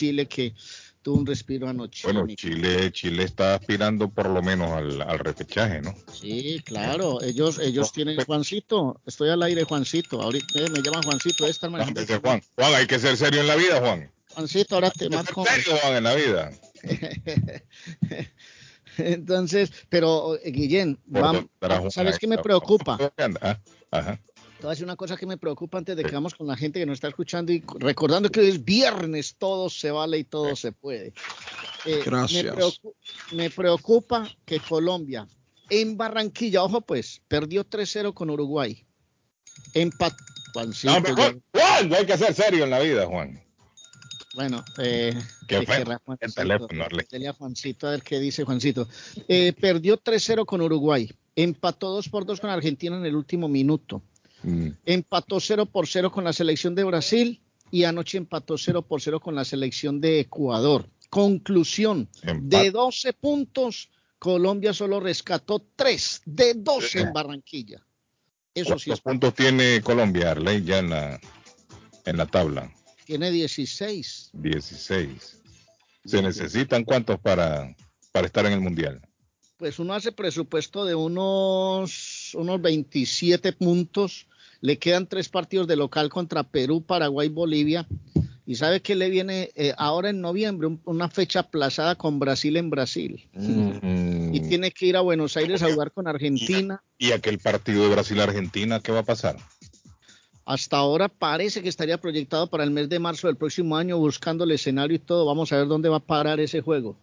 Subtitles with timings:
[0.00, 0.54] Chile que
[1.02, 2.10] tuvo un respiro anoche.
[2.10, 5.94] Bueno, Chile, Chile está aspirando por lo menos al, al repechaje, ¿no?
[6.10, 11.46] Sí, claro, ellos, ellos tienen Juancito, estoy al aire Juancito, ahorita eh, me llaman Juancito,
[11.46, 14.10] esta Juan, Juan, Juan, hay que ser serio en la vida, Juan.
[14.30, 15.44] Juancito, ahora te marco.
[15.44, 16.50] serio, Juan, en la vida.
[18.96, 21.44] Entonces, pero eh, Guillén, vamos,
[21.90, 22.98] ¿sabes qué me preocupa?
[23.90, 24.18] Ajá.
[24.60, 26.54] Te voy a decir una cosa que me preocupa antes de que vamos con la
[26.54, 30.24] gente que nos está escuchando y recordando que hoy es viernes, todo se vale y
[30.24, 31.14] todo se puede.
[31.86, 32.44] Eh, Gracias.
[32.44, 32.98] Me preocupa,
[33.32, 35.26] me preocupa, que Colombia
[35.70, 38.84] en Barranquilla, ojo pues, perdió 3-0 con Uruguay.
[39.72, 40.16] Empató.
[40.84, 41.42] No, Juan,
[41.94, 43.42] hay que ser serio en la vida, Juan.
[44.34, 45.84] Bueno, eh, ¿qué fue?
[46.20, 47.06] El teléfono, Arle.
[47.32, 48.88] Juancito, a ver qué dice Juancito.
[49.26, 51.10] Eh, perdió 3-0 con Uruguay.
[51.34, 54.02] Empató 2 por 2 con Argentina en el último minuto
[54.42, 54.68] Mm.
[54.86, 57.40] Empató 0 por 0 con la selección de Brasil
[57.70, 60.88] y anoche empató 0 por 0 con la selección de Ecuador.
[61.08, 62.08] Conclusión,
[62.42, 67.84] de 12 puntos, Colombia solo rescató 3 de 12 en Barranquilla.
[68.54, 71.20] Eso sí ¿Cuántos puntos tiene Colombia, Arley, ya en la,
[72.04, 72.72] en la tabla?
[73.06, 74.30] Tiene 16.
[74.34, 75.40] 16.
[76.04, 77.74] ¿Se necesitan cuántos para,
[78.12, 79.00] para estar en el Mundial?
[79.56, 84.26] Pues uno hace presupuesto de unos, unos 27 puntos
[84.60, 87.86] le quedan tres partidos de local contra Perú, Paraguay, Bolivia.
[88.46, 92.68] Y sabe que le viene eh, ahora en noviembre una fecha aplazada con Brasil en
[92.68, 93.28] Brasil.
[93.32, 94.34] Mm.
[94.34, 96.82] Y tiene que ir a Buenos Aires a jugar con Argentina.
[96.98, 99.36] ¿Y aquel partido de Brasil-Argentina qué va a pasar?
[100.44, 104.42] Hasta ahora parece que estaría proyectado para el mes de marzo del próximo año, buscando
[104.42, 105.24] el escenario y todo.
[105.26, 106.96] Vamos a ver dónde va a parar ese juego.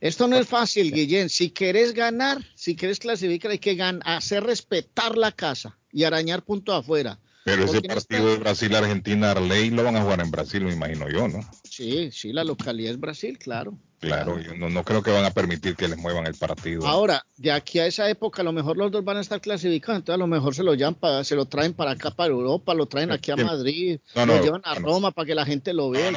[0.00, 1.28] Esto no es fácil, Guillén.
[1.28, 6.72] Si querés ganar, si querés clasificar, hay que hacer respetar la casa y arañar punto
[6.72, 7.20] afuera.
[7.44, 11.28] Pero ese partido de Brasil-Argentina, Arley, lo van a jugar en Brasil, me imagino yo,
[11.28, 11.40] ¿no?
[11.64, 13.78] Sí, sí, la localidad es Brasil, claro.
[14.00, 16.86] Claro, yo no, creo que van a permitir que les muevan el partido.
[16.86, 19.98] Ahora, de aquí a esa época, a lo mejor los dos van a estar clasificados,
[19.98, 22.72] entonces a lo mejor se lo llevan para, se lo traen para acá, para Europa,
[22.72, 26.12] lo traen aquí a Madrid, lo llevan a Roma para que la gente lo vea.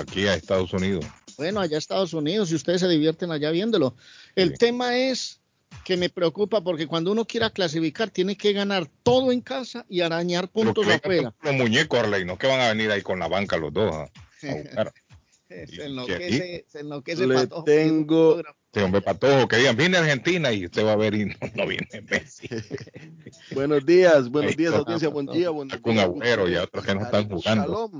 [0.00, 1.04] Aquí a Estados Unidos.
[1.36, 3.94] Bueno, allá a Estados Unidos, y ustedes se divierten allá viéndolo.
[4.34, 5.40] El tema es
[5.84, 10.00] que me preocupa porque cuando uno quiera clasificar tiene que ganar todo en casa y
[10.00, 11.34] arañar puntos afuera.
[11.42, 14.08] Los muñecos, Arley, no que van a venir ahí con la banca los dos.
[15.66, 17.64] se enloquece, se enloquece Le Patojo.
[17.64, 18.42] Tengo.
[18.72, 21.24] Sí, hombre, Patojo, que digan, viene Argentina y usted va a ver y
[21.54, 22.48] no, viene Messi.
[23.54, 25.50] buenos días, buenos días, audiencia, buen día.
[25.50, 27.90] Buen Con agüero y otros que no están jugando.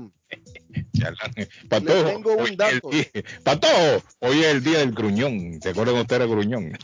[1.67, 2.89] Patojo, tengo un dato.
[3.43, 5.61] Patojo, hoy es el día del gruñón.
[5.61, 6.77] ¿Se acuerdan usted era gruñón?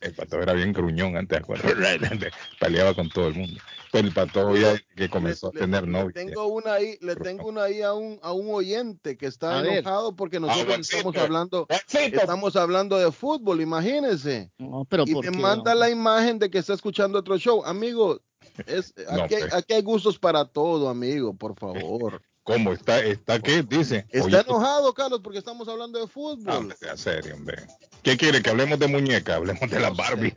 [0.00, 3.60] El pato era bien gruñón antes, de Peleaba con todo el mundo.
[3.92, 6.12] Pero el pato ya que comenzó a tener novia.
[6.12, 10.14] Tengo una ahí, le tengo una ahí a un, a un oyente que está enojado
[10.14, 14.50] porque nosotros estamos hablando, estamos hablando de fútbol, imagínense.
[14.88, 17.64] pero y me manda la imagen de que está escuchando otro show.
[17.64, 18.20] Amigo,
[18.66, 19.54] es, aquí, pues.
[19.54, 22.22] aquí, hay gustos para todo, amigo, por favor.
[22.48, 23.00] ¿Cómo está?
[23.00, 23.62] ¿Está qué?
[23.62, 24.06] Dice.
[24.08, 26.74] Está enojado, Carlos, porque estamos hablando de fútbol.
[26.90, 27.66] Ah, serio, hombre.
[28.02, 28.40] ¿Qué quiere?
[28.40, 29.34] ¿Que hablemos de muñeca?
[29.34, 30.32] Hablemos de la Barbie.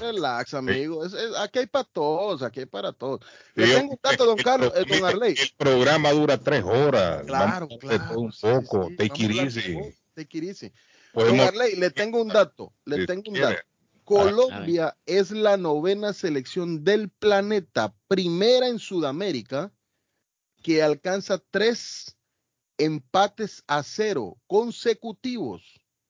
[0.00, 1.02] Relax, amigo.
[1.38, 3.20] aquí hay para todos, aquí hay para todos.
[3.54, 5.34] Le tengo un dato, don Carlos, eh, don Arley.
[5.38, 7.24] El programa dura tres horas.
[7.26, 8.20] Claro, claro.
[8.20, 8.88] un poco.
[8.96, 9.08] te
[10.14, 10.72] Take it
[11.12, 12.72] Don Arley, le tengo un dato.
[12.84, 13.62] Le tengo un dato.
[14.04, 19.72] Colombia es la novena selección del planeta, primera en Sudamérica
[20.62, 22.16] que alcanza tres
[22.78, 25.62] empates a cero consecutivos.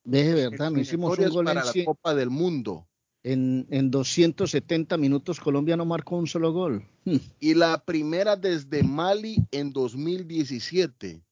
[0.02, 2.86] De verdad, no hicimos un gol para la Copa del Mundo.
[3.24, 6.86] En, en 270 minutos Colombia no marcó un solo gol.
[7.40, 11.22] Y la primera desde Mali en 2017.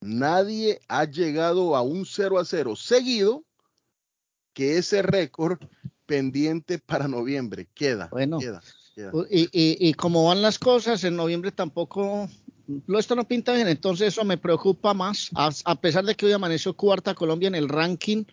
[0.00, 3.44] Nadie ha llegado a un 0 a 0 seguido
[4.54, 5.58] que ese récord
[6.06, 8.08] pendiente para noviembre queda.
[8.10, 8.38] Bueno,
[9.30, 12.28] Y, y, y, como van las cosas, en noviembre tampoco
[12.98, 16.74] esto no pinta bien, entonces eso me preocupa más, a, pesar de que hoy amaneció
[16.74, 18.24] cuarta Colombia en el ranking,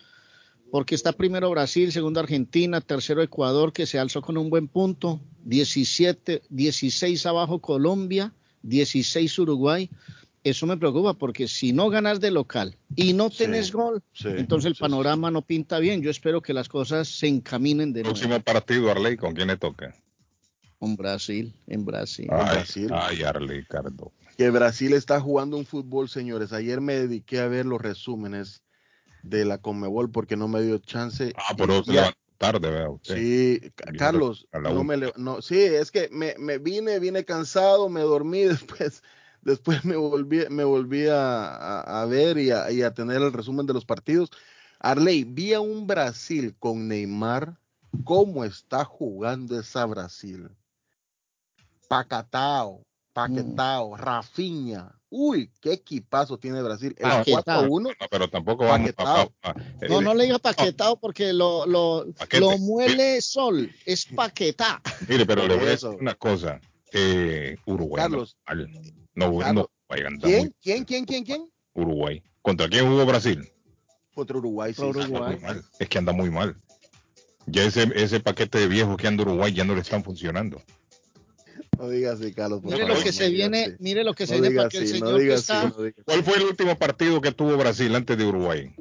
[0.72, 5.22] porque está primero Brasil, segundo Argentina, tercero Ecuador, que se alzó con un buen punto,
[5.46, 8.34] 17, 16 abajo Colombia,
[8.64, 9.90] 16 Uruguay.
[10.44, 14.76] Eso me preocupa porque si no ganas de local y no tenés gol, entonces el
[14.76, 16.02] panorama no pinta bien.
[16.02, 19.94] Yo espero que las cosas se encaminen de Próximo partido, Arley, ¿con quién le toca?
[20.80, 22.28] Con Brasil, en Brasil.
[22.32, 22.90] Ay, Brasil.
[22.94, 26.54] ay Arley, Cardo que Brasil está jugando un fútbol, señores.
[26.54, 28.62] Ayer me dediqué a ver los resúmenes
[29.30, 31.34] de la Conmebol porque no me dio chance.
[31.36, 33.00] Ah, pero ya, tarde, veo.
[33.04, 33.60] Sí,
[33.98, 39.04] Carlos, no me no, sí, es que me, me, vine, vine cansado, me dormí después,
[39.42, 43.74] después me volví, me volví a, ver y a, y a, tener el resumen de
[43.74, 44.32] los partidos.
[44.80, 47.58] Arley, vi a un Brasil con Neymar,
[48.04, 50.50] cómo está jugando esa Brasil.
[51.88, 52.84] Pacatao,
[53.14, 54.00] Paquetao, mm.
[54.00, 54.97] Rafinha.
[55.10, 56.94] Uy, qué equipazo tiene Brasil.
[56.98, 57.70] El 4-1.
[57.70, 59.28] No, pero tampoco vamos a,
[59.88, 62.06] No, no le diga paquetado porque lo, lo,
[62.40, 63.72] lo muele sol.
[63.86, 64.82] Es paquetá.
[65.08, 66.60] Mire, pero le voy a decir una cosa.
[66.92, 68.04] Eh, Uruguay.
[68.04, 68.38] Carlos.
[69.16, 69.70] No, no,
[70.22, 70.54] ¿Quién?
[70.62, 70.84] ¿Quién?
[70.84, 71.06] ¿Quién?
[71.06, 71.24] ¿Quién?
[71.24, 71.50] ¿Quién?
[71.74, 72.22] Uruguay.
[72.42, 73.50] ¿Contra quién jugó Brasil?
[74.14, 74.82] Contra Uruguay, sí.
[74.82, 75.38] Uruguay.
[75.80, 76.58] Es que anda muy mal.
[77.46, 80.62] Ya ese, ese paquete de viejos que anda Uruguay ya no le están funcionando.
[81.78, 82.62] No digas así, Carlos.
[82.64, 85.74] mire lo que se viene, mire lo que se viene para que el señor está...
[86.06, 88.74] ¿Cuál fue el último partido que tuvo Brasil antes de Uruguay?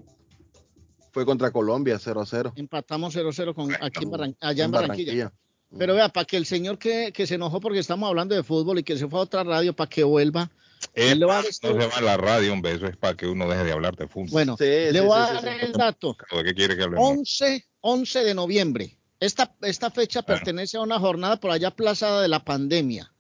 [1.13, 2.53] Fue contra Colombia, 0 a 0.
[2.57, 5.33] Empatamos 0 a 0 con, aquí en allá en, Barranquilla.
[5.79, 8.79] Pero vea, para que el señor que, que, se enojó porque estamos hablando de fútbol
[8.79, 10.51] y que se fue a otra radio para que vuelva.
[10.95, 13.49] le va a no se va a la radio, hombre, eso es para que uno
[13.49, 14.31] deje de hablar de fútbol.
[14.31, 16.17] Bueno, le voy a dar el dato.
[16.31, 17.11] ¿De qué quiere que hablemos?
[17.11, 18.99] 11, 11 de noviembre.
[19.19, 23.13] Esta, esta fecha pertenece a una jornada por allá aplazada de la pandemia.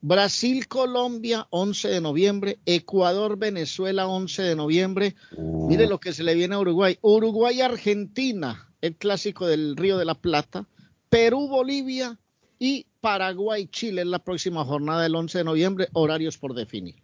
[0.00, 2.58] Brasil, Colombia, 11 de noviembre.
[2.66, 5.14] Ecuador, Venezuela, 11 de noviembre.
[5.36, 5.68] Uh.
[5.68, 6.98] Mire lo que se le viene a Uruguay.
[7.02, 10.66] Uruguay, Argentina, el clásico del Río de la Plata.
[11.08, 12.18] Perú, Bolivia
[12.58, 15.88] y Paraguay, Chile en la próxima jornada del 11 de noviembre.
[15.92, 17.01] Horarios por definir.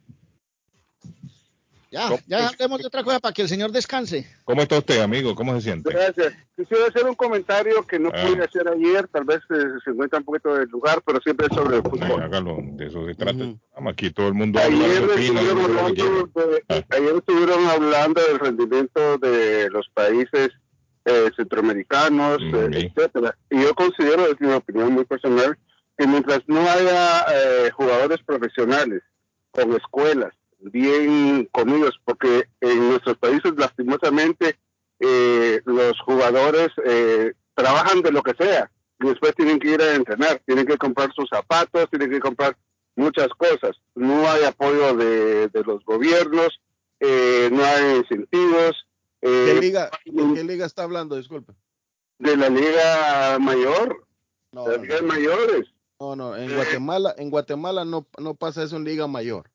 [1.91, 4.27] Ya, ya hablemos de otra cosa para que el señor descanse.
[4.45, 5.35] ¿Cómo está usted, amigo?
[5.35, 5.91] ¿Cómo se siente?
[5.91, 6.35] Gracias.
[6.55, 8.27] Quisiera hacer un comentario que no ah.
[8.27, 11.57] pude hacer ayer, tal vez eh, se encuentra un poquito del lugar, pero siempre es
[11.57, 12.23] sobre el fútbol.
[12.23, 13.55] hágalo, de eso se trata.
[13.89, 16.31] Aquí todo el mundo ayer, estuvieron hablando,
[16.69, 16.83] ah.
[16.91, 20.51] ayer estuvieron hablando del rendimiento de los países
[21.07, 23.35] eh, centroamericanos, mm, eh, etcétera.
[23.49, 25.57] Y yo considero, es mi opinión muy personal,
[25.97, 29.03] que mientras no haya jugadores profesionales
[29.53, 34.59] con escuelas bien comidos, porque en nuestros países lastimosamente
[35.01, 38.71] eh, los jugadores eh, trabajan de lo que sea
[39.01, 42.57] y después tienen que ir a entrenar, tienen que comprar sus zapatos, tienen que comprar
[42.97, 43.77] muchas cosas.
[43.95, 46.61] No hay apoyo de, los gobiernos,
[47.01, 48.87] eh, no hay incentivos.
[49.21, 51.17] ¿Qué liga, ¿De qué liga está hablando?
[51.17, 51.53] Disculpe.
[52.19, 54.05] De la liga mayor.
[54.51, 55.67] No, de las ligas mayores.
[56.01, 59.51] No, no, en Guatemala, en Guatemala no, no pasa eso en liga mayor.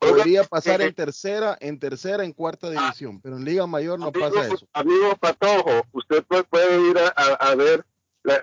[0.00, 2.70] Podría pasar en tercera, en tercera, en cuarta ah.
[2.70, 4.66] división, pero en Liga Mayor no pasa eso.
[4.72, 7.84] Amigo Patojo, usted puede, ir a, ver,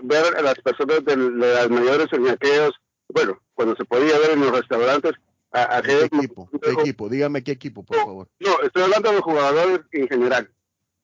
[0.04, 2.74] ver a las personas de, las mayores en aquellos,
[3.10, 5.14] bueno, cuando se podía ver en los restaurantes.
[5.52, 6.48] A, ¿Qué equipo?
[6.62, 7.10] ¿Qué equipo?
[7.10, 8.28] Dígame qué equipo, por favor.
[8.40, 10.52] No, estoy hablando de los jugadores en general.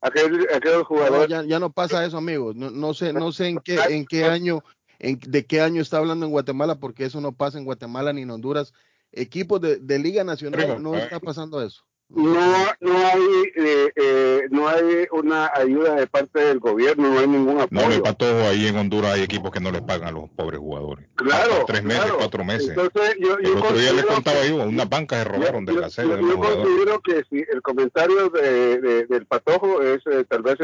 [0.02, 1.30] Aquellos, jugadores.
[1.48, 2.54] ya, no pasa eso, amigo.
[2.54, 4.62] No, no sé, no sé en qué, en qué año,
[5.00, 8.22] en, de qué año está hablando en Guatemala, porque eso no pasa en Guatemala ni
[8.22, 8.74] en Honduras
[9.14, 11.84] equipos de, de Liga Nacional no está pasando eso.
[12.10, 13.22] No, no hay,
[13.56, 17.90] eh, eh, no hay una ayuda de parte del gobierno, no hay ningún apoyo.
[17.90, 20.60] No, para todo ahí en Honduras hay equipos que no les pagan a los pobres
[20.60, 21.08] jugadores.
[21.16, 21.64] Claro.
[21.66, 22.70] tres meses, cuatro meses.
[22.70, 26.22] Entonces, yo, el otro día les contaba yo, una banca se robaron de la sede
[26.22, 30.58] yo, yo considero que si el comentario de, del patojo es, eh, tal vez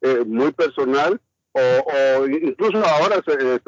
[0.00, 1.20] es muy personal,
[1.52, 3.60] o, o, incluso ahora se,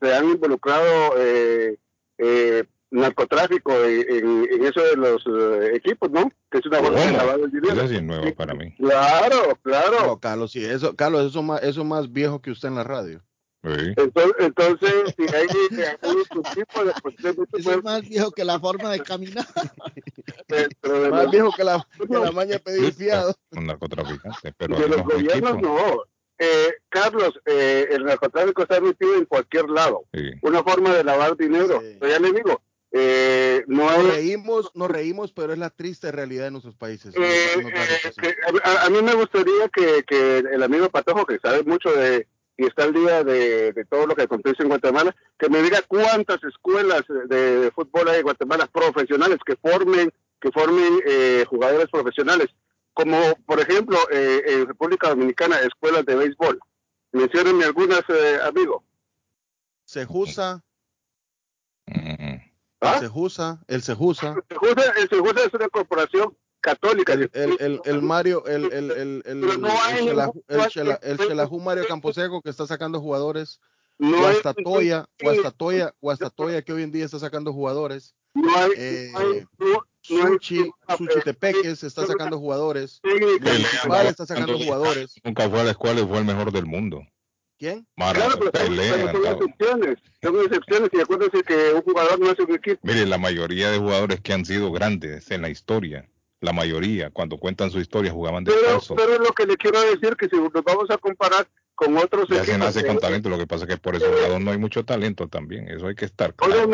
[0.00, 1.76] se, han involucrado eh,
[2.18, 6.30] eh, narcotráfico en, en, eso de los eh, equipos, ¿no?
[6.50, 7.82] Que es una forma de lavar el dinero.
[7.82, 8.74] Eso es nuevo para mí.
[8.76, 10.06] Claro, claro.
[10.06, 13.22] No, Carlos, sí, eso, Carlos, eso más, eso más viejo que usted en la radio.
[13.64, 13.92] Sí.
[13.96, 15.46] Entonces, entonces, si hay
[16.00, 17.16] algún tipo de pues,
[17.54, 19.46] Eso es más viejo que la forma de caminar.
[21.10, 23.34] más viejo que la, que la maña de pedir fiado.
[23.50, 26.04] Un narcotraficante, pero de los gobiernos no.
[26.38, 30.04] Eh, Carlos, eh, el narcotráfico está metido en cualquier lado.
[30.14, 30.30] Sí.
[30.42, 31.80] Una forma de lavar dinero.
[31.80, 31.96] Sí.
[31.98, 36.44] Pero ya le digo, eh, no nos reímos, nos reímos, pero es la triste realidad
[36.44, 37.14] de nuestros países.
[37.16, 42.26] Eh, eh, a, mí me gustaría que, el amigo Patojo, que sabe mucho de
[42.56, 46.42] y está al día de, todo lo que acontece en Guatemala, que me diga cuántas
[46.42, 51.00] escuelas de, fútbol hay en Guatemala profesionales que formen que formen
[51.46, 52.48] jugadores profesionales,
[52.94, 56.58] como por ejemplo en República Dominicana escuelas de béisbol.
[57.12, 58.02] Menciónenme algunas,
[58.44, 58.82] amigos.
[59.84, 60.62] Sejusa.
[62.80, 62.94] ¿Ah?
[62.94, 64.36] El Sejusa, el Sejusa.
[64.96, 67.12] El Sejusa, es una corporación católica.
[67.12, 69.58] El, el, el, Mario, el, el, el, el, el,
[71.60, 73.60] Mario Camposeco que está sacando jugadores.
[73.98, 78.14] No Guastatoya, Guastatoya, Guastatoya que hoy en día está sacando jugadores.
[78.32, 79.44] No hay, eh,
[80.02, 83.00] Suchi, Suchi Tepeques está sacando jugadores.
[83.02, 85.14] Municipal está sacando jugadores.
[85.24, 87.02] Nunca fue a la escuela y fue el mejor del mundo.
[87.58, 87.86] ¿Quién?
[87.96, 89.98] claro, pero, son excepciones.
[90.22, 92.80] Son excepciones y acuérdense que un jugador no es un equipo.
[92.82, 96.08] Mire, la mayoría de jugadores que han sido grandes en la historia,
[96.40, 100.14] la mayoría, cuando cuentan su historia, jugaban de pero, pero lo que le quiero decir
[100.16, 103.46] que si nos vamos a comparar con otros ya se nace con talento, lo que
[103.46, 106.34] pasa es que por ese lado no hay mucho talento también, eso hay que estar
[106.34, 106.68] claro.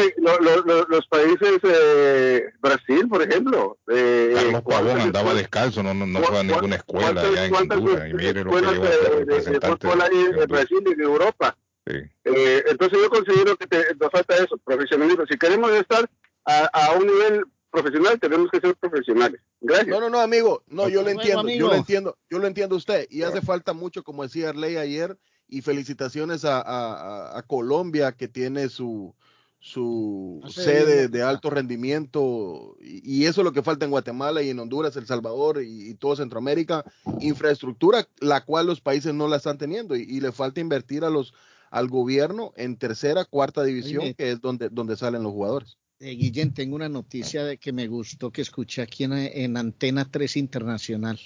[0.89, 3.77] los países, eh, Brasil, por ejemplo.
[3.93, 8.15] Eh, Carlos Pavón andaba descalzo, no, no, fue a ninguna escuela allá en Honduras, y
[8.15, 9.87] mire lo que lleva de, representante.
[9.87, 11.55] De, en Brasil y en Europa.
[11.87, 11.97] Sí.
[12.25, 15.27] Eh, entonces yo considero que te, nos falta eso, profesionalismo.
[15.31, 16.09] Si queremos estar
[16.47, 17.45] a, a un nivel
[17.75, 19.41] profesional, tenemos que ser profesionales.
[19.61, 19.89] Gracias.
[19.89, 20.63] No, no, no, amigo.
[20.69, 21.49] No, yo lo entiendo.
[21.49, 22.17] Yo lo entiendo.
[22.31, 23.07] Yo lo entiendo usted.
[23.11, 25.19] Y hace falta mucho, como decía Arley ayer.
[25.47, 29.15] Y felicitaciones a, a, Colombia que tiene su,
[29.59, 32.77] su sede de alto rendimiento.
[32.81, 35.95] Y, eso es lo que falta en Guatemala y en Honduras, El Salvador y, y
[35.95, 36.85] todo Centroamérica.
[37.21, 39.95] Infraestructura, la cual los países no la están teniendo.
[39.97, 41.35] Y, le falta invertir a los
[41.71, 45.77] al gobierno en tercera, cuarta división, que es donde, donde salen los jugadores.
[46.05, 50.37] Eh, Guillén, tengo una noticia de que me gustó que escuché aquí en, Antena 3
[50.37, 51.19] Internacional.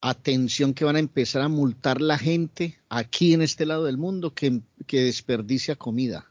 [0.00, 4.34] Atención que van a empezar a multar la gente aquí en este lado del mundo
[4.34, 6.30] que, desperdicia comida.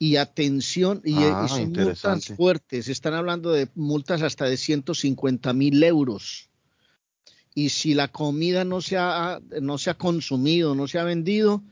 [0.00, 5.80] Y atención, y, ah, son multas fuertes, están hablando de multas hasta de 150 mil
[5.84, 6.50] euros.
[7.54, 11.62] Y si la comida no se, ha, no se ha consumido, no se ha vendido,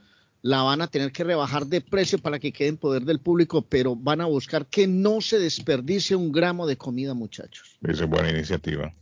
[0.42, 3.62] la van a tener que rebajar de precio para que quede en poder del público,
[3.62, 7.78] pero van a buscar que no se desperdicie un gramo de comida, muchachos.
[7.82, 8.94] Esa es buena iniciativa.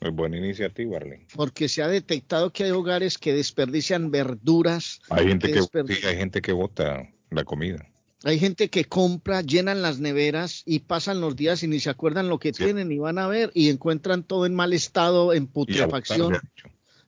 [0.00, 1.26] Es buena iniciativa, Arlen.
[1.34, 5.00] Porque se ha detectado que hay hogares que desperdician verduras.
[5.08, 7.88] Hay gente que, hay gente que bota la comida.
[8.24, 12.28] Hay gente que compra, llenan las neveras y pasan los días y ni se acuerdan
[12.28, 16.38] lo que tienen y van a ver y encuentran todo en mal estado, en putrefacción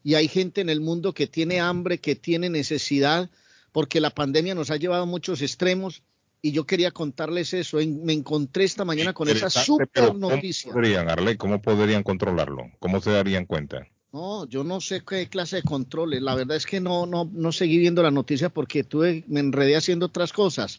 [0.07, 3.29] y hay gente en el mundo que tiene hambre, que tiene necesidad,
[3.73, 6.05] porque la pandemia nos ha llevado a muchos extremos
[6.41, 7.79] y yo quería contarles eso.
[7.79, 10.71] me encontré esta mañana con esa super noticia.
[10.71, 12.71] ¿Cómo podrían, ¿Cómo podrían controlarlo?
[12.79, 13.89] ¿Cómo se darían cuenta?
[14.13, 16.23] No, yo no sé qué clase de controles.
[16.23, 19.75] La verdad es que no, no, no seguí viendo la noticia porque tuve, me enredé
[19.75, 20.79] haciendo otras cosas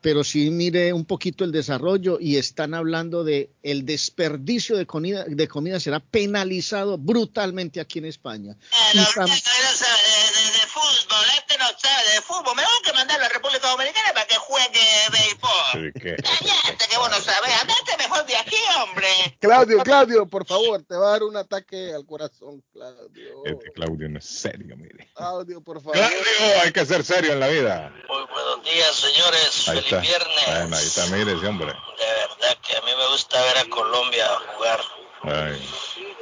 [0.00, 5.24] pero sí mire un poquito el desarrollo y están hablando de el desperdicio de comida,
[5.26, 8.56] de comida será penalizado brutalmente aquí en España.
[8.72, 13.22] Eh, no, de, de, fútbol, este no sabe de fútbol, me van a mandar a
[13.24, 14.80] la República Dominicana para que juegue
[15.12, 15.92] béisbol.
[16.00, 16.16] ¿Qué?
[16.16, 17.89] Cállate, que vos no sabés, andate
[18.30, 19.08] de aquí, hombre.
[19.40, 23.42] Claudio, Claudio, por favor, te va a dar un ataque al corazón, Claudio.
[23.44, 25.10] Este Claudio no es serio, mire.
[25.14, 25.92] Claudio, por favor.
[25.92, 27.92] Claudio, hay que ser serio en la vida.
[28.08, 29.66] Muy buenos días, señores
[30.00, 30.48] viernes.
[30.48, 31.66] ahí está, mire ese hombre.
[31.66, 34.80] De verdad que a mí me gusta ver a Colombia jugar.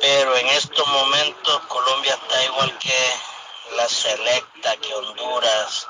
[0.01, 5.87] Pero en estos momentos Colombia está igual que la selecta, que Honduras.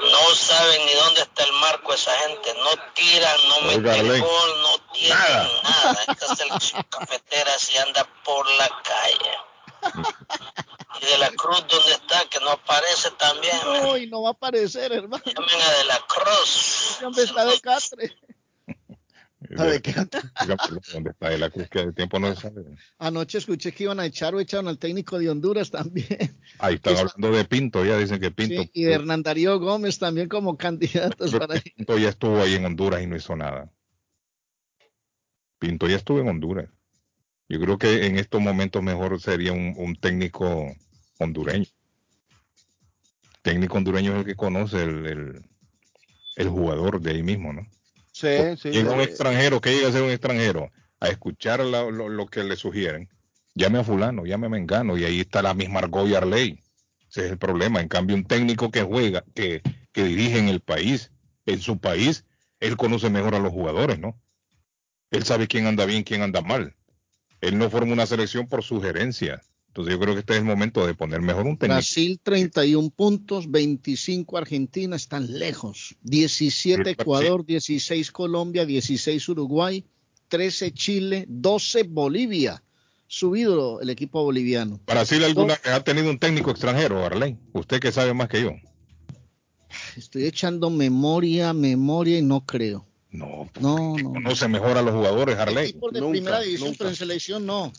[0.00, 2.54] No saben ni dónde está el marco esa gente.
[2.54, 5.50] No tiran, no meten gol, no tienen nada.
[5.62, 6.04] nada.
[6.08, 9.38] Esta selección cafetera si anda por la calle.
[11.00, 12.24] Y de la Cruz, ¿dónde está?
[12.28, 13.56] Que no aparece también.
[13.86, 15.22] Uy, no va a aparecer, hermano.
[15.24, 16.98] Llamen a de la Cruz.
[17.00, 18.16] ¿Dónde está de Catre?
[19.50, 21.68] ¿Dónde está de la Cruz?
[21.68, 22.64] Que de tiempo no sabe.
[22.98, 26.38] Anoche escuché que iban a echar o echaron al técnico de Honduras también.
[26.58, 28.64] Ahí están hablando de Pinto, ya dicen que Pinto.
[28.72, 33.02] y de Hernán Darío Gómez también como candidatos para Pinto ya estuvo ahí en Honduras
[33.02, 33.70] y no hizo nada.
[35.58, 36.68] Pinto ya estuvo en Honduras.
[37.48, 40.74] Yo creo que en estos momentos mejor sería un técnico
[41.18, 41.66] hondureño.
[43.42, 45.44] técnico hondureño es el que conoce el,
[46.36, 47.66] el, jugador de ahí mismo, ¿no?
[48.16, 48.70] Sí, sí.
[48.70, 50.70] Llega un extranjero, que llega a ser un extranjero,
[51.00, 53.10] a escuchar lo, que le sugieren,
[53.54, 56.62] llame a fulano, llame a Mengano, y ahí está la misma Argo y Arley.
[57.10, 57.82] Ese es el problema.
[57.82, 59.60] En cambio, un técnico que juega, que,
[59.92, 61.12] que dirige en el país,
[61.44, 62.24] en su país,
[62.58, 64.18] él conoce mejor a los jugadores, ¿no?
[65.10, 66.74] Él sabe quién anda bien, quién anda mal.
[67.42, 69.42] Él no forma una selección por sugerencia.
[69.76, 71.74] Entonces yo creo que este es el momento de poner mejor un técnico.
[71.74, 75.96] Brasil 31 puntos, 25 Argentina, están lejos.
[76.00, 79.84] 17 Ecuador, 16 Colombia, 16 Uruguay,
[80.28, 82.62] 13 Chile, 12 Bolivia.
[83.06, 84.80] Subido el equipo boliviano.
[84.86, 87.36] Brasil alguna vez ha tenido un técnico extranjero, Arley.
[87.52, 88.52] Usted que sabe más que yo.
[89.94, 92.86] Estoy echando memoria, memoria y no creo.
[93.10, 94.12] No, no, no.
[94.14, 95.76] Conoce mejor a los jugadores, Arley.
[95.92, 97.74] de primera división, pero en selección no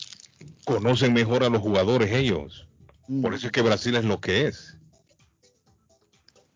[0.65, 2.67] conocen mejor a los jugadores ellos.
[3.22, 4.77] Por eso es que Brasil es lo que es.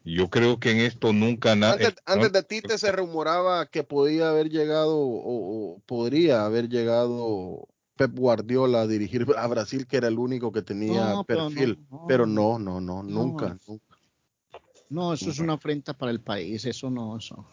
[0.03, 1.88] Yo creo que en esto nunca nadie.
[1.88, 8.11] Antes, antes, de Tite se rumoraba que podía haber llegado o, podría haber llegado Pep
[8.13, 11.79] Guardiola a dirigir a Brasil, que era el único que tenía perfil.
[12.07, 13.85] Pero no, no, no, nunca, nunca.
[14.89, 17.45] No, eso es una afrenta para el país, eso no, eso.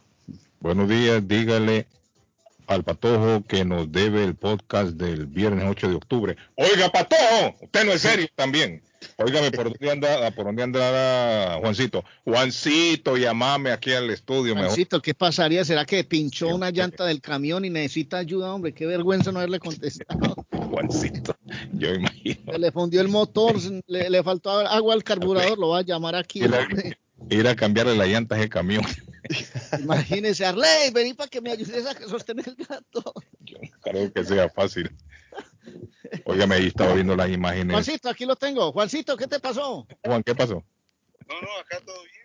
[0.61, 1.87] Buenos días, dígale
[2.69, 6.37] al Patojo que nos debe el podcast del viernes 8 de octubre.
[6.55, 8.83] Oiga, Patojo, usted no es serio también.
[9.17, 12.05] Óigame, ¿por dónde anda, por dónde andará Juancito?
[12.25, 14.55] Juancito, llamame aquí al estudio.
[14.55, 15.65] Juancito, ¿qué pasaría?
[15.65, 18.75] ¿Será que pinchó una llanta del camión y necesita ayuda, hombre?
[18.75, 20.47] Qué vergüenza no haberle contestado.
[20.71, 21.37] Juancito,
[21.73, 22.53] yo imagino.
[22.53, 23.55] Se le fundió el motor,
[23.87, 26.41] le, faltó agua al carburador, lo va a llamar aquí.
[27.31, 28.85] Ir a, cambiarle la llanta a ese camión.
[29.81, 33.13] Imagínese, Arley, vení para que me ayudes a sostener el gato.
[33.41, 34.91] Yo creo que sea fácil.
[36.25, 37.75] Óigame, ahí estaba viendo las imágenes.
[37.75, 38.73] Juancito, aquí lo tengo.
[38.73, 39.87] Juancito, ¿qué te pasó?
[40.05, 40.65] Juan, ¿qué pasó?
[41.29, 42.19] No, no, acá todo bien.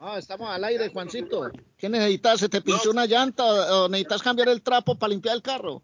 [0.00, 1.50] Ah, estamos al aire, Juancito.
[1.78, 2.40] ¿Qué necesitas?
[2.40, 5.80] ¿Se te pinchó una llanta o necesitas cambiar el trapo para limpiar el carro?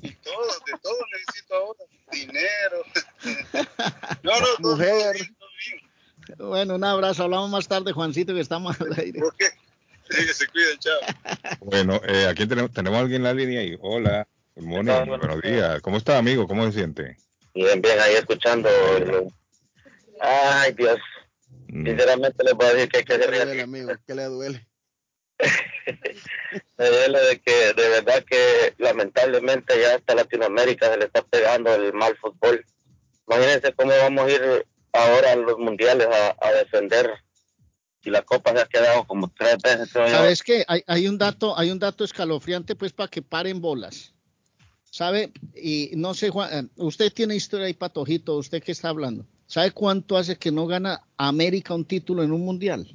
[0.00, 1.80] Y todo, de todo necesito ahora.
[2.10, 2.82] Dinero.
[4.22, 5.16] no, no, Mujer.
[6.36, 7.24] Bueno, un abrazo.
[7.24, 9.20] Hablamos más tarde, Juancito, que estamos al aire.
[9.20, 9.46] ¿Por qué?
[10.10, 11.00] Sí, que se cuiden, chao.
[11.60, 13.76] Bueno, eh, aquí tenemos, tenemos alguien en la línea ahí.
[13.80, 14.26] Hola.
[14.56, 15.80] buenos días.
[15.82, 16.46] ¿Cómo está, amigo?
[16.46, 17.16] ¿Cómo se siente?
[17.54, 18.68] Bien, bien, ahí escuchando.
[20.20, 20.98] Ay, Dios.
[21.68, 21.86] Mm.
[21.86, 23.92] Sinceramente le puedo decir que hay que ser duele, amigo?
[24.06, 24.66] ¿Qué le duele?
[26.78, 31.74] me duele de que, de verdad que lamentablemente ya hasta Latinoamérica se le está pegando
[31.74, 32.64] el mal fútbol.
[33.26, 36.08] Imagínense cómo vamos a ir ahora a los mundiales
[36.40, 37.10] a, defender
[38.02, 39.90] y la copa se ha quedado como tres veces.
[39.90, 40.64] ¿Sabes qué?
[40.68, 44.14] Hay, hay, un dato, hay un dato escalofriante pues para que paren bolas.
[44.90, 45.32] ¿Sabe?
[45.54, 49.26] Y no sé, Juan, eh, usted tiene historia ahí, Patojito, usted que está hablando.
[49.46, 52.86] ¿Sabe cuánto hace que no gana América un título en un mundial?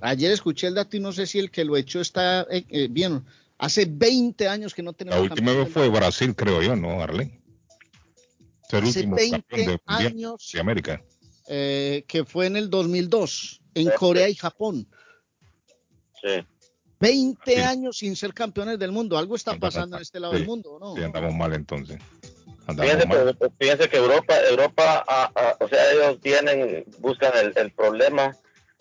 [0.00, 2.88] Ayer escuché el dato y no sé si el que lo echó está eh, eh,
[2.90, 3.24] bien.
[3.58, 5.18] Hace 20 años que no tenemos.
[5.18, 7.40] La última vez fue Brasil, creo yo, ¿no, Arlen?
[8.70, 11.02] Hace 20 años de América.
[11.48, 14.86] Eh, que fue en el 2002, en Corea y Japón.
[16.22, 16.44] Sí.
[17.00, 19.16] 20 años sin ser campeones del mundo.
[19.16, 20.94] Algo está pasando en este lado del mundo, ¿no?
[20.94, 21.98] Sí, andamos mal entonces.
[23.58, 28.36] Fíjense, que Europa, Europa, ah, ah, o sea, ellos tienen, buscan el, problema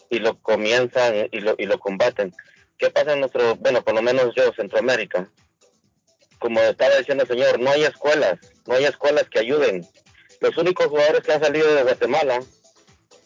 [0.09, 2.33] y lo comienzan y lo, y lo combaten.
[2.77, 5.29] ¿Qué pasa en nuestro, bueno, por lo menos yo, Centroamérica?
[6.39, 9.87] Como estaba diciendo el señor, no hay escuelas, no hay escuelas que ayuden.
[10.39, 12.43] Los únicos jugadores que han salido de Guatemala,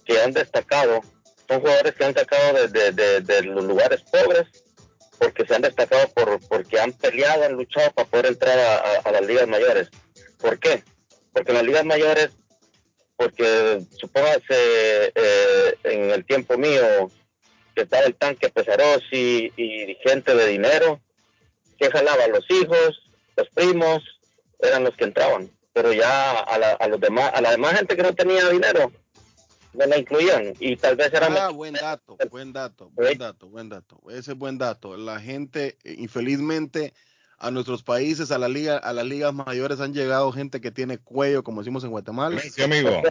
[0.06, 1.02] que han destacado,
[1.48, 4.48] son jugadores que han sacado de, de, los lugares pobres,
[5.20, 8.58] porque se han destacado por, porque han peleado, han luchado para poder entrar
[9.04, 9.90] a, las ligas mayores.
[10.40, 10.84] ¿Por qué?
[11.34, 12.30] Porque en las ligas mayores,
[13.18, 17.12] porque supóngase eh, en el tiempo mío
[17.76, 21.02] que estaba el tanque Pesarosi y gente de dinero,
[21.78, 23.01] que jalaba a los hijos,
[23.36, 24.04] los primos,
[24.60, 25.50] eran los que entraban.
[25.74, 28.92] Pero ya a la, a los demás, a la demás gente que no tenía dinero,
[29.74, 30.54] no la incluían.
[30.60, 31.28] Y tal vez era.
[31.28, 34.02] Ah, buen dato, buen dato, buen dato, buen dato.
[34.10, 34.98] Ese es buen dato.
[34.98, 36.94] La gente, infelizmente,
[37.42, 41.00] a nuestros países, a la liga, a las ligas mayores han llegado gente que tiene
[41.00, 42.40] cuello, como decimos en Guatemala.
[42.40, 43.02] Sí, amigo.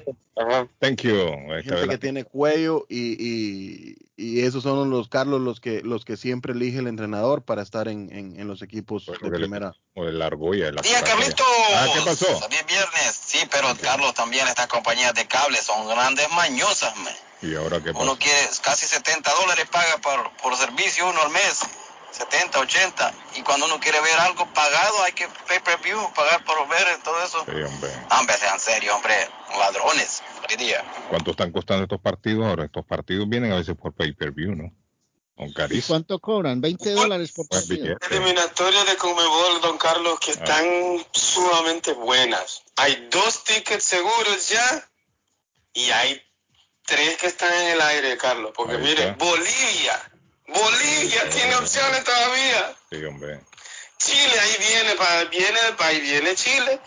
[0.78, 1.16] Thank you.
[1.64, 6.16] Gente que tiene cuello y, y, y, esos son los Carlos los que los que
[6.16, 9.74] siempre elige el entrenador para estar en, en, los equipos de primera.
[9.94, 10.70] O el argolla.
[10.70, 11.44] La Día, Carlito.
[11.74, 12.26] Ah, ¿qué pasó?
[12.38, 13.20] También viernes.
[13.22, 16.94] Sí, pero Carlos también estas compañías de cable son grandes mañosas.
[17.42, 18.04] ¿Y ahora qué pasa?
[18.04, 21.64] Uno quiere casi 70 dólares paga por, por servicio uno al mes
[22.10, 23.14] 70, 80.
[23.36, 26.86] Y cuando uno quiere ver algo pagado, hay que pay per view, pagar por ver
[27.02, 27.44] todo eso.
[27.44, 27.90] Sí, hombre.
[28.18, 29.14] Hombre, sean serios, hombre.
[29.58, 30.22] Ladrones.
[30.58, 30.84] día.
[31.08, 32.64] ¿Cuánto están costando estos partidos ahora?
[32.64, 34.72] Estos partidos vienen a veces por pay per view, ¿no?
[35.40, 36.60] Con ¿Y cuánto cobran?
[36.60, 37.96] 20 dólares por partido.
[38.10, 40.34] Eliminatorias de Comebol, don Carlos, que ah.
[40.34, 42.62] están sumamente buenas.
[42.76, 44.90] Hay dos tickets seguros ya
[45.72, 46.22] y hay
[46.84, 48.52] tres que están en el aire, Carlos.
[48.54, 50.09] Porque mire, Bolivia
[50.52, 52.76] Bolivia tiene opciones todavía.
[52.90, 53.40] Sí, hombre.
[53.98, 54.94] Chile, ahí viene,
[55.30, 56.80] viene, ahí viene Chile,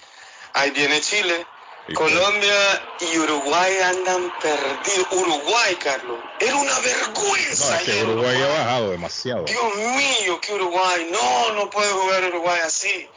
[0.54, 1.46] ahí viene Chile.
[1.94, 5.08] Colombia y Uruguay andan perdidos.
[5.12, 7.72] Uruguay, Carlos, era una vergüenza.
[7.72, 9.44] No, es que Uruguay, ha bajado demasiado.
[9.44, 13.10] Dios mío, que Uruguay, no, no puede jugar Uruguay así.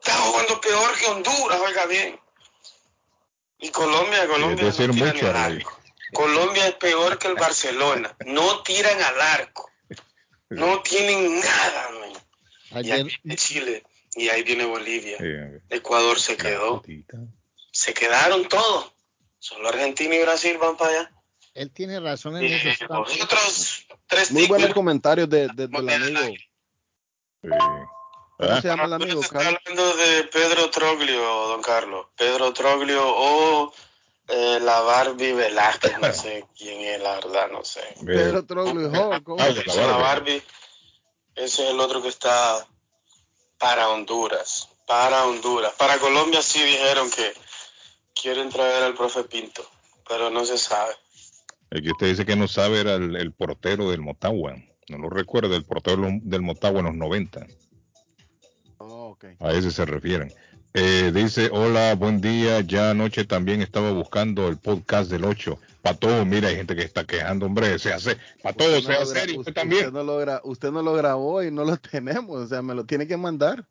[0.00, 2.18] Está jugando peor que Honduras, oiga bien.
[3.60, 4.72] Y Colombia, Colombia.
[4.72, 5.32] Sí, no mucho,
[6.14, 8.16] Colombia es peor que el Barcelona.
[8.24, 9.70] No tiran al arco.
[10.48, 11.90] No tienen nada,
[12.82, 13.84] Y ahí viene Chile.
[14.14, 15.18] Y ahí viene Bolivia.
[15.68, 16.82] Ecuador se quedó.
[17.72, 18.92] Se quedaron todos.
[19.38, 21.10] Solo Argentina y Brasil van para allá.
[21.52, 22.86] Él tiene razón en eso.
[22.88, 26.34] Nosotros tres Muy buenos comentarios de, del amigo.
[28.36, 29.60] ¿Cómo se llama el amigo, Carlos?
[29.64, 32.06] hablando de Pedro Troglio, don Carlos.
[32.16, 33.72] Pedro Troglio o
[34.28, 37.82] eh, la Barbie Velázquez, no sé quién es, la verdad, no sé.
[38.04, 38.90] Pedro Troglio,
[39.22, 39.36] ¿cómo?
[39.38, 40.42] La Barbie.
[41.34, 42.66] Ese es el otro que está
[43.58, 44.68] para Honduras.
[44.86, 45.74] Para Honduras.
[45.78, 47.32] Para Colombia sí dijeron que
[48.14, 49.62] quieren traer al profe Pinto,
[50.08, 50.94] pero no se sabe.
[51.70, 54.54] El que usted dice que no sabe era el, portero del Motagua.
[54.88, 57.46] No lo recuerdo, el portero del Motagua en los 90.
[59.40, 60.32] A ese se refieren.
[60.76, 62.60] Eh, dice, hola, buen día.
[62.60, 65.56] Ya anoche también estaba buscando el podcast del 8.
[65.82, 69.38] Para todo, mira, hay gente que está quejando, hombre, se hace, para todo, se hace,
[69.38, 69.86] usted, también.
[69.86, 72.84] Usted no, lo usted no lo grabó y no lo tenemos, o sea, me lo
[72.84, 73.64] tiene que mandar.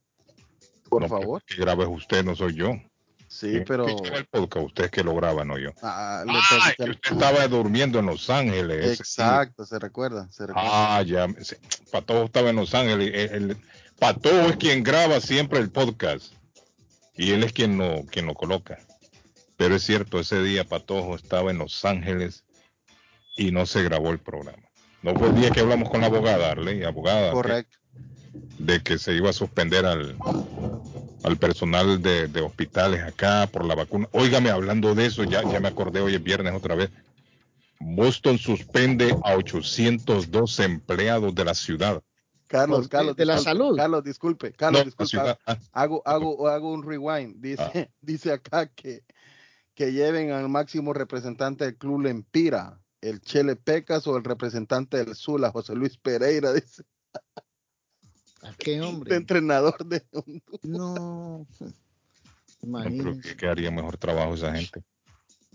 [0.88, 1.44] Por favor.
[1.44, 2.72] Que grabe usted, no soy yo.
[3.28, 3.86] Sí, pero.
[3.86, 4.68] el podcast?
[4.68, 5.72] Usted es que lo graba, no yo.
[5.82, 8.98] Ah, usted estaba durmiendo en Los Ángeles.
[8.98, 10.98] Exacto, se recuerda, se recuerda.
[10.98, 11.28] Ah, ya.
[11.92, 13.32] Pato estaba en Los Ángeles.
[13.32, 13.58] El,
[14.00, 16.34] Pato es quien graba siempre el podcast.
[17.16, 18.80] Y él es quien lo, quien lo coloca.
[19.58, 22.44] Pero es cierto, ese día Patojo estaba en Los Ángeles
[23.38, 24.64] y no se grabó el programa.
[25.02, 27.32] No fue el día que hablamos con la abogada, Arley, abogada.
[27.32, 27.78] Correcto.
[28.58, 30.18] de que se iba a suspender al,
[31.24, 34.08] al personal de, de, hospitales acá por la vacuna.
[34.12, 36.90] Óigame, hablando de eso, ya, ya me acordé hoy es viernes otra vez.
[37.80, 42.02] Boston suspende a 802 empleados de la ciudad
[42.54, 43.16] Carlos, Carlos.
[43.16, 43.76] De la salud.
[43.76, 44.54] Carlos, disculpe.
[44.54, 45.18] Carlos, disculpe.
[45.72, 47.38] Hago, hago, hago un rewind.
[47.42, 47.90] Dice, ah.
[48.02, 49.04] dice acá que,
[49.74, 55.16] que lleven al máximo representante del club Lempira, el Chele Pecas o el representante del
[55.16, 56.84] Zula, José Luis Pereira, dice.
[58.44, 59.16] ¿A qué hombre?
[59.16, 60.06] entrenador de
[60.62, 61.48] No.
[62.62, 63.36] Imagínese.
[63.36, 64.84] que haría mejor trabajo esa gente.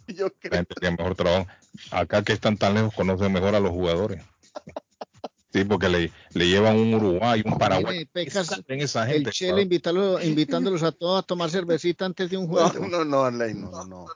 [0.08, 0.50] Yo creo.
[0.50, 1.46] La gente haría mejor trabajo.
[1.92, 4.20] Acá que están tan lejos, conocen mejor a los jugadores.
[5.52, 8.08] Sí, porque le, le llevan un Uruguay, un Paraguay.
[8.14, 12.70] en esa gente, el Chile invitándolos a todos a tomar cervecita antes de un juego.
[12.74, 14.06] No, no, no, Arley, no, no, no.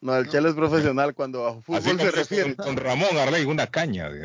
[0.00, 2.56] No, el Chile es profesional cuando a fútbol se refiere.
[2.56, 4.10] Con, Ramón Arley, una caña.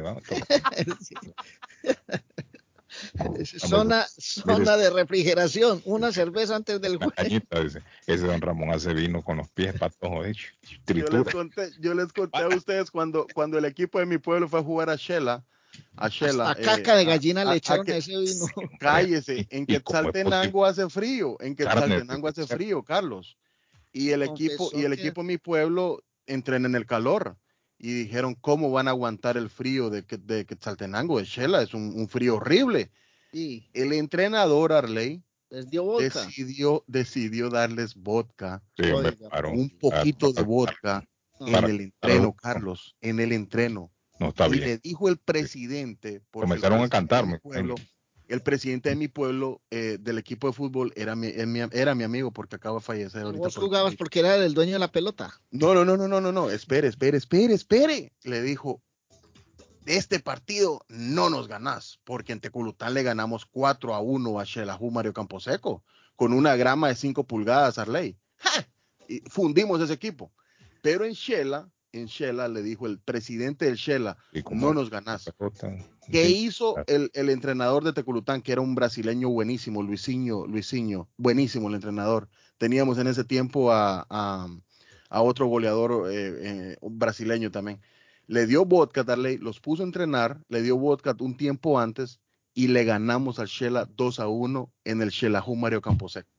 [3.45, 7.13] zona zona de refrigeración, una cerveza antes del juego.
[7.17, 10.47] ese, don Ramón hace vino con los pies para todo hecho.
[10.87, 14.47] Yo les conté, yo les conté a ustedes cuando, cuando el equipo de mi pueblo
[14.47, 15.45] fue a jugar a Shela
[15.95, 16.51] a Shela.
[16.51, 18.45] A caca de eh, gallina le echaron ese vino.
[18.79, 23.37] Cállese, en Quetzaltenango hace frío, en Quetzaltenango hace frío, Carlos.
[23.91, 27.37] Y el equipo, y el equipo de mi pueblo entrena en el calor.
[27.79, 31.61] Y dijeron, ¿cómo van a aguantar el frío de, de Quetzaltenango, de Shela?
[31.61, 32.91] Es un, frío horrible.
[33.31, 38.63] Y el entrenador Arley decidió, decidió darles vodka,
[39.45, 41.07] un poquito de vodka
[41.39, 46.21] en el entreno, Carlos, en el entreno no está y le dijo el presidente.
[46.31, 47.39] Comenzaron a cantarme.
[48.27, 51.27] el presidente de mi pueblo, eh, del equipo de fútbol, era mi,
[51.71, 53.23] era mi amigo porque acaba de fallecer.
[53.23, 55.33] Ahorita ¿Vos jugabas porque era el dueño de la pelota?
[55.51, 56.49] No, no, no, no, no, no, no.
[56.49, 58.13] Espere, espere, espere, espere.
[58.23, 58.81] Le dijo,
[59.87, 64.91] este partido no nos ganás, porque en Teculután le ganamos 4 a 1 a Xelajú
[64.91, 65.83] Mario Camposeco,
[66.15, 68.17] con una grama de 5 pulgadas, Arley.
[69.09, 70.33] Y fundimos ese equipo.
[70.81, 74.17] Pero en Shela en Shela, le dijo el presidente del Shela,
[74.51, 75.31] no nos ganás.
[76.11, 81.75] ¿Qué hizo el, entrenador de Teculután, que era un brasileño buenísimo, Luisinho, Luisinho, buenísimo el
[81.75, 82.29] entrenador?
[82.57, 84.47] Teníamos en ese tiempo a,
[85.09, 87.81] otro goleador eh, eh, brasileño también.
[88.27, 92.19] Le dio vodka, Darley, los puso a entrenar, le dio vodka un tiempo antes
[92.53, 96.36] y le ganamos al Shela 2 a 1 en el Shelahu Mario Camposeco.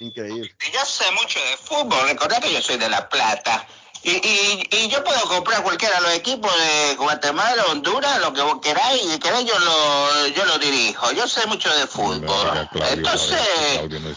[0.00, 0.54] Increíble.
[0.72, 3.66] Yo sé mucho de fútbol, recordad que yo soy de La Plata.
[4.02, 8.40] Y, y, y, yo puedo comprar cualquiera de los equipos de Guatemala, Honduras, lo que
[8.40, 11.12] vos queráis, y queráis yo lo, yo lo dirijo.
[11.12, 12.68] Yo sé mucho de fútbol.
[12.92, 13.38] Entonces,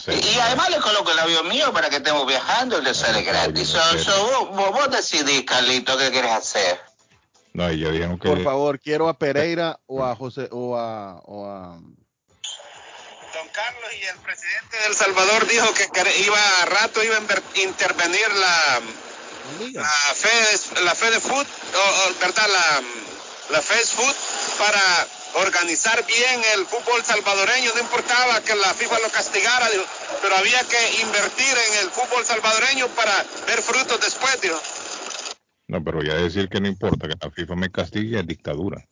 [0.08, 3.74] y, además le coloco el avión mío para que estemos viajando y le sale gratis.
[3.74, 6.80] vos, vos, decidís, Carlito, qué quieres hacer.
[7.52, 8.30] No, dijeron que...
[8.30, 11.78] Por favor, quiero a Pereira o a José o a, o a
[13.54, 15.88] Carlos y el presidente de El Salvador dijo que
[16.26, 18.82] iba a rato iba a intervenir la
[19.74, 19.84] la
[20.16, 22.48] Fed, la Fed Food, o, ¿verdad?
[22.48, 22.82] La,
[23.56, 24.16] la Fed Food
[24.58, 25.08] para
[25.46, 27.72] organizar bien el fútbol salvadoreño.
[27.76, 29.68] No importaba que la FIFA lo castigara,
[30.22, 33.14] pero había que invertir en el fútbol salvadoreño para
[33.48, 34.60] ver frutos después, dijo.
[35.68, 38.86] No, pero ya decir que no importa que la FIFA me castigue es dictadura.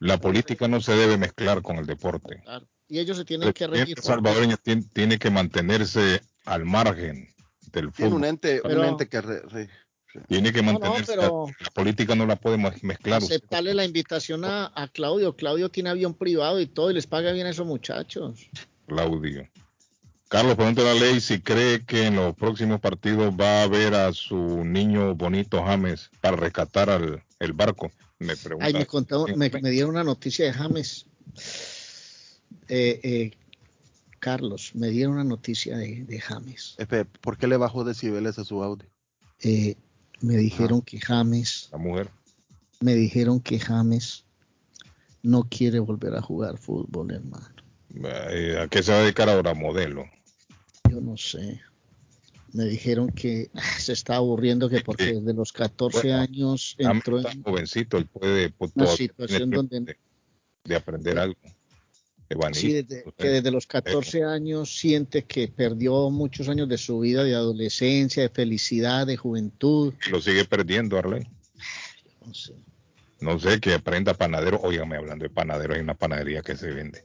[0.00, 2.42] La política no se debe mezclar con el deporte.
[2.88, 3.98] Y ellos se tienen que regir.
[3.98, 4.56] El salvadoreño
[4.92, 7.28] tiene, que mantenerse al margen
[7.72, 8.14] del fútbol.
[8.14, 9.68] un ente, un ente que
[10.26, 11.16] Tiene que mantenerse.
[11.16, 11.30] la
[11.74, 13.22] política no la podemos mezclar.
[13.22, 15.36] Aceptarle la invitación a, Claudio.
[15.36, 18.48] Claudio tiene avión privado y todo y les paga bien a esos muchachos.
[18.86, 19.48] Claudio.
[20.28, 23.94] Carlos, pregúntale a la ley si cree que en los próximos partidos va a ver
[23.94, 27.90] a su niño bonito James para rescatar al el barco.
[28.18, 31.06] Me Ay, me, contaron, me, dieron una noticia de James.
[32.68, 33.30] Eh, eh,
[34.20, 36.76] Carlos, me dieron una noticia de, James.
[37.20, 38.88] ¿Por qué le bajó decibeles a su audio?
[39.40, 39.76] Eh,
[40.20, 41.68] me dijeron que James.
[41.72, 42.10] La mujer.
[42.80, 44.24] Me dijeron que James
[45.22, 47.48] no quiere volver a jugar fútbol, hermano.
[48.60, 49.54] ¿A qué se va a dedicar ahora?
[49.54, 50.04] Modelo.
[50.90, 51.60] Yo no sé.
[52.52, 57.98] Me dijeron que se está aburriendo que porque desde los 14 años entró en jovencito,
[57.98, 59.96] él puede una situación donde
[60.64, 61.38] de aprender algo.
[62.52, 62.86] Sí,
[63.16, 68.22] que desde los 14 años siente que perdió muchos años de su vida de adolescencia,
[68.22, 69.94] de felicidad, de juventud.
[70.10, 71.26] lo sigue perdiendo, Arley.
[72.26, 72.54] No sé.
[73.20, 74.60] No sé, que aprenda panadero.
[74.60, 77.04] Óigame, hablando de panadero, hay una panadería que se vende.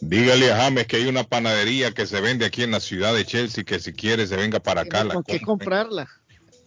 [0.00, 3.24] Dígale a James que hay una panadería que se vende aquí en la ciudad de
[3.24, 5.08] Chelsea, que si quiere se venga para acá.
[5.08, 6.06] ¿Con qué comprarla?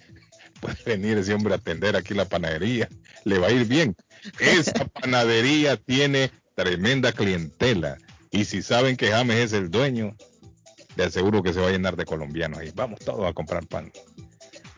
[0.60, 2.90] Puede venir ese hombre a atender aquí la panadería.
[3.26, 3.96] Le va a ir bien.
[4.40, 7.98] Esa panadería tiene tremenda clientela.
[8.32, 10.16] Y si saben que James es el dueño,
[10.98, 13.94] le aseguro que se va a llenar de colombianos y vamos todos a comprar pan.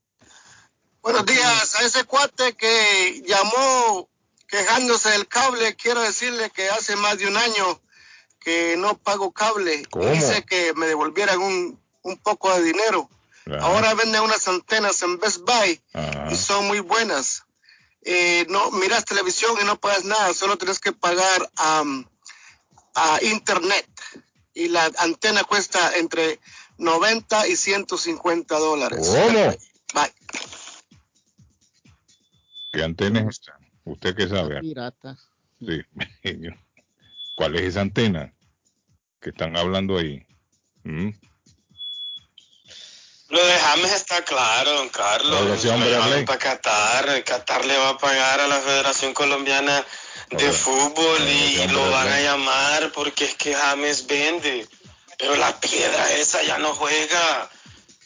[1.03, 4.09] Buenos días, a ese cuate que llamó
[4.47, 7.81] quejándose del cable, quiero decirle que hace más de un año
[8.39, 9.83] que no pago cable.
[10.13, 13.11] Dice que me devolvieran un, un poco de dinero.
[13.61, 15.83] Ahora venden unas antenas en Best Buy
[16.31, 17.45] y son muy buenas
[18.05, 23.89] eh, no miras televisión y no pagas nada, solo tienes que pagar a internet
[24.55, 26.39] y la antena cuesta entre
[26.79, 29.07] 90 y 150 dólares.
[29.07, 29.57] ¿Cómo?
[29.95, 30.13] Bye.
[32.73, 33.59] ¿Qué antena es esta?
[33.85, 34.61] ¿Usted qué sabe?
[34.61, 35.19] Pirata.
[35.61, 35.83] Sí.
[37.35, 38.35] ¿Cuál es esa antena
[39.21, 40.27] que están hablando ahí?
[40.85, 41.11] ¿Mm?
[43.33, 45.41] Lo de James está claro, don Carlos.
[46.27, 47.25] para Qatar.
[47.25, 49.83] Qatar le va a pagar a la Federación Colombiana
[50.29, 54.69] de Fútbol y lo van a llamar porque es que James vende.
[55.17, 57.49] Pero la piedra esa ya no juega.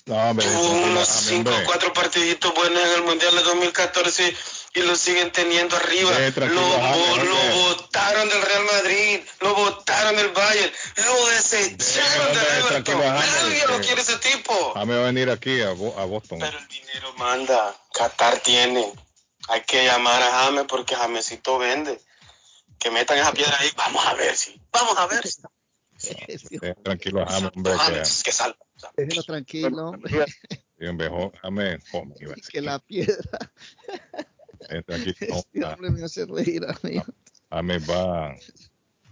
[0.04, 4.36] Tuvo unos 5 o 4 partiditos buenos en el Mundial de 2014
[4.76, 6.10] y lo siguen teniendo arriba.
[6.36, 12.98] lo, lo votaron del Real Madrid, lo votaron del Bayern, lo desecharon del Everton.
[13.00, 14.76] Nadie lo quiere ese tipo.
[14.76, 16.40] A va a venir aquí a, Boston.
[16.40, 18.92] Pero el dinero manda, Qatar tiene.
[19.48, 21.98] Hay que llamar a James porque Jamesito vende.
[22.78, 24.60] Que metan esa piedra ahí, vamos a ver si.
[24.70, 25.24] Vamos a ver.
[26.82, 27.72] tranquilo, James, hombre.
[27.78, 28.32] James, que.
[28.94, 29.92] Déjelo tranquilo.
[30.76, 31.82] Bien, viejo, James.
[32.52, 33.38] que la piedra.
[34.88, 37.80] Este, hombre me hace reír a mí.
[37.88, 38.34] va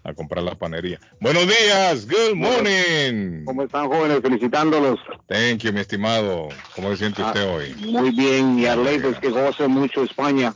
[0.03, 0.99] a comprar la panería.
[1.21, 3.45] Buenos días, good morning.
[3.45, 4.21] ¿Cómo están jóvenes?
[4.21, 4.99] Felicitándolos.
[5.29, 6.49] Thank you, mi estimado.
[6.75, 7.75] ¿Cómo se siente usted ah, hoy?
[7.87, 10.55] Muy bien, y Arley, pues que goce mucho España.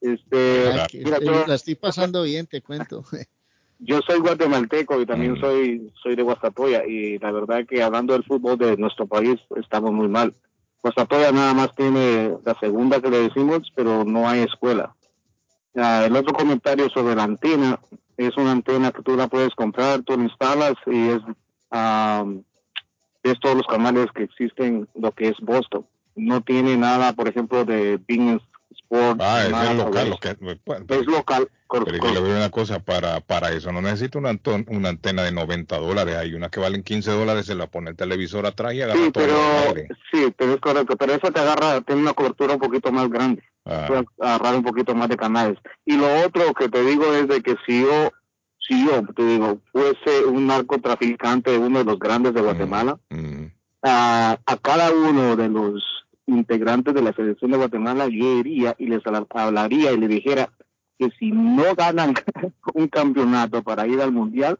[0.00, 3.04] Este, mira, yo, la estoy pasando bien, te cuento.
[3.84, 5.40] Yo soy guatemalteco y también mm.
[5.40, 9.92] soy soy de Guastatoya y la verdad que hablando del fútbol de nuestro país estamos
[9.92, 10.34] muy mal.
[10.82, 14.94] Guastatoya nada más tiene la segunda que le decimos, pero no hay escuela.
[15.74, 17.78] el otro comentario sobre la antena,
[18.16, 21.20] es una antena que tú la puedes comprar, tú la instalas y es,
[23.22, 25.86] es todos los canales que existen, lo que es Boston.
[26.14, 28.40] No tiene nada, por ejemplo, de Bing
[28.90, 30.18] Ah, es local.
[30.88, 31.48] es local.
[31.72, 35.32] Pero yo le veo una cosa, para, para eso no necesito una, una antena de
[35.32, 38.82] 90 dólares, hay una que valen 15 dólares, se la pone el televisor atrás y
[38.82, 42.54] agarra sí, todo pero, Sí, pero es correcto, pero eso te agarra, tiene una cobertura
[42.54, 43.86] un poquito más grande, ah.
[43.88, 45.58] puede agarrar un poquito más de canales.
[45.86, 48.10] Y lo otro que te digo es de que si yo,
[48.58, 53.44] si yo, te digo, fuese un narcotraficante, uno de los grandes de mm, Guatemala, mm.
[53.84, 55.82] A, a cada uno de los
[56.26, 60.50] integrantes de la selección de Guatemala, iría y les hablaría y le dijera
[60.98, 62.14] que si no ganan
[62.74, 64.58] un campeonato para ir al mundial,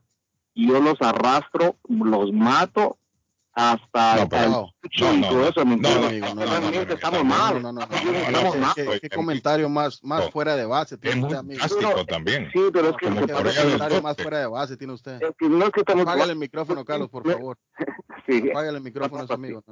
[0.55, 2.98] yo los arrastro, los mato
[3.55, 7.62] hasta no, pero, no, todo eso no, realmente estamos mal
[9.01, 11.62] qué comentario más más fuera de base tiene usted amigo
[12.07, 15.71] también sí pero es que qué comentario más fuera de base tiene usted no es
[15.71, 17.59] que estamos el micrófono Carlos por favor
[18.27, 19.62] sí apágale el micrófono a su amigo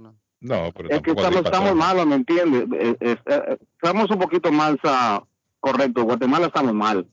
[0.40, 4.52] no pero es que estamos, estamos malos me entiendes eh, eh, eh, estamos un poquito
[4.52, 5.24] más uh,
[5.58, 7.06] correcto Guatemala estamos mal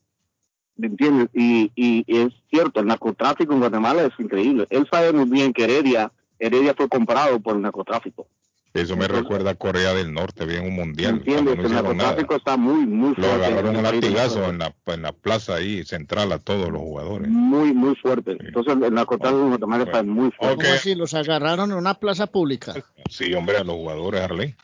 [0.75, 1.29] ¿me entiendes?
[1.33, 4.67] Y, y es cierto, el narcotráfico en Guatemala es increíble.
[4.69, 8.27] Él sabe muy bien que Heredia Heredia fue comprado por el narcotráfico.
[8.73, 11.15] Eso me recuerda a Corea del Norte, bien un mundial.
[11.15, 13.37] Entiendes, el narcotráfico está muy, muy fuerte.
[13.37, 17.27] Lo agarraron a latigazo en la, en la plaza ahí central a todos los jugadores.
[17.27, 18.37] Muy, muy fuerte.
[18.39, 20.63] Entonces el narcotráfico en Guatemala está muy fuerte.
[20.63, 20.93] ¿Cómo así?
[20.93, 22.75] ¿Los agarraron en una plaza pública?
[23.09, 24.55] Sí, hombre, a los jugadores, Arley.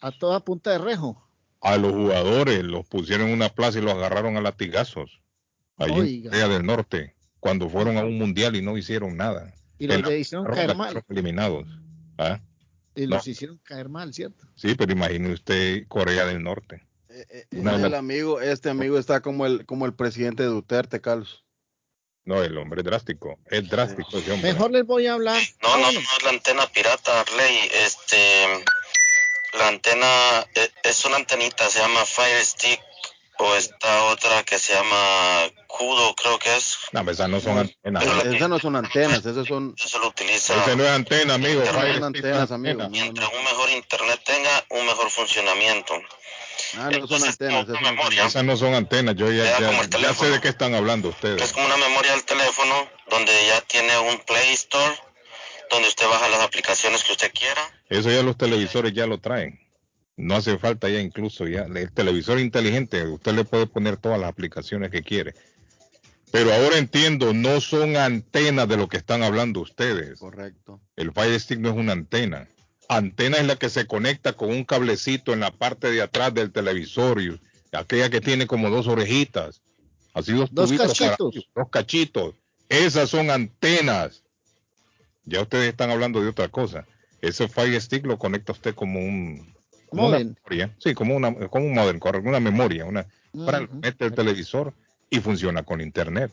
[0.00, 1.28] A toda punta de rejo.
[1.60, 5.20] A los jugadores los pusieron en una plaza y los agarraron a latigazos.
[5.76, 9.52] Allí en Corea del Norte, cuando fueron a un mundial y no hicieron nada.
[9.78, 11.02] Y los hicieron caer mal.
[11.08, 11.66] Eliminados.
[12.18, 12.40] ¿Ah?
[12.94, 14.46] Y los hicieron caer mal, ¿cierto?
[14.56, 16.86] Sí, pero imagine usted Corea del Norte.
[17.08, 21.44] Eh, eh, el amigo, este amigo está como el, como el presidente de Duterte, Carlos.
[22.24, 24.52] No, el hombre drástico, es drástico ese hombre.
[24.52, 25.40] Mejor les voy a hablar.
[25.62, 27.56] No, no, no, es la antena pirata, Arley.
[27.86, 28.64] Este,
[29.58, 32.80] la antena e, es una antenita, se llama Fire Stick
[33.38, 36.78] o esta otra que se llama Kudo, creo que es.
[36.92, 38.04] No, esas no son antenas.
[38.24, 39.74] esas no son antenas, esas son.
[39.84, 40.54] Eso lo utiliza.
[40.62, 41.62] Ese no es antena, amigo.
[41.64, 42.88] No son antenas, amigo.
[42.88, 45.94] Mientras un mejor internet tenga, un mejor funcionamiento.
[46.76, 47.68] Ah, no son antenas.
[47.68, 48.26] Esas, memoria.
[48.26, 49.14] esas no son antenas.
[49.16, 51.40] Yo ya, ya, ya, sé de qué están hablando ustedes.
[51.40, 54.94] Es como una memoria del teléfono donde ya tiene un Play Store
[55.70, 57.60] donde usted baja las aplicaciones que usted quiera.
[57.88, 59.67] Eso ya los televisores ya lo traen.
[60.18, 64.28] No hace falta ya incluso ya el televisor inteligente, usted le puede poner todas las
[64.28, 65.32] aplicaciones que quiere.
[66.32, 70.18] Pero ahora entiendo, no son antenas de lo que están hablando ustedes.
[70.18, 70.80] Correcto.
[70.96, 72.48] El Fire Stick no es una antena.
[72.88, 76.50] Antena es la que se conecta con un cablecito en la parte de atrás del
[76.50, 77.40] televisor, y
[77.72, 79.62] aquella que tiene como dos orejitas.
[80.14, 81.48] Así dos, dos cachitos.
[81.54, 82.34] dos cachitos.
[82.68, 84.24] Esas son antenas.
[85.24, 86.86] Ya ustedes están hablando de otra cosa.
[87.20, 89.56] Ese Fire Stick lo conecta usted como un
[89.92, 90.74] memoria.
[90.78, 93.06] Sí, como, una, como un modem, una memoria, una,
[93.44, 94.74] para meter el televisor
[95.10, 96.32] y funciona con internet.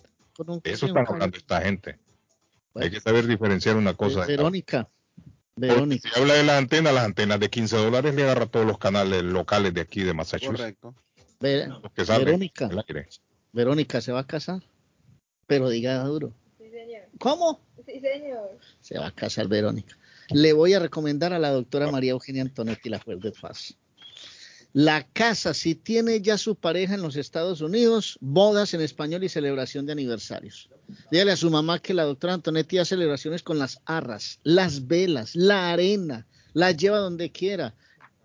[0.63, 1.97] Eso están hablando esta gente.
[2.75, 4.25] Hay que saber diferenciar una cosa.
[4.25, 4.89] Verónica.
[5.55, 6.09] Verónica.
[6.09, 9.23] Si habla de las antenas, las antenas de 15 dólares le agarra todos los canales
[9.23, 10.57] locales de aquí de Massachusetts.
[10.57, 10.95] Correcto.
[11.39, 12.69] Verónica.
[13.53, 14.61] Verónica se va a casar,
[15.47, 16.33] pero diga duro.
[16.57, 17.03] Sí, señor.
[17.19, 17.61] ¿Cómo?
[17.85, 18.57] Sí, señor.
[18.81, 19.95] Se va a casar Verónica.
[20.31, 23.75] Le voy a recomendar a la doctora María Eugenia Antonetti la Fuerte Faz.
[24.73, 29.29] La casa, si tiene ya su pareja en los Estados Unidos, bodas en español y
[29.29, 30.69] celebración de aniversarios.
[31.11, 35.35] Dígale a su mamá que la doctora Antonetti hace celebraciones con las arras, las velas,
[35.35, 37.75] la arena, la lleva donde quiera,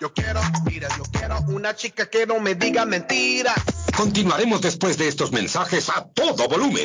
[0.00, 3.54] Yo quiero, mira, yo quiero una chica que no me diga mentiras.
[3.96, 6.84] Continuaremos después de estos mensajes a todo volumen.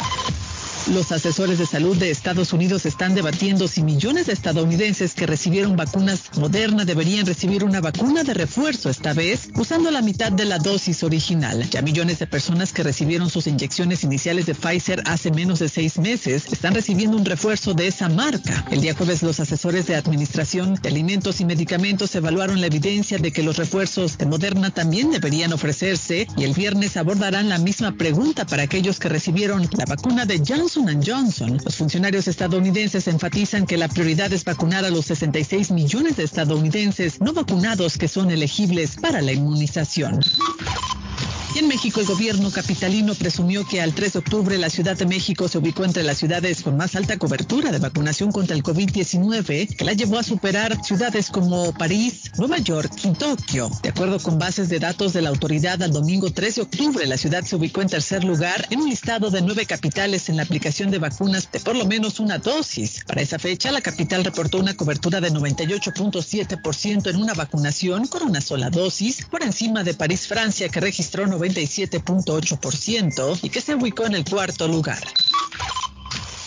[0.92, 5.76] Los asesores de salud de Estados Unidos están debatiendo si millones de estadounidenses que recibieron
[5.76, 10.58] vacunas Moderna deberían recibir una vacuna de refuerzo esta vez usando la mitad de la
[10.58, 11.66] dosis original.
[11.70, 15.98] Ya millones de personas que recibieron sus inyecciones iniciales de Pfizer hace menos de seis
[15.98, 18.66] meses están recibiendo un refuerzo de esa marca.
[18.70, 23.32] El día jueves los asesores de Administración de Alimentos y Medicamentos evaluaron la evidencia de
[23.32, 28.44] que los refuerzos de Moderna también deberían ofrecerse y el viernes abordarán la misma pregunta
[28.44, 31.60] para aquellos que recibieron la vacuna de Johnson Johnson Johnson.
[31.64, 37.20] Los funcionarios estadounidenses enfatizan que la prioridad es vacunar a los 66 millones de estadounidenses
[37.20, 40.20] no vacunados que son elegibles para la inmunización.
[41.54, 45.06] Y en México el gobierno capitalino presumió que al 3 de octubre la Ciudad de
[45.06, 49.76] México se ubicó entre las ciudades con más alta cobertura de vacunación contra el COVID-19,
[49.76, 53.70] que la llevó a superar ciudades como París, Nueva York y Tokio.
[53.84, 57.16] De acuerdo con bases de datos de la autoridad, al domingo 3 de octubre la
[57.16, 60.63] ciudad se ubicó en tercer lugar en un listado de nueve capitales en la aplicación
[60.64, 63.04] de vacunas de por lo menos una dosis.
[63.06, 68.40] Para esa fecha, la capital reportó una cobertura de 98.7% en una vacunación con una
[68.40, 74.14] sola dosis, por encima de París, Francia, que registró 97.8% y que se ubicó en
[74.14, 75.04] el cuarto lugar.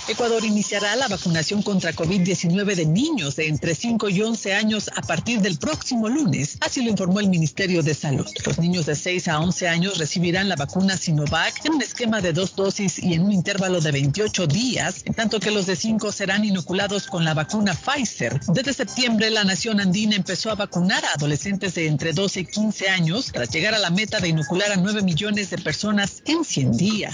[0.09, 5.01] Ecuador iniciará la vacunación contra COVID-19 de niños de entre 5 y 11 años a
[5.01, 8.25] partir del próximo lunes, así lo informó el Ministerio de Salud.
[8.45, 12.31] Los niños de 6 a 11 años recibirán la vacuna Sinovac en un esquema de
[12.31, 16.13] dos dosis y en un intervalo de 28 días, en tanto que los de 5
[16.13, 18.39] serán inoculados con la vacuna Pfizer.
[18.47, 22.87] Desde septiembre, la nación andina empezó a vacunar a adolescentes de entre 12 y 15
[22.87, 26.77] años para llegar a la meta de inocular a 9 millones de personas en 100
[26.77, 27.13] días.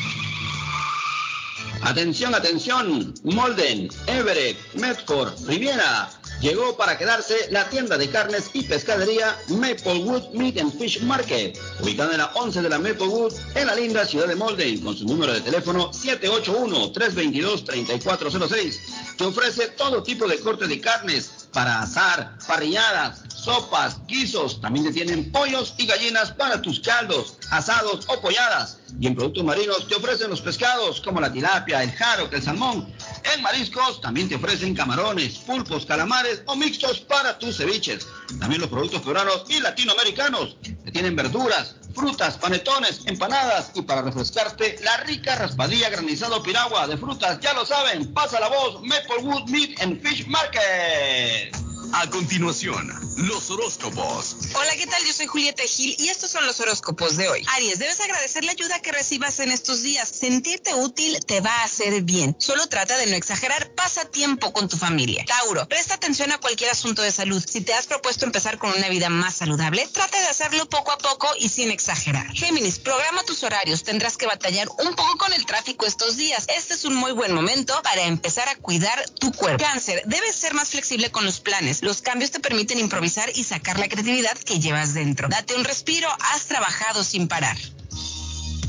[1.82, 3.14] Atención, atención.
[3.22, 6.10] Molden, Everett, Medford, Riviera.
[6.40, 12.12] Llegó para quedarse la tienda de carnes y pescadería Maplewood Meat and Fish Market, ubicada
[12.12, 15.32] en la 11 de la Maplewood, en la linda ciudad de Molden, con su número
[15.32, 18.78] de teléfono 781-322-3406,
[19.16, 24.60] que ofrece todo tipo de corte de carnes para asar, parrilladas, sopas, guisos.
[24.60, 28.78] También te tienen pollos y gallinas para tus caldos, asados o polladas.
[29.00, 32.92] Y en productos marinos te ofrecen los pescados como la tilapia, el jaro, el salmón.
[33.34, 38.06] En mariscos también te ofrecen camarones, pulpos, calamares o mixtos para tus ceviches.
[38.40, 40.56] También los productos peruanos y latinoamericanos.
[40.62, 46.96] Te tienen verduras, frutas, panetones, empanadas y para refrescarte la rica raspadilla granizado piragua de
[46.96, 47.38] frutas.
[47.40, 51.67] Ya lo saben, pasa la voz Maplewood Meat and Fish Market.
[51.92, 54.36] A continuación, los horóscopos.
[54.54, 55.02] Hola, ¿qué tal?
[55.04, 57.44] Yo soy Julieta Gil y estos son los horóscopos de hoy.
[57.54, 60.08] Aries, debes agradecer la ayuda que recibas en estos días.
[60.08, 62.36] Sentirte útil te va a hacer bien.
[62.38, 63.70] Solo trata de no exagerar.
[63.74, 65.24] Pasa tiempo con tu familia.
[65.26, 67.42] Tauro, presta atención a cualquier asunto de salud.
[67.46, 70.98] Si te has propuesto empezar con una vida más saludable, trata de hacerlo poco a
[70.98, 72.30] poco y sin exagerar.
[72.34, 73.82] Géminis, programa tus horarios.
[73.82, 76.44] Tendrás que batallar un poco con el tráfico estos días.
[76.48, 79.64] Este es un muy buen momento para empezar a cuidar tu cuerpo.
[79.64, 81.77] Cáncer, debes ser más flexible con los planes.
[81.82, 85.28] Los cambios te permiten improvisar y sacar la creatividad que llevas dentro.
[85.28, 87.56] Date un respiro, has trabajado sin parar.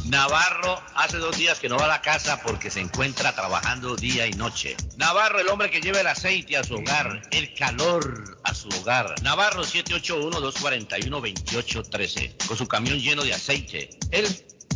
[0.10, 4.26] Navarro hace dos días que no va a la casa porque se encuentra trabajando día
[4.26, 4.76] y noche.
[4.98, 9.14] Navarro, el hombre que lleva el aceite a su hogar, el calor a su hogar.
[9.22, 13.92] Navarro 781-241-2813, con su camión lleno de aceite.
[14.10, 14.26] Él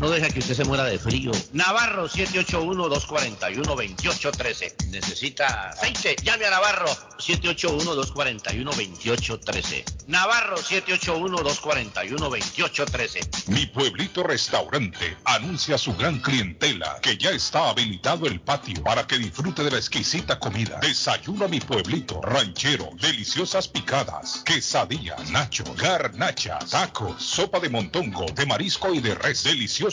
[0.04, 1.32] no deja que usted se muera de frío.
[1.54, 4.88] Navarro 781-241-2813.
[4.90, 6.18] Necesita aceite.
[6.22, 6.90] Llame a Navarro
[7.20, 9.86] 781-241-2813.
[10.08, 13.48] Navarro 781-241-2813.
[13.48, 19.08] Mi pueblito restaurante anuncia a su gran clientela que ya está habilitado el patio para
[19.08, 20.80] que disfrute de la exquisita comida.
[20.82, 28.46] Desayuno a mi pueblito ranchero, deliciosas picadas, quesadilla, nacho, garnacha, tacos, sopa de montongo, de
[28.46, 29.93] marisco y de res, delicioso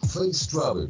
[0.07, 0.89] Face Travel.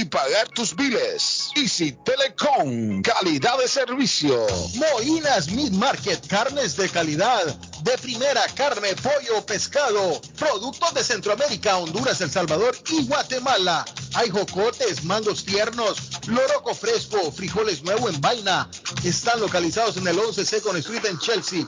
[0.05, 1.49] pagar tus biles.
[1.55, 4.47] Easy Telecom, calidad de servicio.
[4.75, 7.43] Moinas Meat Market, carnes de calidad,
[7.83, 13.85] de primera carne, pollo, pescado, productos de Centroamérica, Honduras, El Salvador y Guatemala.
[14.13, 15.97] Hay jocotes, mandos tiernos,
[16.27, 18.69] loroco fresco, frijoles nuevo en vaina.
[19.03, 21.67] Están localizados en el 11 Second Street en Chelsea.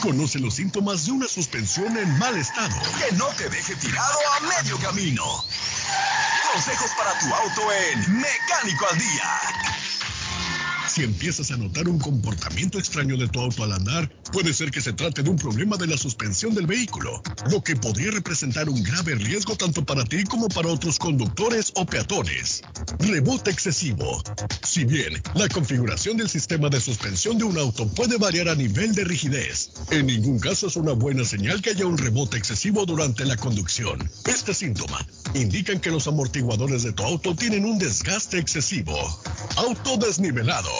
[0.00, 2.74] Conoce los síntomas de una suspensión en mal estado.
[2.98, 5.44] Que no te deje tirado a medio camino.
[6.54, 9.40] Consejos para tu auto en Mecánico al Día.
[10.92, 14.80] Si empiezas a notar un comportamiento extraño de tu auto al andar, puede ser que
[14.80, 18.82] se trate de un problema de la suspensión del vehículo, lo que podría representar un
[18.82, 22.62] grave riesgo tanto para ti como para otros conductores o peatones.
[22.98, 24.20] Rebote excesivo.
[24.64, 28.92] Si bien la configuración del sistema de suspensión de un auto puede variar a nivel
[28.92, 33.24] de rigidez, en ningún caso es una buena señal que haya un rebote excesivo durante
[33.24, 34.10] la conducción.
[34.26, 38.96] Este síntoma indica que los amortiguadores de tu auto tienen un desgaste excesivo.
[39.56, 40.79] Auto desnivelado.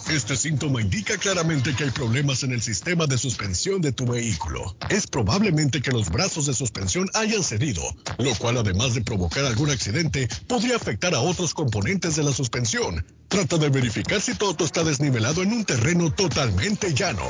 [0.11, 4.75] Este síntoma indica claramente que hay problemas en el sistema de suspensión de tu vehículo.
[4.89, 7.81] Es probablemente que los brazos de suspensión hayan cedido,
[8.17, 13.05] lo cual además de provocar algún accidente, podría afectar a otros componentes de la suspensión.
[13.29, 17.23] Trata de verificar si tu auto está desnivelado en un terreno totalmente llano.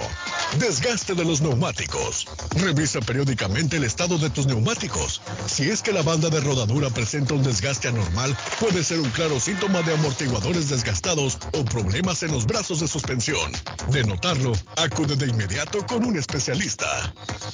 [0.58, 2.28] Desgaste de los neumáticos.
[2.56, 5.22] Revisa periódicamente el estado de tus neumáticos.
[5.46, 9.40] Si es que la banda de rodadura presenta un desgaste anormal, puede ser un claro
[9.40, 13.52] síntoma de amortiguadores desgastados o problemas en los brazos de suspensión.
[13.90, 16.88] De notarlo, acude de inmediato con un especialista.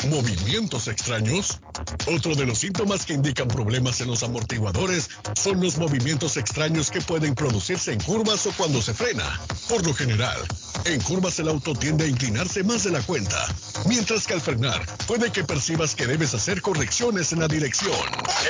[0.09, 1.59] ¿Movimientos extraños?
[2.05, 7.01] Otro de los síntomas que indican problemas en los amortiguadores son los movimientos extraños que
[7.01, 9.39] pueden producirse en curvas o cuando se frena.
[9.67, 10.37] Por lo general,
[10.85, 13.47] en curvas el auto tiende a inclinarse más de la cuenta,
[13.85, 17.97] mientras que al frenar puede que percibas que debes hacer correcciones en la dirección.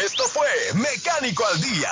[0.05, 1.91] Esto fue Mecánico al Día.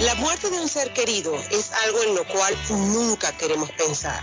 [0.00, 4.22] La muerte de un ser querido es algo en lo cual nunca queremos pensar,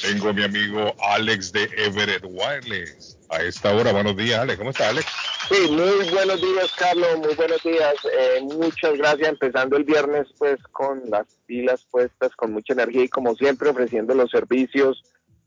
[0.02, 3.16] Tengo a mi amigo Alex de Everett Wireless.
[3.30, 4.58] A esta hora, buenos días, Alex.
[4.58, 5.06] ¿Cómo está, Alex?
[5.48, 7.18] Sí, muy buenos días, Carlos.
[7.18, 7.94] Muy buenos días.
[8.04, 9.28] Eh, muchas gracias.
[9.28, 14.14] Empezando el viernes, pues, con las pilas puestas, con mucha energía y, como siempre, ofreciendo
[14.14, 15.02] los servicios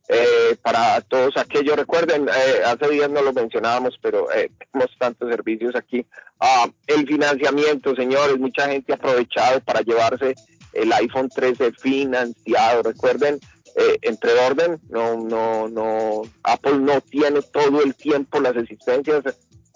[0.08, 1.76] eh, para todos aquellos.
[1.76, 4.28] Recuerden, eh, hace días no lo mencionábamos, pero
[4.72, 6.06] tenemos tantos servicios aquí.
[6.40, 10.36] Ah, el financiamiento, señores, mucha gente ha aprovechado para llevarse
[10.74, 12.84] el iPhone 13 financiado.
[12.84, 13.40] Recuerden,
[13.76, 19.24] eh, entre orden, no, no, no, Apple no tiene todo el tiempo las existencias,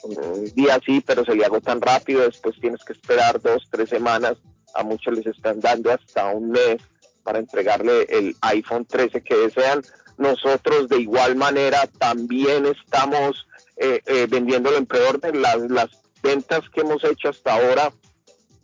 [0.03, 4.35] un día sí, pero se le tan rápido, después tienes que esperar dos, tres semanas,
[4.73, 6.77] a muchos les están dando hasta un mes
[7.23, 9.81] para entregarle el iPhone 13 que desean.
[10.17, 13.47] Nosotros de igual manera también estamos
[13.77, 15.41] eh, eh, vendiéndolo en preorden.
[15.41, 15.89] Las, las
[16.21, 17.91] ventas que hemos hecho hasta ahora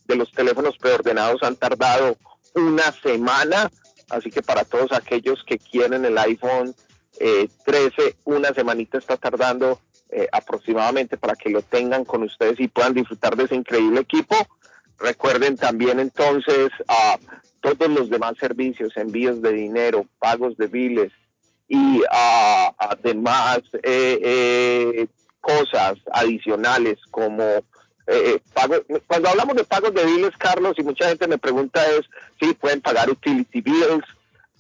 [0.05, 2.17] de los teléfonos preordenados han tardado
[2.55, 3.69] una semana
[4.09, 6.75] Así que para todos aquellos que quieren el iPhone
[7.17, 9.79] 13, eh, una semanita está tardando
[10.09, 14.35] eh, aproximadamente para que lo tengan con ustedes y puedan disfrutar de ese increíble equipo.
[14.97, 17.17] Recuerden también entonces a
[17.61, 21.11] todos los demás servicios, envíos de dinero, pagos de biles
[21.67, 22.01] y
[22.79, 25.07] además eh,
[25.39, 27.63] cosas adicionales como
[28.11, 28.41] eh,
[29.05, 32.01] cuando hablamos de pagos de biles, Carlos, y mucha gente me pregunta es
[32.39, 34.03] si pueden pagar utility bills,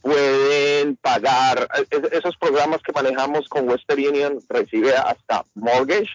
[0.01, 1.67] pueden pagar
[2.11, 6.09] esos programas que manejamos con Western Union, recibe hasta mortgage,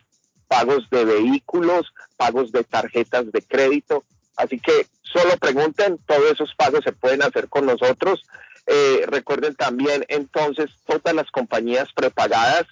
[0.48, 4.04] pagos de vehículos, pagos de tarjetas de crédito.
[4.36, 8.22] Así que solo pregunten, todos esos pagos se pueden hacer con nosotros.
[8.66, 12.64] Eh, recuerden también entonces todas las compañías prepagadas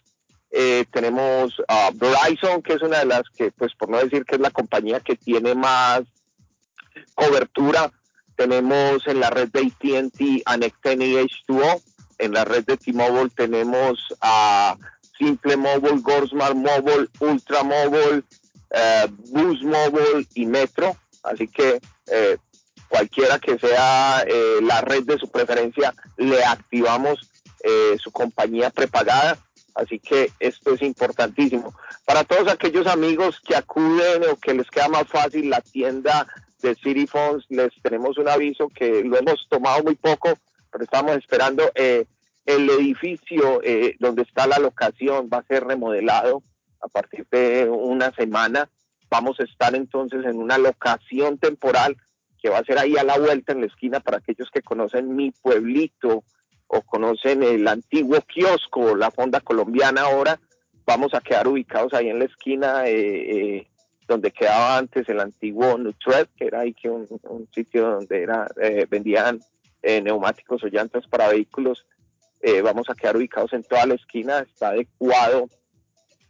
[0.51, 4.37] eh, tenemos a Verizon, que es una de las que, pues por no decir que
[4.37, 6.03] es la compañía que tiene más
[7.15, 7.91] cobertura.
[8.37, 11.83] Tenemos en la red de AT&T a y H2O.
[12.19, 14.77] En la red de T-Mobile tenemos a
[15.19, 18.23] Simple Mobile, Gorsmart Mobile, Ultra Mobile,
[18.71, 20.97] eh, Boost Mobile y Metro.
[21.23, 22.37] Así que eh,
[22.89, 27.29] cualquiera que sea eh, la red de su preferencia, le activamos
[28.03, 29.39] su compañía prepagada
[29.75, 31.75] Así que esto es importantísimo.
[32.05, 36.27] Para todos aquellos amigos que acuden o que les queda más fácil la tienda
[36.63, 40.31] de City Phones, les tenemos un aviso que lo hemos tomado muy poco,
[40.71, 41.71] pero estamos esperando.
[41.75, 42.07] Eh,
[42.45, 46.43] el edificio eh, donde está la locación va a ser remodelado
[46.81, 48.69] a partir de una semana.
[49.09, 51.97] Vamos a estar entonces en una locación temporal
[52.41, 55.15] que va a ser ahí a la vuelta en la esquina para aquellos que conocen
[55.15, 56.25] mi pueblito,
[56.75, 60.41] o conocen el antiguo kiosco, la fonda colombiana ahora,
[60.87, 63.67] vamos a quedar ubicados ahí en la esquina eh, eh,
[64.07, 67.09] donde quedaba antes el antiguo Nutred, que era ahí que un,
[67.55, 69.41] sitio donde era eh, vendían
[69.83, 71.85] neumáticos o llantas para vehículos.
[72.63, 75.49] vamos a quedar ubicados en toda la esquina, está adecuado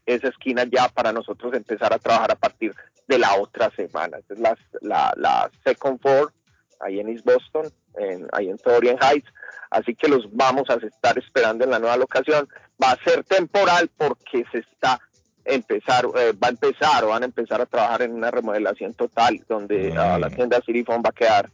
[0.07, 2.75] esa esquina ya para nosotros empezar a trabajar a partir
[3.07, 4.19] de la otra semana.
[4.27, 6.33] es la, la, la Second Floor,
[6.81, 9.31] ahí en East Boston, en, ahí en Torian Heights
[9.73, 12.49] así que los vamos a estar esperando en la nueva locación.
[12.83, 15.01] Va a ser temporal porque se está
[15.45, 19.45] empezar, eh, va a empezar o van a empezar a trabajar en una remodelación total
[19.49, 21.51] donde ah, la tienda Sirifon va a quedar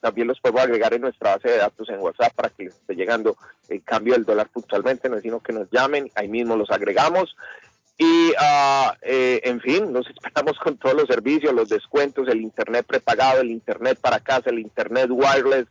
[0.00, 2.96] También los puedo agregar en nuestra base de datos en WhatsApp para que les esté
[2.96, 3.36] llegando
[3.68, 7.36] el cambio del dólar puntualmente, no es sino que nos llamen, ahí mismo los agregamos.
[8.02, 12.84] Y, uh, eh, en fin, nos esperamos con todos los servicios, los descuentos, el Internet
[12.84, 15.68] prepagado, el Internet para casa, el Internet wireless,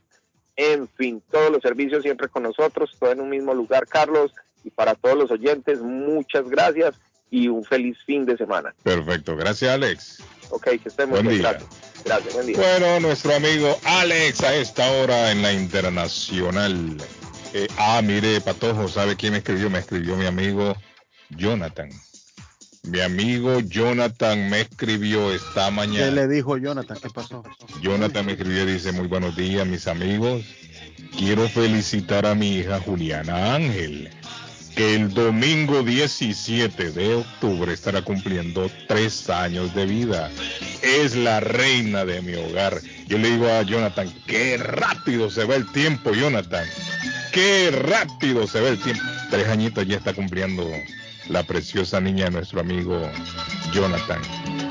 [0.56, 4.32] en fin, todos los servicios siempre con nosotros, todo en un mismo lugar, Carlos.
[4.64, 6.96] Y para todos los oyentes, muchas gracias
[7.30, 8.74] y un feliz fin de semana.
[8.82, 10.24] Perfecto, gracias Alex.
[10.52, 11.42] Ok, que estemos buen bien.
[11.42, 11.52] Día.
[11.52, 12.04] Gracias.
[12.06, 12.58] Gracias, buen día.
[12.58, 16.98] Bueno, nuestro amigo Alex a esta hora en la internacional.
[17.54, 19.70] Eh, ah, mire, Patojo, ¿sabe quién me escribió?
[19.70, 20.76] Me escribió mi amigo
[21.30, 21.90] Jonathan.
[22.84, 26.06] Mi amigo Jonathan me escribió esta mañana.
[26.06, 26.98] ¿Qué le dijo Jonathan?
[27.00, 27.44] ¿Qué pasó?
[27.80, 30.44] Jonathan me escribió y dice, muy buenos días, mis amigos.
[31.16, 34.10] Quiero felicitar a mi hija Juliana Ángel,
[34.76, 40.32] que el domingo 17 de octubre estará cumpliendo tres años de vida.
[40.82, 42.82] Es la reina de mi hogar.
[43.08, 46.66] Yo le digo a Jonathan, qué rápido se va el tiempo, Jonathan.
[47.32, 49.04] Qué rápido se va el tiempo.
[49.30, 50.68] Tres añitos ya está cumpliendo
[51.32, 53.02] la preciosa niña de nuestro amigo
[53.74, 54.22] Jonathan.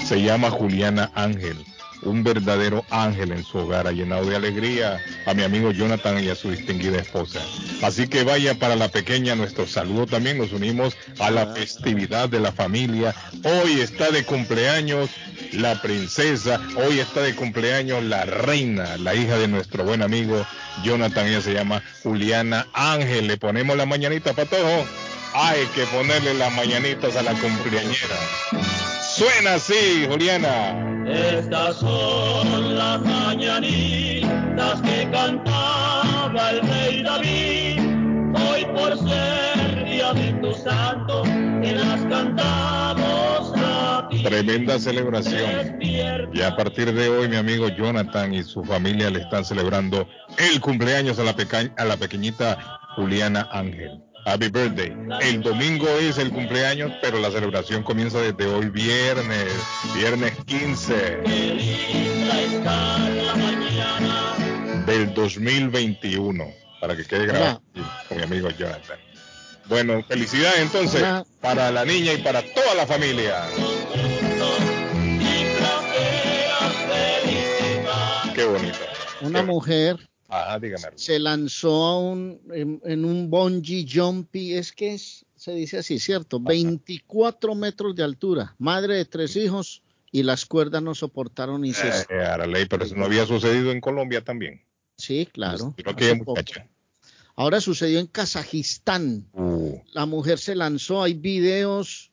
[0.07, 1.57] Se llama Juliana Ángel,
[2.03, 6.29] un verdadero ángel en su hogar, ha llenado de alegría a mi amigo Jonathan y
[6.29, 7.41] a su distinguida esposa.
[7.83, 12.41] Así que vaya para la pequeña nuestro saludo también, nos unimos a la festividad de
[12.41, 13.15] la familia.
[13.43, 15.11] Hoy está de cumpleaños
[15.53, 20.47] la princesa, hoy está de cumpleaños la reina, la hija de nuestro buen amigo
[20.85, 23.27] Jonathan, ella se llama Juliana Ángel.
[23.27, 24.87] Le ponemos la mañanita para todos
[25.35, 28.17] hay que ponerle las mañanitas a la cumpleañera.
[29.03, 30.91] Suena así, Juliana.
[31.07, 37.81] Estas son las mañanitas que cantaba el rey David.
[38.35, 41.23] Hoy por ser día de tu santo,
[41.63, 44.23] que las cantamos a ti.
[44.23, 45.79] Tremenda celebración.
[45.83, 50.09] Y a partir de hoy, mi amigo Jonathan y su familia le están celebrando
[50.39, 54.10] el cumpleaños a la, peca a la pequeñita Juliana Ángel.
[54.25, 54.95] Happy birthday.
[55.23, 59.49] El domingo es el cumpleaños, pero la celebración comienza desde hoy viernes,
[59.95, 60.95] viernes 15
[64.87, 66.45] del 2021,
[66.81, 67.63] para que quede grabado
[68.09, 68.99] con mi amigo Jonathan.
[69.67, 71.05] Bueno, felicidades entonces
[71.41, 73.43] para la niña y para toda la familia.
[78.35, 78.79] Qué bonito.
[79.23, 80.87] Una mujer Ajá, dígame.
[80.95, 85.99] Se lanzó a un, en, en, un bungee jumpy, es que es, se dice así,
[85.99, 86.37] ¿cierto?
[86.37, 86.49] Ajá.
[86.49, 91.89] 24 metros de altura, madre de tres hijos y las cuerdas no soportaron y se...
[91.89, 94.63] Eh, eh, ley, pero eso no había sucedido en Colombia también.
[94.97, 95.75] Sí, claro.
[95.97, 96.69] Que muchacha.
[97.35, 99.27] Ahora sucedió en Kazajistán.
[99.33, 99.79] Uh.
[99.93, 102.13] La mujer se lanzó, hay videos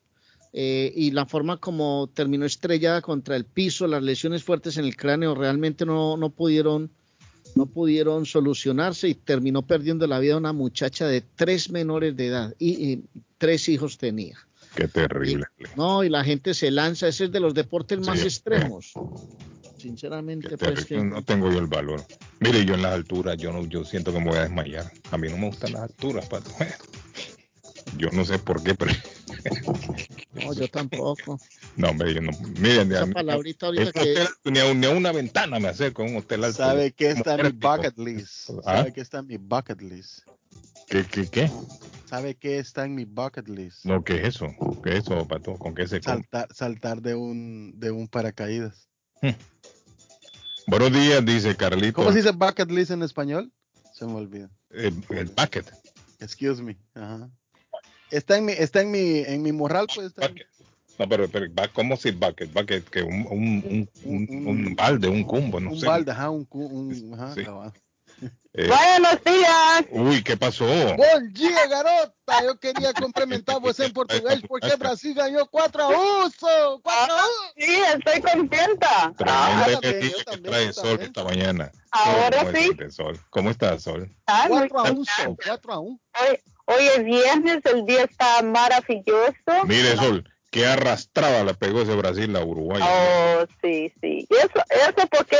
[0.54, 4.96] eh, y la forma como terminó estrellada contra el piso, las lesiones fuertes en el
[4.96, 6.92] cráneo, realmente no, no pudieron
[7.56, 12.56] no pudieron solucionarse y terminó perdiendo la vida una muchacha de tres menores de edad
[12.60, 13.04] y, y
[13.38, 14.38] tres hijos tenía.
[14.76, 15.46] Qué terrible.
[15.58, 18.26] Y, no, y la gente se lanza, ese es de los deportes más sí.
[18.26, 18.94] extremos.
[19.78, 20.98] Sinceramente, pues que...
[20.98, 22.04] no tengo yo el valor.
[22.40, 24.92] Mire, yo en las alturas, yo no, yo siento que me voy a desmayar.
[25.12, 26.52] A mí no me gustan las alturas, pato.
[27.98, 28.92] Yo no sé por qué, pero.
[30.34, 31.40] No, yo tampoco.
[31.76, 32.32] No, hombre, yo no.
[32.60, 34.12] Miren, Esa palabrita ahorita que...
[34.12, 36.58] hotel, ni, a, ni, a, una ventana me acerco a un hotel alto.
[36.58, 38.50] ¿Sabe qué está en mi bucket list?
[38.66, 38.78] ¿Ah?
[38.78, 40.20] ¿Sabe qué está en mi bucket list?
[40.88, 41.52] ¿Qué, qué, qué?
[42.10, 43.84] ¿Sabe qué está en mi bucket list?
[43.84, 44.48] No, ¿qué es eso?
[44.84, 45.56] ¿Qué es eso, Pato?
[45.56, 48.88] ¿Con qué se saltar, saltar de un de un paracaídas.
[49.22, 49.32] Hmm.
[50.68, 51.96] Buenos días, dice Carlito.
[51.96, 53.52] ¿Cómo se dice bucket list en español?
[53.94, 54.50] Se me olvida.
[54.70, 55.70] El, el bucket.
[56.20, 56.78] Excuse me.
[56.94, 57.30] Ajá.
[58.12, 60.08] Está en mi, está en mi, en mi morral, pues.
[60.08, 60.36] Está en...
[61.00, 62.52] No, pero, pero ¿cómo si bucket?
[62.52, 65.86] Bucket, que un, un, un, un, un balde, un cumbo, no un sé.
[65.86, 67.46] Un balde, ajá, un, un ajá, sí.
[68.60, 69.86] Eh, Buenos días.
[69.92, 70.66] Uy, ¿qué pasó?
[70.66, 72.44] Bom dia, garota.
[72.44, 76.32] Eu queria cumprimentar você em português porque Brasil ganhou 4 a 1.
[76.82, 77.30] 4 a 1.
[77.60, 79.14] Sí, estoy contenta.
[79.16, 81.72] Tremenda ah, energía que también, trae Sol esta mañana.
[81.92, 82.72] Ahora ¿Cómo sí.
[82.90, 83.20] Sol?
[83.30, 84.10] ¿Cómo estás, Sol?
[84.26, 85.38] Ah, 4 a 1, Sol.
[85.46, 86.00] 4 a 1.
[86.70, 89.66] Hoy, es viernes, el día está maravilloso.
[89.66, 92.82] Mire, Sol, qué arrastrada le pegó ese Brasil a Uruguay.
[92.84, 94.28] Oh, sí, sí.
[94.30, 95.38] Eso, eso porque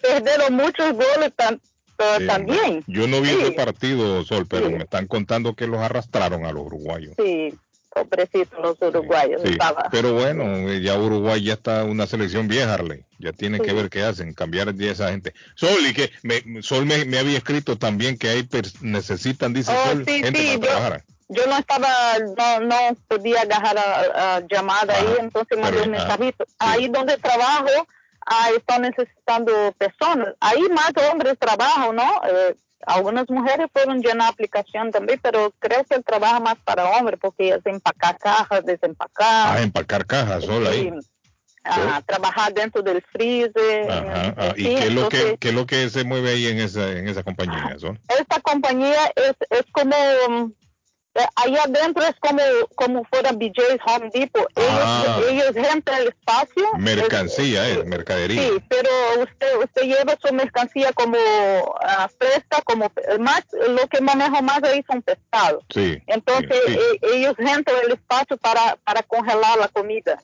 [0.00, 1.60] perdieron muchos goles tan,
[1.98, 2.84] Sí, también.
[2.86, 3.38] Yo no vi sí.
[3.40, 4.74] ese partido, Sol, pero sí.
[4.74, 7.14] me están contando que los arrastraron a los uruguayos.
[7.16, 7.54] Sí,
[8.04, 9.40] pobrecitos los uruguayos.
[9.42, 9.56] Sí,
[9.90, 13.04] pero bueno, ya Uruguay ya está una selección vieja, Arley.
[13.18, 15.32] Ya tienen que ver qué hacen, cambiar de esa gente.
[15.54, 18.48] Sol, y que me, Sol me, me, había escrito también que hay
[18.82, 21.04] necesitan, dice oh, Sol, gente para yo, trabajar.
[21.28, 21.88] Yo no estaba,
[22.36, 22.76] no, no
[23.08, 26.44] podía agarrar a, a llamada ahí, entonces mandé un mensajito.
[26.58, 27.86] Ahí donde trabajo
[28.26, 30.34] ahí están necesitando personas.
[30.40, 32.20] Ahí más hombres trabajan, ¿no?
[32.28, 32.56] Eh,
[32.86, 37.50] algunas mujeres fueron llenar aplicación también, pero creo que el trabajo más para hombres porque
[37.50, 39.58] es empacar cajas, desempacar.
[39.58, 40.92] Ah, empacar cajas, solo ahí.
[41.64, 43.90] Ah, trabajar dentro del freezer.
[43.90, 46.60] Ajá, ah, ¿Y qué, es lo que, qué es lo que se mueve ahí en
[46.60, 47.76] esa, en esa compañía?
[47.76, 47.98] Sol?
[48.08, 50.46] Esta compañía es, es como eh,
[51.36, 52.42] ahí adentro es como,
[52.74, 54.46] como fuera BJ's Home Depot.
[54.56, 55.20] Ellos, ah.
[55.28, 56.68] ellos entran el espacio.
[56.78, 58.42] Mercancía, es, eh, mercadería.
[58.42, 58.90] Sí, pero
[59.22, 64.84] usted, usted lleva su mercancía como uh, fresca, como más, lo que manejo más ahí
[64.90, 65.64] son pescados.
[65.72, 65.98] Sí.
[66.06, 70.22] Entonces eh, ellos entran el espacio para, para congelar la comida.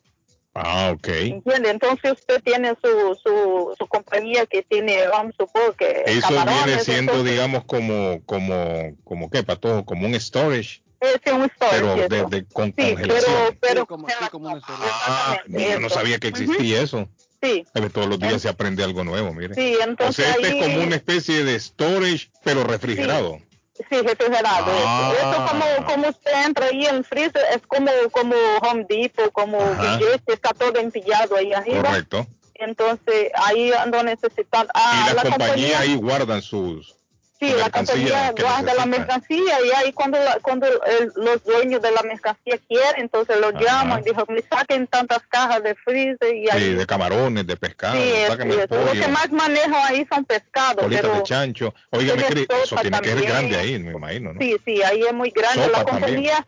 [0.55, 1.09] Ah, ok.
[1.09, 1.71] ¿Entiende?
[1.71, 6.03] Entonces usted tiene su, su, su compañía que tiene, vamos a suponer que...
[6.07, 10.83] Eso viene siendo, digamos, como, como, como qué, para todo, como un storage.
[11.01, 12.07] Es un storage.
[12.09, 13.33] Pero de, con sí, congelación.
[13.35, 14.91] Pero, pero como, sí, como un storage.
[15.07, 17.09] Ah, yo no sabía que existía eso.
[17.43, 17.65] Sí.
[17.93, 19.55] Todos los días se aprende algo nuevo, mire.
[19.55, 20.61] Sí, entonces o sea, este ahí...
[20.61, 23.39] es como una especie de storage, pero refrigerado.
[23.39, 23.52] Sí.
[23.89, 24.73] Sí, refrigerado.
[24.87, 25.13] Ah.
[25.17, 30.21] Eso como, como usted entra ahí en freezer, es como, como Home Depot, como BJ,
[30.27, 31.83] está todo empillado ahí arriba.
[31.83, 32.27] Correcto.
[32.55, 34.71] Entonces, ahí ando necesitando...
[34.75, 36.95] Ah, y la, compañía ahí guardan sus...
[37.43, 41.91] Sí, la compañía guarda la mercancía y ahí cuando, la- cuando el- los dueños de
[41.91, 46.49] la mercancía quieren, entonces los llaman y dijo, me saquen tantas cajas de freezer y
[46.51, 46.61] ahí...
[46.63, 50.07] Sí, de camarones, de pescado, Sí, sáquenme el es- lo pollo, que más manejo ahí
[50.13, 51.75] son pescados, bolitas pero de chancho.
[51.91, 53.23] Óigame, eso tiene que ser también.
[53.25, 54.41] grande ahí, me imagino, ¿no?
[54.41, 55.65] sí, sí, ahí es muy grande.
[55.65, 56.01] Sopa la también.
[56.05, 56.47] compañía,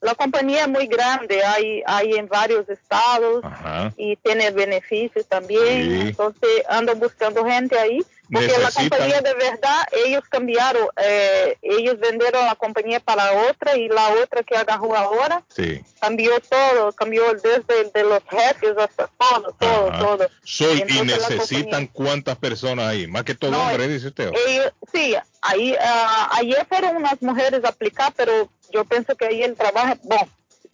[0.00, 3.92] la compañía es muy grande, hay, hay en varios estados Ajá.
[3.96, 6.00] y tiene beneficios también, Sí.
[6.08, 8.00] entonces ando buscando gente ahí.
[8.32, 13.76] Porque la Necesitan- compañía de verdad, ellos cambiaron, eh, ellos vendieron la compañía para otra
[13.76, 15.82] y la otra que agarró ahora Sí.
[16.00, 19.98] cambió todo, cambió desde de los jefes hasta todo, todo, Ajá.
[19.98, 20.28] todo.
[20.44, 23.06] Sol, ¿y Entonces, la necesitan cuántas personas ahí?
[23.06, 24.30] Más que todo No, hombre, dice usted.
[24.46, 29.42] ellos- sí, ahí, ah, ayer fueron unas mujeres a aplicar, pero yo pienso que ahí
[29.42, 30.26] el trabajo, bueno,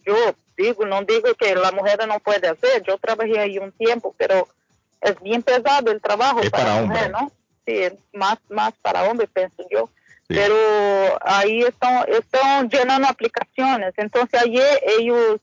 [0.05, 0.15] yo
[0.55, 4.47] digo, no digo que la mujer no puede hacer, yo trabajé ahí un tiempo, pero
[5.01, 7.09] es bien pesado el trabajo Es para mujer, hombre.
[7.09, 7.31] ¿no?
[7.69, 9.89] Sí, más, más para hombre, pienso yo.
[10.27, 10.55] Pero
[11.21, 13.93] ahí están, están llenando aplicaciones.
[13.97, 15.39] Entonces ayer ellos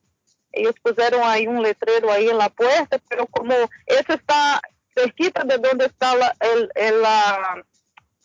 [0.52, 4.60] ellos pusieron ahí un letrero ahí en la puerta, pero como eso está
[4.94, 7.64] cerquita de donde está la, el, el, la,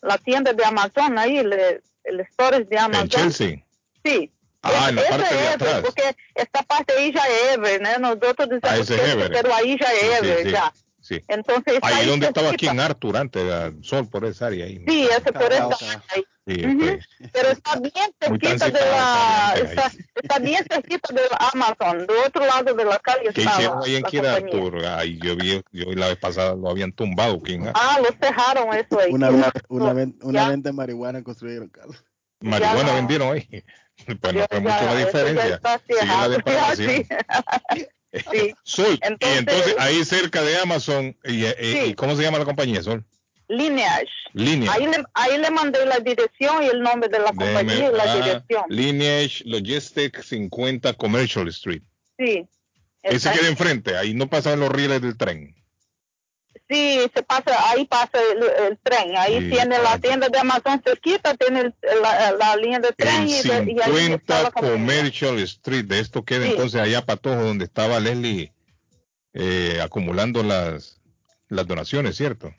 [0.00, 1.52] la tienda de Amazon, ahí el,
[2.04, 3.02] el storage de Amazon.
[3.02, 3.64] En Chelsea.
[4.04, 4.30] Sí.
[4.62, 5.80] Ah, en la parte de atrás.
[5.82, 7.98] Porque esta parte ahí ya es Ever, ¿no?
[8.14, 9.30] Nosotros decimos Ah, ese es Ever.
[9.32, 10.50] pero ahí ya es sí, Ever, sí.
[10.52, 10.72] ya.
[11.18, 11.24] Sí.
[11.28, 14.82] Entonces, Ahí donde estaba aquí en Artur antes, era Sol por esa área ahí.
[14.86, 15.70] Sí, ese por eso.
[16.14, 16.24] ahí.
[16.44, 16.78] Sí, Ujú.
[16.80, 17.06] pues.
[17.32, 21.20] Pero está bien cerquita de la, esa está, está bien cerquita de
[21.52, 24.34] Amazon, de otro lado de la calle ¿Qué está hicieron la- ahí en la Kira
[24.40, 24.54] compañía.
[24.64, 24.84] Artur?
[24.86, 27.38] Ay, yo vi, yo vi la vez pasada lo habían tumbado.
[27.40, 27.68] ¿Quién?
[27.74, 29.12] Ah, los dejaron eso ahí.
[29.12, 32.04] Una, venta, una, ven- una venta de marihuana construyeron, Carlos.
[32.40, 32.94] Marihuana no.
[32.94, 33.64] vendieron ahí.
[34.20, 35.60] Pues no fue mucho la diferencia.
[35.86, 36.74] Sigue la.
[36.74, 37.06] Sí.
[38.12, 38.54] Sí.
[38.62, 42.44] Sol, Entonces- y entonces ahí cerca de Amazon, y, y- y ¿cómo se llama la
[42.44, 43.04] compañía, Sol?
[43.48, 44.08] Lineage.
[44.34, 44.72] Línea.
[44.72, 48.04] Ahí le, ahí le mandé la dirección y el nombre de la compañía y la
[48.04, 48.64] ah, dirección.
[48.70, 51.82] Lineage Logistics 50 Commercial Street.
[52.18, 52.46] Sí.
[53.02, 55.54] Ese queda enfrente, ahí no pasan los rieles del tren.
[56.72, 59.16] Sí, se pasa, ahí pasa el, el tren.
[59.16, 63.22] Ahí Sí, tiene la tienda de Amazon cerquita, tiene el- la, la línea de tren
[63.22, 64.72] El y, de- y ahí está 50 la compañía.
[64.76, 66.50] Commercial Street, de esto queda Sí.
[66.52, 68.52] entonces allá Patojo, donde estaba Leslie
[69.34, 71.00] eh, acumulando las,
[71.48, 72.54] las donaciones, ¿cierto?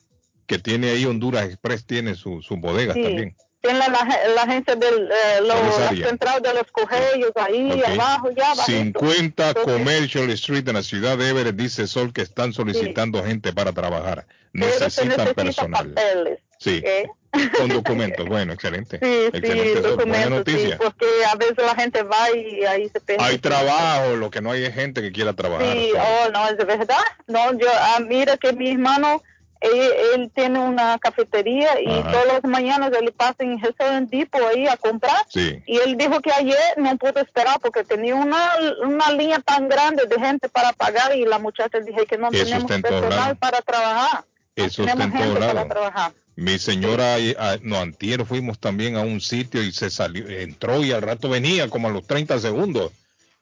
[0.47, 3.03] Que tiene ahí Honduras Express, tiene su, sus bodegas Sí.
[3.03, 3.35] también.
[3.63, 3.87] Tiene la,
[4.35, 7.87] la agencia del eh, lo- la central de los cogellos ahí Ok.
[7.87, 8.65] abajo, ya abajo.
[8.69, 13.71] 50 Commercial Street de la ciudad de Everett, dice Sol, que están solicitando gente para
[13.71, 14.25] trabajar.
[14.51, 15.93] Necesitan necesita personal.
[15.93, 16.39] papeles.
[16.59, 17.07] Sí, ¿eh?
[17.57, 18.25] con documentos.
[18.27, 18.99] Bueno, excelente.
[19.01, 19.79] Sí, excelente, sí.
[19.79, 20.77] Buena documentos, sí, noticia.
[20.77, 23.23] porque a veces la gente va y ahí se pierde.
[23.23, 25.71] Hay trabajo, lo que no hay es gente que quiera trabajar.
[25.73, 26.97] Sí, oh, no, es verdad.
[27.27, 29.23] No, yo, ah, mira que mi hermano,
[29.63, 32.11] él, él tiene una cafetería y Ajá.
[32.11, 35.25] todas las mañanas él pasa en Restaurant Depot ahí a comprar.
[35.29, 35.63] Sí.
[35.65, 38.51] Y él dijo que ayer no pudo esperar porque tenía una,
[38.81, 42.43] una línea tan grande de gente para pagar y la muchacha dije que no Eso
[42.43, 44.25] tenemos está personal para trabajar.
[44.55, 46.13] Eso está tenemos en todos gente para trabajar.
[46.35, 50.83] Mi señora, eh, ah, no, antier fuimos también a un sitio y se salió, entró
[50.83, 52.91] y al rato venía como a los 30 segundos.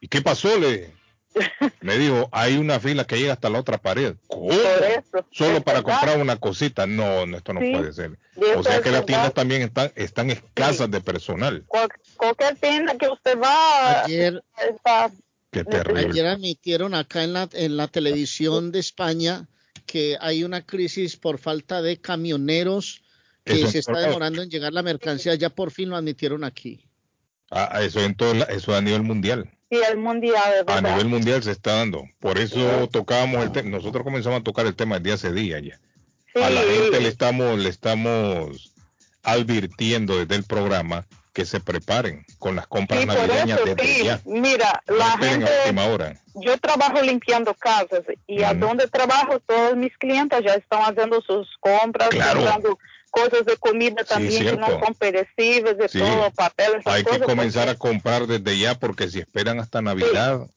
[0.01, 0.59] ¿Y qué pasó?
[0.59, 0.91] Le
[1.81, 4.15] me dijo, hay una fila que llega hasta la otra pared.
[4.27, 4.49] ¿Cómo?
[5.31, 5.83] Solo es para verdad.
[5.83, 6.85] comprar una cosita.
[6.87, 7.71] No, no, esto no Sí.
[7.71, 8.17] puede ser.
[8.57, 9.05] O sea es que las verdad.
[9.05, 11.63] tiendas también están, están escasas de personal.
[11.67, 15.09] Cual- cualquier tienda que usted va, Ayer, está
[15.51, 16.07] Qué terrible.
[16.09, 19.47] ayer admitieron acá en la, en la televisión de España
[19.85, 23.03] que hay una crisis por falta de camioneros
[23.43, 26.85] que se está demorando en llegar la mercancía, ya por fin lo admitieron aquí.
[27.49, 29.49] Ah, eso en todo, eso a nivel mundial.
[29.71, 30.65] Sí, el mundial.
[30.67, 32.03] A nivel mundial se está dando.
[32.19, 33.69] Por eso tocábamos el tema.
[33.69, 35.79] Nosotros comenzamos a tocar el tema desde hace días ya.
[36.45, 38.73] A la gente le estamos, le estamos
[39.23, 44.21] advirtiendo desde el programa que se preparen con las compras navideñas desde ya.
[44.25, 45.49] Mira, la gente.
[46.35, 51.47] Yo trabajo limpiando casas y a donde trabajo todos mis clientes ya están haciendo sus
[51.61, 52.77] compras, comprando
[53.11, 56.81] cosas de comida también que no son perecibles, de todo, papel.
[56.85, 60.47] Hay que comenzar a comprar desde ya porque si esperan hasta Navidad.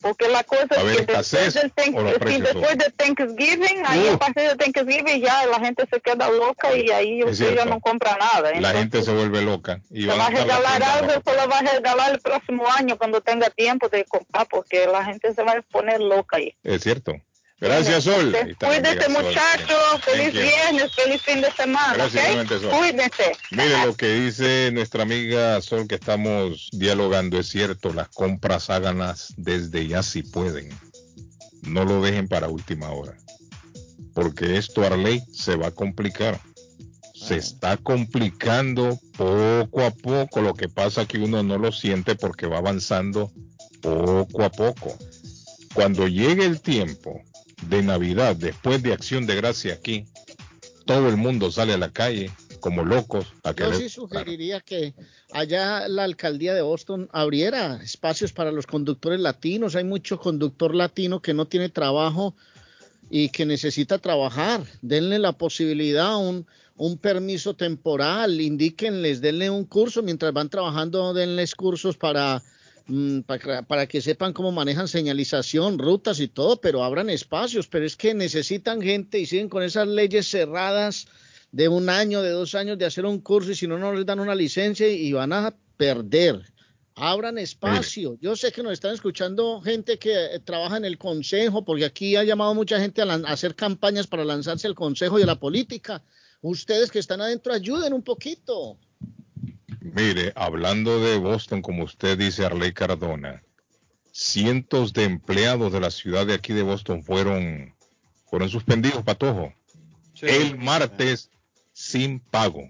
[0.00, 5.20] Porque la cosa es que después, del después de Thanksgiving, ahí a partir de Thanksgiving
[5.20, 8.52] ya la gente se queda loca y ahí usted ya no compra nada.
[8.60, 9.80] la gente se vuelve loca.
[9.90, 13.88] Y va a regalar algo, solo va a regalar el próximo año cuando tenga tiempo
[13.88, 16.54] de comprar, porque la gente se va a poner loca ahí.
[16.62, 17.14] Es cierto.
[17.60, 18.32] Gracias, Sol.
[18.60, 20.00] Cuídese, muchachos.
[20.02, 21.94] Feliz viernes, feliz fin de semana.
[21.94, 22.70] Gracias, Sol.
[22.70, 23.32] Cuídense.
[23.50, 27.38] Mire lo que dice nuestra amiga Sol que estamos dialogando.
[27.38, 30.70] Es cierto, las compras háganlas desde ya si pueden.
[31.62, 33.16] No lo dejen para última hora.
[34.14, 36.40] Porque esto, Arley, se va a complicar.
[37.12, 40.40] Se está complicando poco a poco.
[40.40, 43.32] Lo que pasa es que uno no lo siente porque va avanzando
[43.82, 44.96] poco a poco.
[45.74, 47.22] Cuando llegue el tiempo
[47.62, 50.04] de Navidad, después de Acción de Gracia aquí,
[50.86, 52.30] todo el mundo sale a la calle
[52.60, 53.26] como locos.
[53.44, 54.94] A Yo sí sugeriría que
[55.32, 59.76] allá la alcaldía de Boston abriera espacios para los conductores latinos.
[59.76, 62.34] Hay mucho conductor latino que no tiene trabajo
[63.10, 64.64] y que necesita trabajar.
[64.82, 71.54] Denle la posibilidad, un, un permiso temporal, indíquenles, denle un curso mientras van trabajando, denles
[71.54, 72.42] cursos para
[72.88, 77.96] Mm, para, que sepan cómo manejan señalización, rutas y todo, pero abran espacios, pero es
[77.96, 81.06] que necesitan gente y siguen con esas leyes cerradas
[81.52, 84.06] de un año, de dos años de hacer un curso y si no, no les
[84.06, 86.42] dan una licencia y van a perder.
[86.94, 88.16] Abran espacio.
[88.22, 92.16] Yo sé que nos están escuchando gente que eh, trabaja en el consejo, porque aquí
[92.16, 95.38] ha llamado mucha gente a, a hacer campañas para lanzarse al consejo y a la
[95.38, 96.02] política.
[96.40, 98.78] Ustedes que están adentro, ayuden un poquito.
[99.94, 103.42] Mire, hablando de Boston, como usted dice, Arley Cardona,
[104.12, 107.74] cientos de empleados de la ciudad de aquí de Boston fueron,
[108.26, 109.52] fueron suspendidos, Patojo,
[110.22, 111.30] el martes
[111.72, 112.68] sin pago,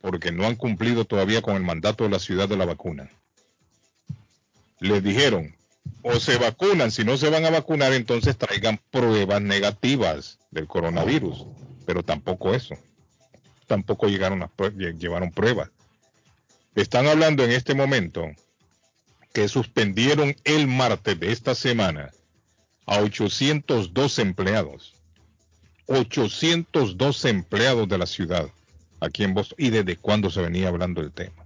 [0.00, 3.10] porque no han cumplido todavía con el mandato de la ciudad de la vacuna.
[4.78, 5.56] Les dijeron,
[6.02, 11.46] o se vacunan, si no se van a vacunar, entonces traigan pruebas negativas del coronavirus,
[11.84, 12.76] pero tampoco eso.
[13.66, 14.50] Tampoco llegaron a,
[14.98, 15.70] llevaron pruebas.
[16.76, 18.26] Están hablando en este momento
[19.32, 22.10] que suspendieron el martes de esta semana
[22.84, 24.92] a 802 empleados.
[25.86, 28.50] 802 empleados de la ciudad
[29.00, 29.56] aquí en Boston.
[29.58, 31.45] ¿Y desde cuándo se venía hablando del tema?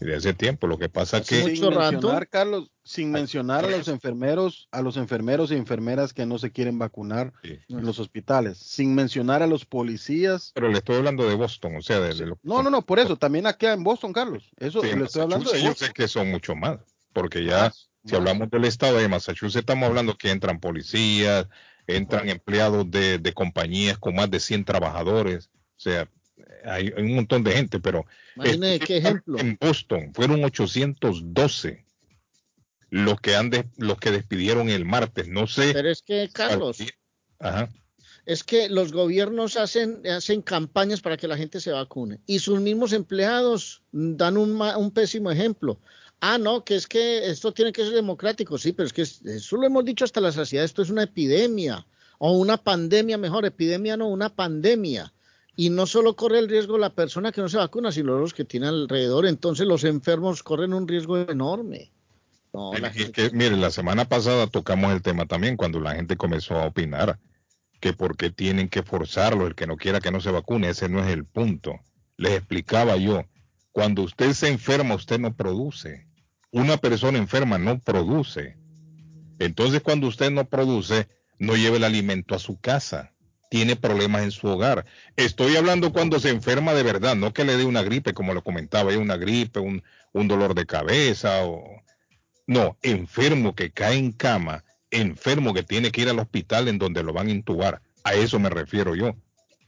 [0.00, 0.66] Desde hace tiempo.
[0.66, 1.42] Lo que pasa es que...
[1.42, 6.38] Sin mencionar, Carlos, sin mencionar a los enfermeros, a los enfermeros y enfermeras que no
[6.38, 10.52] se quieren vacunar en los hospitales, sin mencionar a los policías.
[10.54, 13.46] Pero le estoy hablando de Boston, o sea, de, No, no, no, por eso, también
[13.46, 14.50] aquí en Boston, Carlos.
[14.56, 16.78] Eso le estoy hablando de Yo sé que son mucho más,
[17.12, 17.70] porque ya,
[18.04, 21.46] si hablamos del estado de Massachusetts, estamos hablando que entran policías,
[21.86, 26.08] entran empleados de, de compañías con más de 100 trabajadores, o sea,
[26.64, 28.06] hay, un montón de gente, pero
[28.42, 29.38] qué ejemplo.
[29.38, 31.84] en Boston fueron 812
[32.90, 35.72] los que han los que despidieron el martes, no sé.
[35.72, 36.78] Pero es que Carlos,
[38.26, 42.60] es que los gobiernos hacen hacen campañas para que la gente se vacune y sus
[42.60, 45.80] mismos empleados dan un, un pésimo ejemplo.
[46.22, 49.56] Ah, no, que es que esto tiene que ser democrático, sí, pero es que eso
[49.56, 51.86] lo hemos dicho hasta la saciedad, esto es una epidemia
[52.18, 55.10] o una pandemia, mejor, epidemia no, una pandemia
[55.60, 58.46] y no solo corre el riesgo la persona que no se vacuna, sino los que
[58.46, 59.26] tienen alrededor.
[59.26, 61.92] Entonces los enfermos corren un riesgo enorme.
[62.54, 62.72] No,
[63.34, 67.18] mire, la semana pasada tocamos el tema también cuando la gente comenzó a opinar
[67.78, 70.88] que por qué tienen que forzarlo, el que no quiera que no se vacune, ese
[70.88, 71.78] no es el punto.
[72.16, 73.26] Les explicaba yo,
[73.70, 76.06] cuando usted se enferma, usted no produce.
[76.52, 78.56] Una persona enferma no produce.
[79.38, 81.06] Entonces, cuando usted no produce,
[81.38, 83.09] no lleva el alimento a su casa
[83.50, 84.86] tiene problemas en su hogar.
[85.16, 88.42] Estoy hablando cuando se enferma de verdad, no que le dé una gripe, como lo
[88.42, 89.82] comentaba, una gripe, un,
[90.12, 91.82] dolor de cabeza, o
[92.46, 97.02] no, enfermo que cae en cama, enfermo que tiene que ir al hospital en donde
[97.02, 97.82] lo van a intubar.
[98.04, 99.16] A eso me refiero yo.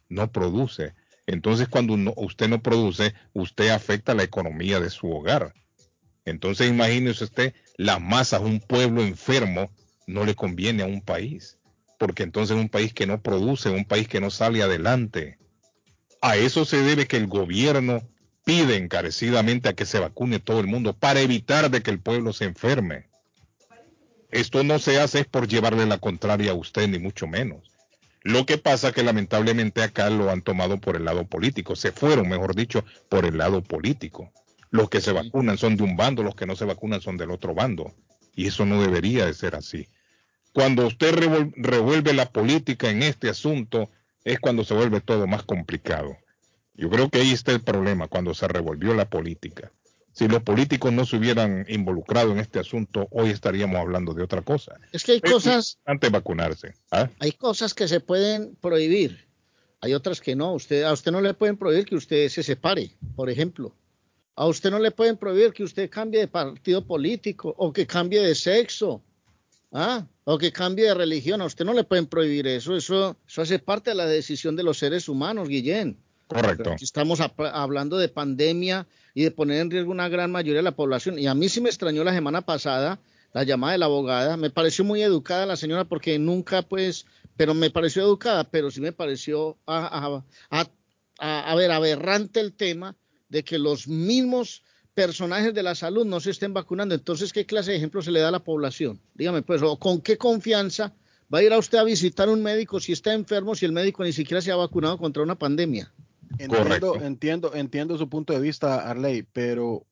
[0.08, 0.94] No produce.
[1.26, 5.54] Entonces, cuando usted no produce, usted afecta la economía de su hogar.
[6.24, 9.72] Entonces, imagínese usted, las masas, un pueblo enfermo,
[10.06, 11.58] no le conviene a un país
[12.02, 15.38] porque entonces es un país que no produce, un país que no sale adelante.
[16.20, 18.02] A eso se debe que el gobierno
[18.44, 22.32] pide encarecidamente a que se vacune todo el mundo para evitar de que el pueblo
[22.32, 23.06] se enferme.
[24.32, 27.70] Esto no se hace por llevarle la contraria a usted, ni mucho menos.
[28.24, 31.92] Lo que pasa es que lamentablemente acá lo han tomado por el lado político, se
[31.92, 34.32] fueron, mejor dicho, por el lado político.
[34.72, 37.30] Los que se vacunan son de un bando, los que no se vacunan son del
[37.30, 37.94] otro bando.
[38.34, 39.86] Y eso no debería de ser así.
[40.52, 41.14] Cuando usted
[41.56, 43.88] revuelve la política en este asunto,
[44.24, 46.16] es cuando se vuelve todo más complicado.
[46.74, 49.72] Yo creo que ahí está el problema, cuando se revolvió la política.
[50.12, 54.42] Si los políticos no se hubieran involucrado en este asunto, hoy estaríamos hablando de otra
[54.42, 54.78] cosa.
[54.92, 55.78] Es que hay cosas.
[55.86, 56.74] Antes de vacunarse.
[56.90, 57.08] ¿ah?
[57.18, 59.26] Hay cosas que se pueden prohibir.
[59.80, 60.52] Hay otras que no.
[60.52, 63.74] Usted, a usted no le pueden prohibir que usted se separe, por ejemplo.
[64.36, 68.20] A usted no le pueden prohibir que usted cambie de partido político o que cambie
[68.20, 69.02] de sexo.
[69.72, 70.06] ¿ah?
[70.24, 71.40] O que cambie de religión.
[71.40, 72.76] A usted no le pueden prohibir eso.
[72.76, 75.98] Eso, eso hace parte de la decisión de los seres humanos, Guillén.
[76.28, 76.76] Correcto.
[76.80, 81.18] estamos hablando de pandemia y de poner en riesgo una gran mayoría de la población.
[81.18, 82.98] Y a mí sí me extrañó la semana pasada
[83.32, 84.36] la llamada de la abogada.
[84.36, 88.80] Me pareció muy educada la señora porque nunca, pues, pero me pareció educada, pero sí
[88.80, 90.22] me pareció, a,
[91.18, 92.96] a, ver, aberrante el tema
[93.28, 94.62] de que los mismos
[94.94, 96.94] personajes de la salud no se estén vacunando.
[96.94, 99.00] Entonces, ¿qué clase de ejemplo se le da a la población?
[99.14, 100.94] Dígame, pues, o con qué confianza
[101.32, 104.04] va a ir a usted a visitar un médico si está enfermo, si el médico
[104.04, 105.92] ni siquiera se ha vacunado contra una pandemia.
[106.38, 109.86] Entiendo, entiendo, entiendo su punto de vista, Arley, pero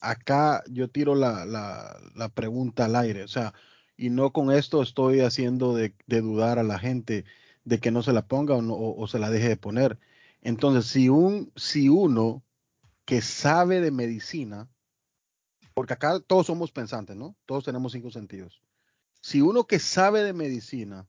[0.00, 3.54] acá yo tiro la, la, pregunta al aire, o sea,
[3.96, 7.24] y no con esto estoy haciendo de, dudar a la gente
[7.64, 9.98] de que no se la ponga o, o, se la deje de poner.
[10.42, 12.42] Entonces, si, un, si uno
[13.08, 14.68] que sabe de medicina,
[15.72, 17.34] porque acá todos somos pensantes, ¿no?
[17.46, 18.60] Todos tenemos cinco sentidos.
[19.22, 21.08] Si uno que sabe de medicina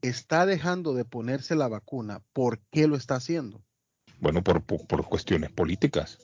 [0.00, 3.62] está dejando de ponerse la vacuna, ¿por qué lo está haciendo?
[4.18, 6.20] Bueno, por, por, cuestiones políticas.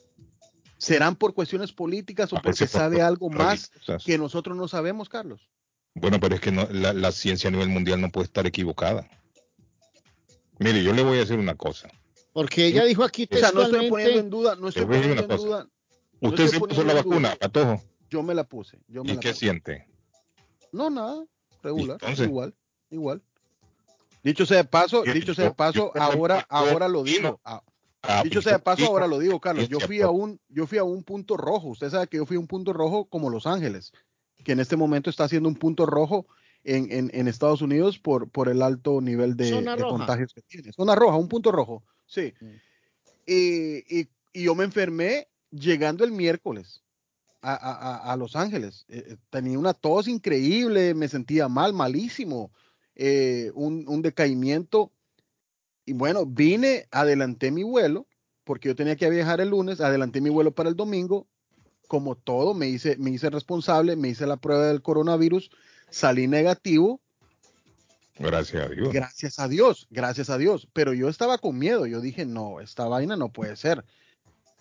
[0.78, 3.70] ¿Serán por cuestiones políticas o porque sabe algo más
[4.02, 5.50] que nosotros no sabemos, Carlos?
[5.94, 9.06] Bueno, pero es que la, ciencia a nivel mundial no puede estar equivocada.
[10.58, 11.90] Mire, yo le voy a decir una cosa.
[12.36, 15.40] Porque ella dijo aquí o sea, no estoy poniendo en duda, no estoy poniendo en
[15.40, 15.66] duda.
[16.20, 17.82] ¿Usted se puso la vacuna, Patojo?
[18.10, 18.78] Yo me la puse.
[18.88, 19.88] ¿Y qué siente?
[20.70, 21.24] No, nada,
[21.62, 22.54] regular, igual,
[22.90, 23.22] igual.
[24.22, 27.40] Dicho sea de paso, dicho sea de paso, ahora, ahora lo digo.
[27.42, 27.62] Ah,
[28.02, 29.70] ah, dicho sea de paso, ahora lo digo, Carlos.
[29.70, 31.68] Yo fui a un, yo fui a un punto rojo.
[31.68, 33.92] Usted sabe que yo fui a un punto rojo como Los Ángeles,
[34.44, 36.26] que en este momento está haciendo un punto rojo
[36.64, 40.72] en, en, Estados Unidos por, por el alto nivel de, contagios que tiene.
[40.74, 42.32] Zona roja, un punto rojo, sí.
[42.40, 42.46] Mm.
[43.26, 46.82] Y, y, yo me enfermé llegando el miércoles
[47.42, 48.84] a, a, a Los Ángeles.
[48.88, 52.50] Eh, eh, tenía una tos increíble, me sentía mal, malísimo.
[52.96, 54.90] Eh, un, decaimiento.
[55.84, 58.06] Y bueno, vine, adelanté mi vuelo,
[58.42, 61.28] porque yo tenía que viajar el lunes, adelanté mi vuelo para el domingo.
[61.88, 65.50] Como todo, me hice, me hice responsable, me hice la prueba del coronavirus,
[65.90, 67.00] salí negativo.
[68.18, 68.92] Gracias a Dios.
[68.92, 70.68] Gracias a Dios, gracias a Dios.
[70.72, 73.84] Pero yo estaba con miedo, yo dije, no, esta vaina no puede ser.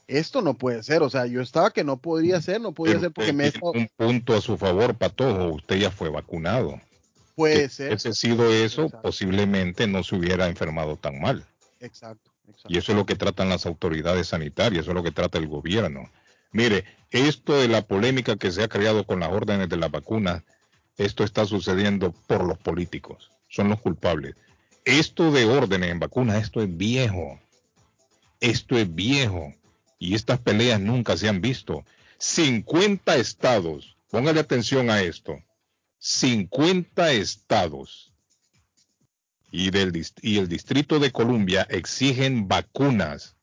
[0.08, 3.12] Esto no puede ser, o sea, yo estaba que no podría ser, no podía ser
[3.12, 3.52] porque me...
[3.62, 6.80] Un punto a su favor, Patojo, usted ya fue vacunado.
[7.36, 7.92] Puede ser.
[7.92, 11.44] Ese sido eso, posiblemente no se hubiera enfermado tan mal.
[11.80, 12.32] Exacto,
[12.68, 15.48] Y eso es lo que tratan las autoridades sanitarias, eso es lo que trata el
[15.48, 16.10] gobierno.
[16.52, 20.44] Mire, esto de la polémica que se ha creado con las órdenes de la vacuna,
[20.98, 24.36] esto está sucediendo por los políticos, son los culpables.
[24.84, 27.40] Esto de órdenes en vacunas, esto es viejo.
[28.42, 29.54] Esto es viejo.
[29.98, 31.86] Y estas peleas nunca se han visto.
[32.18, 35.38] 50 estados, póngale atención a esto,
[36.00, 38.14] 50 estados
[39.52, 39.92] y, del,
[40.22, 43.36] y el Distrito de Columbia exigen vacunas.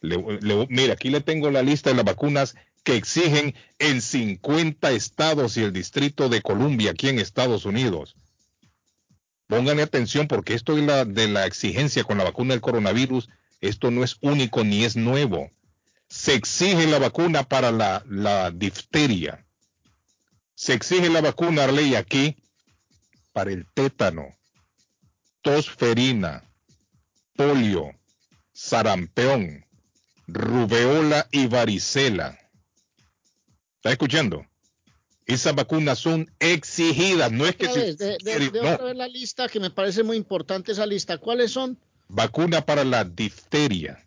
[0.00, 5.62] mira, aquí le tengo la lista de las vacunas que exigen en 50 estados y
[5.62, 8.16] el Distrito de Columbia aquí en Estados Unidos.
[9.48, 13.28] Pónganle atención porque esto de la, de la exigencia con la vacuna del coronavirus,
[13.60, 15.50] esto no es único ni es nuevo.
[16.08, 19.44] Se exige la vacuna para la, difteria,
[20.54, 22.36] se exige la vacuna ley aquí
[23.32, 24.36] para el tétano,
[25.42, 26.44] tosferina,
[27.36, 27.92] polio,
[28.52, 29.66] sarampeón,
[30.26, 32.38] rubeola y varicela.
[33.76, 34.47] ¿Está escuchando?
[35.28, 37.94] Esas vacunas son exigidas, no es que se...
[37.94, 41.18] De, de, ver la lista que me parece muy importante esa lista.
[41.18, 41.78] ¿Cuáles son?
[42.08, 44.02] Vacuna para la difteria,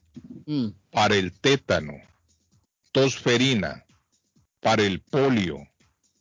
[0.48, 0.70] mm.
[0.90, 1.94] para el tétano,
[2.92, 3.86] tosferina,
[4.62, 5.60] para el polio,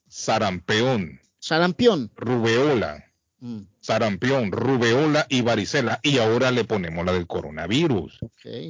[0.07, 3.03] sarampeón, sarampión, rubeola,
[3.39, 3.61] mm.
[3.81, 8.19] sarampión, rubeola y varicela, y ahora le ponemos la del coronavirus.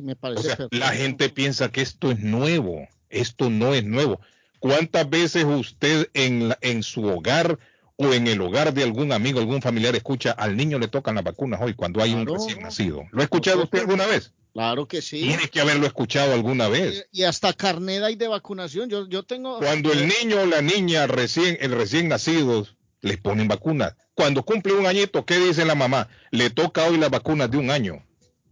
[0.05, 4.21] me parece la gente piensa que esto es nuevo, esto no es nuevo.
[4.61, 7.59] ¿Cuántas veces usted en, en su hogar
[7.97, 11.25] o en el hogar de algún amigo, algún familiar escucha al niño le tocan las
[11.25, 13.03] vacunas hoy cuando hay un recién nacido?
[13.11, 14.33] ¿Lo ha escuchado usted alguna vez?
[14.53, 15.23] Claro que sí.
[15.23, 17.09] Tiene que haberlo escuchado alguna vez.
[17.13, 18.91] Y, hasta carnet hay de vacunación.
[18.91, 19.59] Yo, yo tengo.
[19.59, 22.67] Cuando el niño o la niña recién, el recién nacido,
[23.01, 23.95] les ponen vacunas.
[24.15, 26.09] Cuando cumple un añito, ¿qué dice la mamá?
[26.31, 28.05] Le toca hoy las vacunas de un año.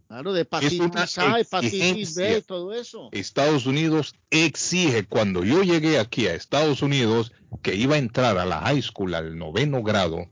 [0.09, 3.09] Claro, de hepatitis A, hepatitis B todo eso.
[3.11, 7.31] Estados Unidos exige, cuando yo llegué aquí a Estados Unidos,
[7.61, 10.27] que iba a entrar a la high school al noveno grado,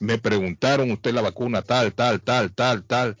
[0.00, 3.16] me preguntaron usted la vacuna tal, tal, tal, tal, tal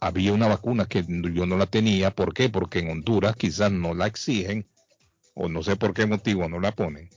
[0.00, 2.10] había una vacuna que yo no la tenía.
[2.10, 2.50] ¿Por qué?
[2.50, 4.66] Porque en Honduras quizás no la exigen
[5.34, 7.08] o no sé por qué motivo no la ponen.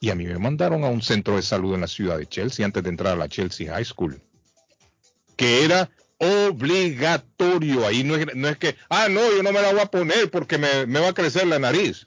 [0.00, 2.66] Y a mí me mandaron a un centro de salud en la ciudad de Chelsea
[2.66, 4.20] antes de entrar a la Chelsea High School,
[5.36, 5.90] que era
[6.20, 7.86] obligatorio.
[7.86, 10.30] Ahí no es, no es que, ah, no, yo no me la voy a poner
[10.30, 12.06] porque me, va a crecer la nariz.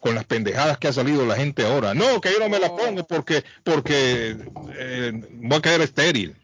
[0.00, 1.94] Con las pendejadas que ha salido la gente ahora.
[1.94, 4.36] No, que yo no me la pongo porque, porque
[4.78, 6.36] eh, voy a quedar estéril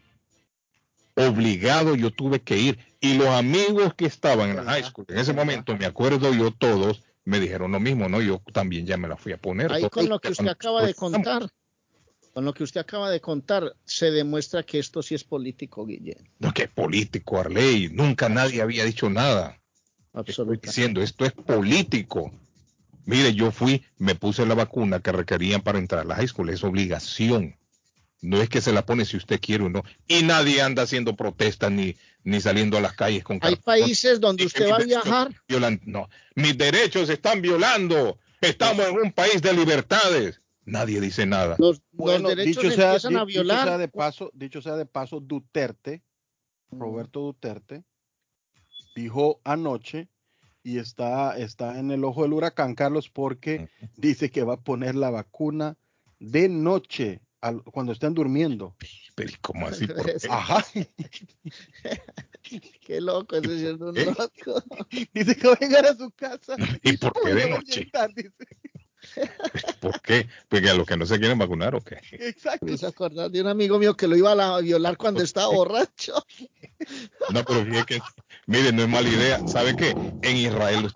[1.15, 2.79] obligado yo tuve que ir.
[2.99, 6.51] Y los amigos que estaban en la high school, en ese momento, me acuerdo yo
[6.51, 8.21] todos, me dijeron lo mismo, ¿no?
[8.21, 9.71] Yo también ya me la fui a poner.
[9.71, 11.49] Ahí con lo que usted acaba de contar,
[12.33, 16.27] con lo que usted acaba de contar, se demuestra que esto sí es político, Guillermo.
[16.39, 17.89] No, que político, Arley.
[17.89, 19.59] Nunca nadie había dicho nada.
[20.13, 20.67] Absolutamente.
[20.67, 22.31] diciendo, esto es político.
[23.05, 26.49] Mire, yo fui, me puse la vacuna que requerían para entrar a la high school,
[26.49, 27.55] es obligación.
[28.21, 29.83] No es que se la pone si usted quiere o no.
[30.07, 34.45] Y nadie anda haciendo protestas ni, ni saliendo a las calles con Hay países donde
[34.45, 35.31] usted va a viajar.
[35.85, 38.17] no, mis derechos se están violando.
[38.39, 40.41] Estamos en un país de libertades.
[40.65, 41.55] Nadie dice nada.
[41.59, 43.57] Los, derechos se empiezan a violar.
[43.59, 46.03] Dicho sea, de paso, dicho sea de paso, Duterte,
[46.71, 47.83] Roberto Duterte,
[48.95, 50.07] dijo anoche
[50.63, 54.95] y está, está en el ojo del huracán, Carlos, porque dice que va a poner
[54.95, 55.77] la vacuna
[56.19, 57.21] de noche
[57.71, 58.75] cuando estén durmiendo.
[59.15, 59.85] Pero ¿cómo así?
[60.29, 60.63] Ajá.
[62.85, 64.63] qué loco, ese es un loco.
[65.13, 66.55] Dice que va a llegar a su casa.
[66.83, 67.91] ¿Y, por qué de noche?
[69.79, 70.27] ¿Por qué?
[70.49, 71.99] Porque a los que no se quieren vacunar o qué.
[72.11, 72.65] Exacto.
[72.65, 76.25] Me acordar de un amigo mío que lo iba a violar cuando estaba borracho.
[77.31, 78.01] No, pero fíjate que,
[78.45, 79.47] miren, no es mala idea.
[79.47, 79.89] ¿Sabe qué?
[80.21, 80.89] En Israel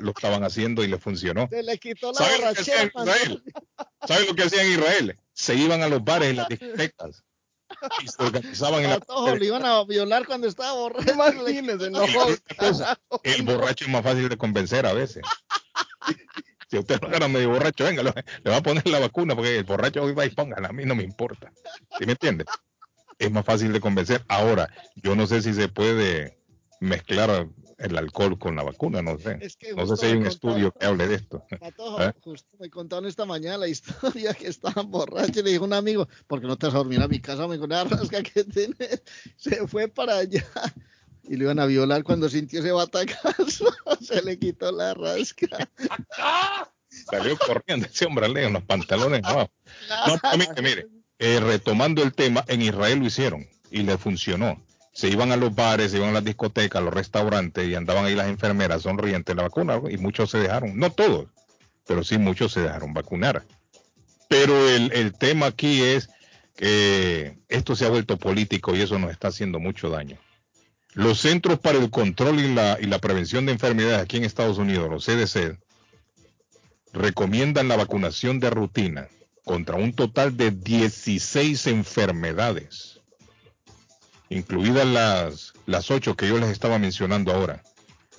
[0.00, 1.48] lo, estaban haciendo y le funcionó.
[1.50, 2.90] Se le quitó la borrachera.
[4.06, 5.18] ¿Sabe lo que hacía en Israel?
[5.32, 7.24] Se iban a los bares y las discotecas
[8.02, 9.00] y se organizaban en la...
[9.00, 11.12] Todos lo iban a violar cuando estaba borracho.
[11.12, 12.02] Imagínense, no.
[13.22, 15.22] El borracho es más fácil de convencer a veces.
[16.70, 18.12] Si usted lo agarra medio borracho, venga, le,
[18.50, 20.94] va a poner la vacuna porque el borracho hoy va y póngala, a mí no
[20.94, 21.52] me importa.
[21.98, 22.44] ¿Sí me entiende?
[23.18, 24.24] Es más fácil de convencer.
[24.28, 26.38] Ahora, yo no sé si se puede
[26.78, 27.48] mezclar
[27.78, 29.38] el alcohol con la vacuna, no sé.
[29.74, 31.44] no sé si hay un estudio que hable de esto.
[31.50, 32.12] ¿Eh?
[32.22, 36.08] justo me contaron esta mañana la historia que estaban borrachos y le dijo un amigo,
[36.28, 37.48] porque no te vas a dormir a mi casa?
[37.48, 39.02] Me dijo, una rasca que tienes.
[39.36, 40.46] Se fue para allá
[41.24, 43.66] y lo iban a violar cuando sintió ese batacazo.
[44.00, 45.46] Se le quitó la rasca.
[46.88, 49.50] Salió corriendo ese hombre en los pantalones abajo.
[50.06, 50.86] No, mire,
[51.18, 54.60] eh, retomando el tema, en Israel lo hicieron y le funcionó
[54.92, 58.04] se iban a los bares, se iban a las discotecas, a los restaurantes y andaban
[58.04, 61.28] ahí las enfermeras sonrientes la vacuna y muchos se dejaron, no todos,
[61.86, 63.44] pero sí muchos se dejaron vacunar.
[64.28, 66.08] Pero el, tema aquí es
[66.54, 70.18] que esto se ha vuelto político y eso nos está haciendo mucho daño.
[70.94, 74.58] Los Centros para el Control y la, y la Prevención de Enfermedades aquí en Estados
[74.58, 75.58] Unidos, los CDC,
[76.92, 79.08] recomiendan la vacunación de rutina
[79.44, 83.00] contra un total de 16 enfermedades
[84.30, 87.62] incluidas las, las ocho que yo les estaba mencionando ahora,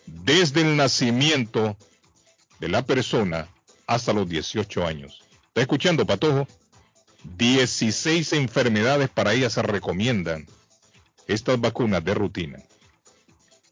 [0.05, 1.77] desde el nacimiento
[2.59, 3.47] de la persona
[3.87, 5.23] hasta los 18 años.
[5.47, 6.47] ¿Está escuchando, Patojo?
[7.37, 10.47] 16 enfermedades para ellas se recomiendan
[11.33, 12.59] estas vacunas de rutina,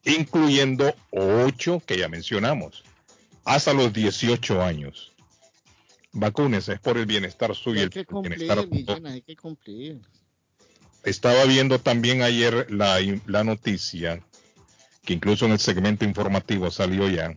[0.03, 2.83] incluyendo ocho que ya mencionamos,
[3.45, 5.11] hasta los 18 años.
[6.11, 7.83] Vacúnense, es por el bienestar suyo.
[7.83, 8.51] Hay que cumplir,
[9.05, 10.01] hay que cumplir.
[11.03, 14.21] Estaba viendo también ayer la, la noticia,
[15.03, 17.35] que incluso en el segmento informativo salió ya,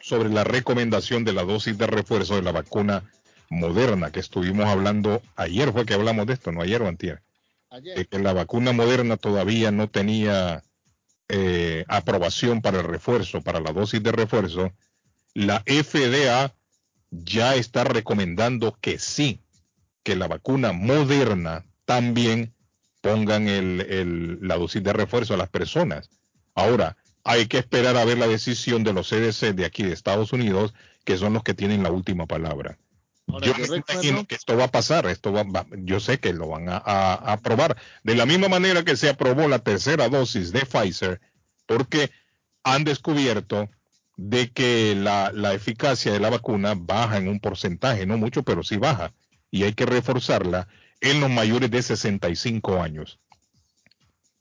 [0.00, 3.10] sobre la recomendación de la dosis de refuerzo de la vacuna
[3.48, 7.22] moderna que estuvimos hablando ayer, fue que hablamos de esto, no ayer o antier,
[7.80, 10.62] de que la vacuna moderna todavía no tenía
[11.28, 14.72] eh, aprobación para el refuerzo, para la dosis de refuerzo,
[15.34, 16.54] la FDA
[17.10, 19.42] ya está recomendando que sí,
[20.02, 22.54] que la vacuna moderna también
[23.00, 26.10] pongan el, la dosis de refuerzo a las personas.
[26.54, 30.32] Ahora, hay que esperar a ver la decisión de los CDC de aquí de Estados
[30.32, 30.74] Unidos,
[31.04, 32.78] que son los que tienen la última palabra.
[33.26, 37.14] Yo, imagino que esto va a pasar, esto va, yo sé que lo van a,
[37.14, 37.76] aprobar.
[38.02, 41.20] De la misma manera que se aprobó la tercera dosis de Pfizer,
[41.66, 42.10] porque
[42.62, 43.68] han descubierto
[44.16, 48.62] de que la, la, eficacia de la vacuna baja en un porcentaje, no mucho, pero
[48.62, 49.12] sí baja,
[49.50, 50.68] y hay que reforzarla
[51.00, 53.18] en los mayores de 65 años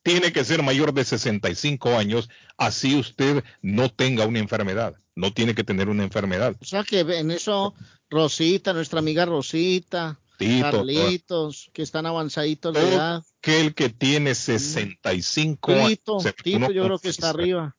[0.05, 5.55] tiene que ser mayor de 65 años, así usted no tenga una enfermedad, no tiene
[5.55, 6.55] que tener una enfermedad.
[6.61, 7.73] O sea que en eso
[8.15, 13.23] Rosita, nuestra amiga Rosita, Carlitos, que están avanzaditos de edad.
[13.41, 16.35] Que el que tiene 65 Tito, años.
[16.41, 17.75] Tito, yo creo que está arriba.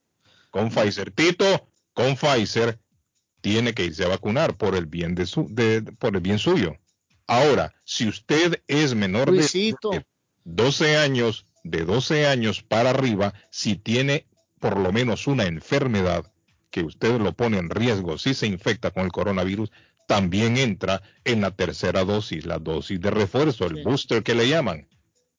[0.51, 1.11] Con Pfizer.
[1.11, 2.79] Tito, con Pfizer,
[3.41, 6.77] tiene que irse a vacunar por el bien de su, de, por el bien suyo.
[7.27, 9.75] Ahora, si usted es menor de
[10.45, 14.27] 12 años de 12 años para arriba, si tiene
[14.61, 16.31] por lo menos una enfermedad
[16.71, 19.71] que usted lo pone en riesgo si se infecta con el coronavirus,
[20.07, 24.89] también entra en la tercera dosis, la dosis de refuerzo, el booster que le llaman.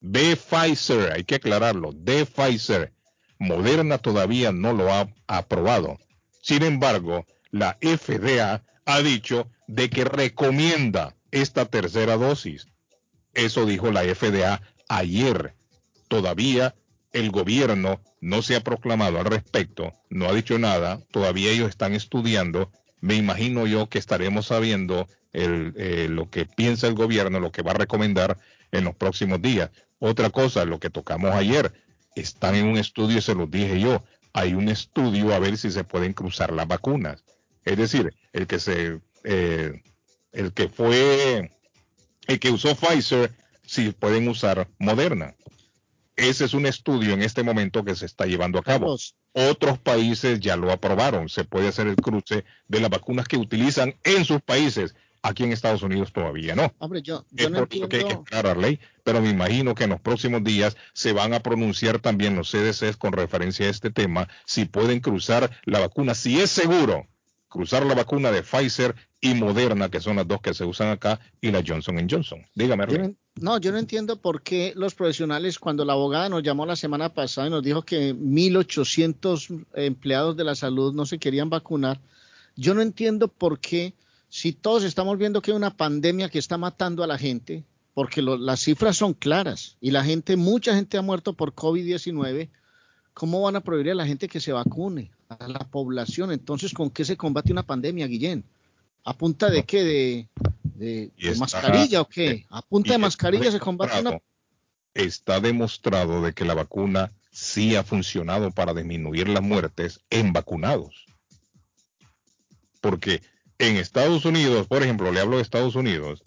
[0.00, 2.92] De Pfizer, hay que aclararlo, de Pfizer.
[3.38, 5.98] Moderna todavía no lo ha aprobado.
[6.42, 12.68] Sin embargo, la FDA ha dicho de que recomienda esta tercera dosis.
[13.34, 15.54] Eso dijo la FDA ayer
[16.08, 16.74] todavía
[17.12, 21.94] el gobierno no se ha proclamado al respecto, no ha dicho nada, todavía ellos están
[21.94, 22.72] estudiando.
[23.00, 27.72] Me imagino yo que estaremos sabiendo eh, lo que piensa el gobierno, lo que va
[27.72, 28.38] a recomendar
[28.72, 29.70] en los próximos días.
[29.98, 31.72] Otra cosa, lo que tocamos ayer,
[32.14, 34.02] están en un estudio, se los dije yo,
[34.32, 37.24] hay un estudio a ver si se pueden cruzar las vacunas.
[37.64, 39.82] Es decir, el que se, eh,
[40.32, 41.50] el que fue,
[42.26, 43.32] el que usó Pfizer,
[43.66, 45.34] si pueden usar Moderna.
[46.18, 48.96] Ese es un estudio en este momento que se está llevando a cabo.
[49.32, 51.28] Otros países ya lo aprobaron.
[51.28, 54.96] Se puede hacer el cruce de las vacunas que utilizan en sus países.
[55.22, 56.74] Aquí en Estados Unidos todavía no.
[56.78, 59.90] Hombre, yo, es no que hay que esperar a ley, pero me imagino que en
[59.90, 64.28] los próximos días se van a pronunciar también los CDCs con referencia a este tema,
[64.44, 67.06] si pueden cruzar la vacuna, si es seguro
[67.48, 71.18] cruzar la vacuna de Pfizer y Moderna, que son las dos que se usan acá,
[71.40, 72.46] y la Johnson Johnson.
[72.54, 76.76] Dígame, no, yo no entiendo por qué los profesionales, cuando la abogada nos llamó la
[76.76, 82.00] semana pasada y nos dijo que 1.800 empleados de la salud no se querían vacunar,
[82.56, 83.94] yo no entiendo por qué,
[84.28, 87.64] si todos estamos viendo que hay una pandemia que está matando a la gente,
[87.94, 92.48] porque las cifras son claras y la gente, mucha gente ha muerto por COVID-19,
[93.18, 95.10] ¿cómo van a prohibir a la gente que se vacune?
[95.28, 96.30] A la población.
[96.30, 98.44] Entonces, ¿con qué se combate una pandemia, Guillén?
[99.04, 99.82] ¿A punta de qué?
[99.82, 102.46] ¿De, de, mascarilla o qué?
[102.48, 104.20] ¿A punta de mascarilla se combate una...
[104.94, 111.06] Está demostrado de que la vacuna sí ha funcionado para disminuir las muertes en vacunados.
[112.80, 113.20] Porque
[113.58, 116.22] en Estados Unidos, por ejemplo, le hablo de Estados Unidos,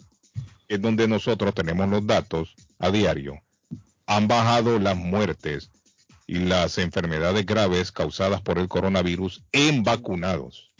[0.68, 3.40] es donde nosotros tenemos los datos a diario,
[4.04, 5.70] han bajado las muertes
[6.32, 10.72] y las enfermedades graves causadas por el coronavirus en vacunados.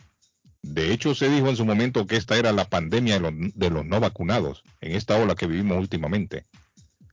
[0.62, 4.00] De hecho, se dijo en su momento que esta era la pandemia de los, no
[4.00, 6.46] vacunados, en esta ola que vivimos últimamente.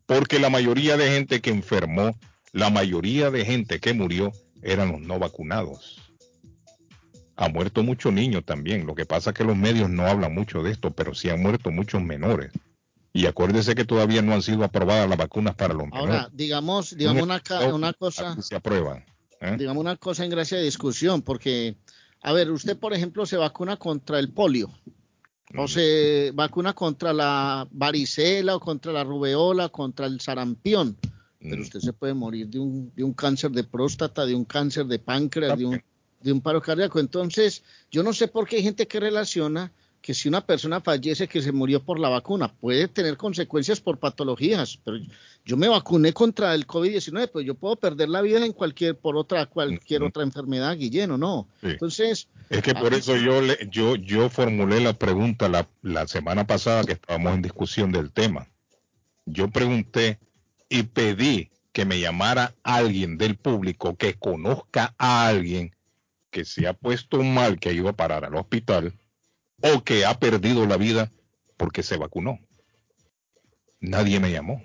[0.06, 2.18] Porque la mayoría de gente que enfermó,
[2.54, 6.00] la mayoría de gente que murió, eran los no vacunados.
[7.36, 8.88] Ha muerto mucho niños también.
[8.88, 11.42] Lo que pasa es que los medios no hablan mucho de esto, pero sí han
[11.42, 12.54] muerto muchos menores.
[13.20, 16.16] Y acuérdese que todavía no han sido aprobadas las vacunas para los menores.
[16.16, 17.42] Ahora, digamos, digamos una,
[17.74, 18.42] una cosa.
[18.42, 19.04] Se aprueban.
[19.42, 19.58] ¿eh?
[19.60, 21.76] Digamos una cosa en gracia de discusión, porque
[22.22, 24.72] a ver, usted, por ejemplo, se vacuna contra el polio,
[25.54, 30.96] o se vacuna contra la varicela, o contra la rubeola, contra el sarampión,
[31.42, 34.86] pero usted se puede morir de un, de un cáncer de próstata, de un cáncer
[34.86, 35.84] de páncreas, de un,
[36.22, 37.02] de un paro cardíaco.
[37.02, 39.74] Entonces, yo no sé por qué hay gente que relaciona
[40.10, 44.00] que si una persona fallece que se murió por la vacuna, puede tener consecuencias por
[44.00, 44.98] patologías, pero
[45.46, 49.16] yo me vacuné contra el COVID-19, pues yo puedo perder la vida en cualquier, por
[49.16, 51.48] otra, cualquier otra enfermedad, Guilleno, ¿no?
[51.62, 52.28] Entonces.
[52.50, 56.84] Es que por eso yo, le, yo, yo formulé la pregunta la, la semana pasada
[56.86, 58.48] que estábamos en discusión del tema.
[59.28, 60.18] Yo pregunté
[60.70, 65.76] y pedí que me llamara alguien del público que conozca a alguien
[66.32, 68.96] que se ha puesto mal, que ha ido a parar al hospital
[69.62, 71.12] o que ha perdido la vida
[71.58, 72.40] porque se vacunó.
[73.80, 74.64] Nadie me llamó.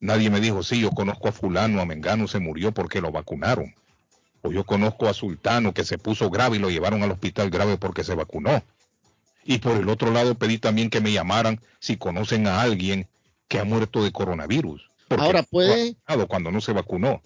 [0.00, 3.74] Nadie me dijo, sí, yo conozco a fulano, a Mengano se murió porque lo vacunaron.
[4.42, 7.76] O yo conozco a Sultano que se puso grave y lo llevaron al hospital grave
[7.76, 8.62] porque se vacunó.
[9.44, 13.08] Y por el otro lado pedí también que me llamaran si conocen a alguien
[13.48, 14.90] que ha muerto de coronavirus.
[15.10, 15.96] Ahora puede...
[16.28, 17.20] Cuando no se vacunó.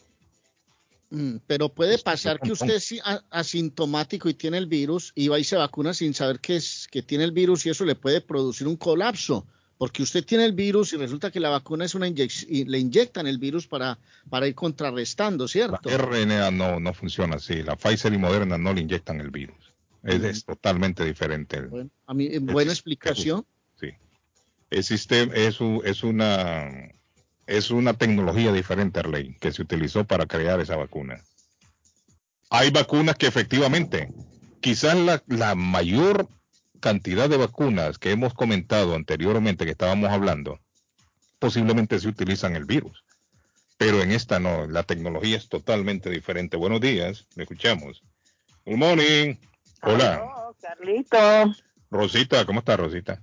[1.15, 2.95] Mm, pero puede pasar que usted es
[3.31, 7.03] asintomático y tiene el virus y va y se vacuna sin saber que, es, que
[7.03, 9.47] tiene el virus y eso le puede producir un colapso
[9.79, 12.79] porque usted tiene el virus y resulta que la vacuna es una inyección y le
[12.79, 15.89] inyectan el virus para, para ir contrarrestando, ¿cierto?
[15.89, 19.73] La RNA no, no funciona así, la Pfizer y Moderna no le inyectan el virus.
[20.03, 21.63] Es, totalmente diferente.
[21.63, 23.47] Bueno, a mí, buena explicación.
[23.81, 23.89] Sí.
[24.71, 26.91] Existe, es, es, una,
[27.47, 31.23] es una tecnología diferente, Arley, que se utilizó para crear esa vacuna.
[32.51, 34.13] Hay vacunas que efectivamente,
[34.61, 36.29] quizás la, la mayor
[36.81, 40.61] cantidad de vacunas que hemos comentado anteriormente que estábamos hablando,
[41.39, 43.05] posiblemente se utilizan el virus.
[43.77, 46.57] Pero en esta no, la tecnología es totalmente diferente.
[46.57, 48.03] Buenos días, me escuchamos.
[48.65, 49.35] Good morning.
[49.83, 50.23] Hola.
[50.61, 51.55] Carlito.
[51.91, 53.21] Rosita, ¿cómo está Rosita?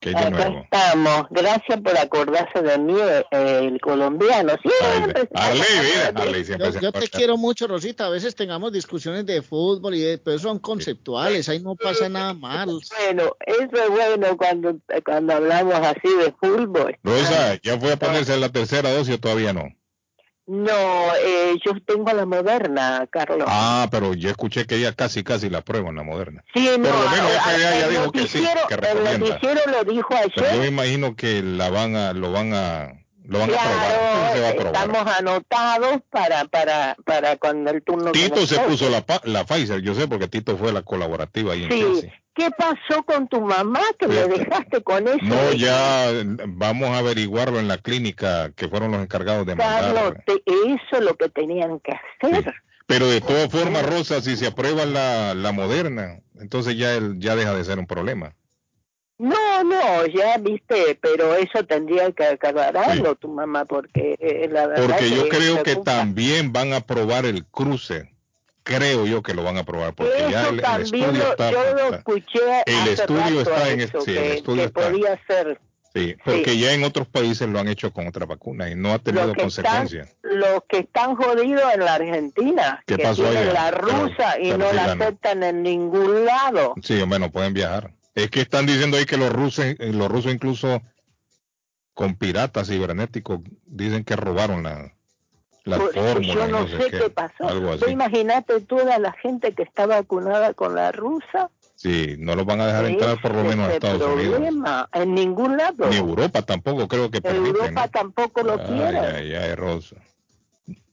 [0.00, 1.26] Acá estamos.
[1.30, 2.94] Gracias por acordarse de mí,
[3.32, 4.54] el colombiano.
[4.62, 5.28] Siempre.
[6.80, 8.06] yo, te quiero mucho, Rosita.
[8.06, 11.48] A veces tengamos discusiones de fútbol, y pero son conceptuales.
[11.48, 12.68] Ahí no pasa nada mal.
[12.68, 16.96] Bueno, eso es bueno cuando, cuando hablamos así de fútbol.
[17.02, 19.77] Rosa, ¿ya fue a ponerse la tercera dosis o todavía no?
[20.48, 23.46] No, eh, yo tengo la moderna, Carlos.
[23.46, 26.42] Ah, pero yo escuché que ella casi, casi la prueba en la moderna.
[26.54, 26.88] Sí, no.
[26.88, 29.38] Por lo menos FDA ya dijo que sí, que recomienda.
[29.42, 30.32] El lo dijo ayer.
[30.34, 32.94] Pero yo me imagino que la van a, lo van a,
[33.24, 34.56] lo van claro, a probar.
[34.56, 38.12] Se estamos anotados para, para, para cuando el turno.
[38.12, 41.72] Tito se puso la, la Pfizer, yo sé, porque Tito fue la colaborativa ahí en
[41.72, 41.78] sí.
[41.78, 42.22] Chelsea.
[42.38, 45.18] ¿Qué pasó con tu mamá que me dejaste con eso?
[45.22, 46.12] No, ya
[46.46, 51.16] vamos a averiguarlo en la clínica que fueron los encargados de Carlos, eso es lo
[51.16, 52.54] que tenían que hacer.
[52.86, 57.34] Pero de todas formas, Rosa, si se aprueba la, la moderna, entonces ya, el, ya
[57.34, 58.36] deja de ser un problema.
[59.18, 64.86] No, no, ya viste, pero eso tendría que aclararlo tu mamá, porque eh, la verdad.
[64.86, 68.14] Porque yo creo que también van a aprobar el cruce
[68.68, 72.62] creo yo que lo van a aprobar porque ya el, estudio está yo lo escuché
[72.66, 75.58] el estudio está en sí, el estudio está, podía ser.
[75.94, 78.98] Sí porque ya en otros países lo han hecho con otra vacuna y no ha
[78.98, 84.50] tenido consecuencias los que están jodidos en la Argentina ¿Qué que tienen la rusa y
[84.50, 86.74] no la aceptan en ningún lado.
[86.82, 87.94] Sí bueno pueden viajar.
[88.14, 90.82] Es que están diciendo ahí que los rusos los rusos incluso
[91.94, 94.92] con piratas cibernéticos dicen que robaron la
[95.64, 97.88] la fórmula, yo no, sé qué, pasó.
[97.88, 101.50] Imagínate toda la gente que está vacunada con la rusa.
[101.74, 105.56] Sí, no los van a dejar entrar por lo menos a Estados problema, En ningún
[105.56, 105.88] lado.
[105.88, 107.54] Ni Europa tampoco creo que permiten.
[107.54, 108.98] Europa tampoco lo quiere.
[108.98, 109.96] Ay, ay, Rosa.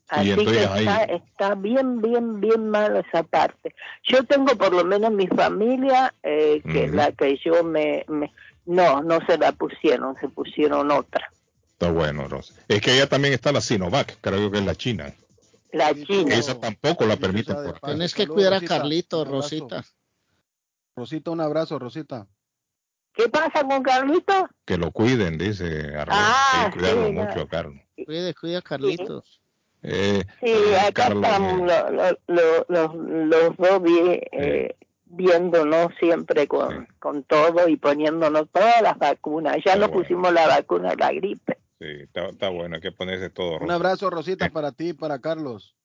[0.07, 3.73] Así que está, está, bien, bien, bien mal esa parte.
[4.03, 8.31] Yo tengo por lo menos mi familia, eh, que la que yo me, me...
[8.67, 11.31] No, no se la pusieron, se pusieron otra.
[11.75, 12.53] Está bueno, Rosa.
[12.69, 15.13] Es que ella también está la Sinovac, creo que es la China.
[15.73, 16.33] La China.
[16.33, 17.57] Esa tampoco la permiten.
[17.83, 19.83] Tienes que cuidar a Carlito, Rosita.
[20.95, 22.27] Rosita, un abrazo, Rosita.
[23.11, 24.47] ¿Qué pasa con Carlito?
[24.63, 27.81] Que lo cuiden, dice Ah, cuidarlo mucho a Carlos.
[28.05, 29.41] Cuide, cuida a Carlitos.
[29.83, 31.69] Eh, sí, acá estamos
[32.27, 33.81] los, los, dos
[34.31, 39.57] eh, viéndonos siempre con, con todo y poniéndonos todas las vacunas.
[39.65, 41.64] Ya nos pusimos la vacuna de la gripe.
[41.79, 43.59] Sí, está, bueno, hay que ponerse todo.
[43.59, 45.75] Un abrazo, Rosita, para ti y para Carlos.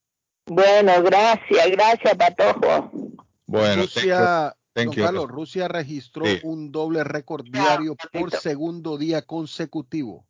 [0.46, 2.90] Bueno, gracias, gracias, Patojo.
[3.46, 10.26] Bueno, Rusia, Carlos, Rusia registró un doble récord diario por segundo día consecutivo.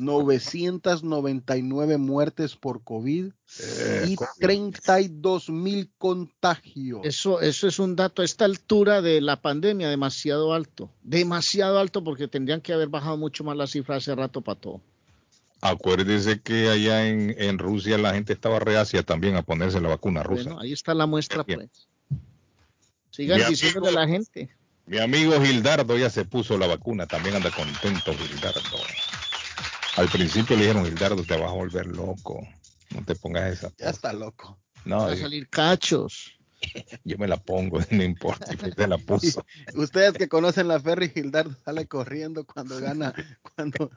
[0.00, 3.26] 999 muertes por COVID
[3.60, 7.00] eh, y 32 mil contagios.
[7.04, 10.90] Eso, eso es un dato a esta altura de la pandemia demasiado alto.
[11.02, 14.80] Demasiado alto porque tendrían que haber bajado mucho más la cifra hace rato para todo.
[15.60, 20.44] Acuérdese que allá en, Rusia la gente estaba reacia también a ponerse la vacuna rusa.
[20.44, 21.68] Bueno, ahí está la muestra, pues.
[23.10, 24.48] Sigan diciendo a la gente.
[24.86, 28.60] Mi amigo Gildardo ya se puso la vacuna, también anda contento Gildardo.
[29.96, 32.46] Al principio le dijeron, Gildardo, te vas a volver loco.
[32.90, 33.72] No te pongas esa.
[33.78, 34.58] Ya está loco.
[34.84, 36.40] No, va a salir cachos.
[37.04, 39.44] Yo me la pongo, no importa, te la puso.
[39.74, 43.90] Ustedes que conocen la Ferry, Gildardo sale corriendo cuando gana, cuando,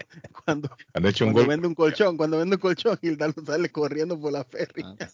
[0.43, 4.19] cuando, Han hecho cuando un vende un colchón, cuando vende un colchón, Gildardo sale corriendo
[4.19, 4.83] por la Ferry.
[4.83, 5.09] Ah,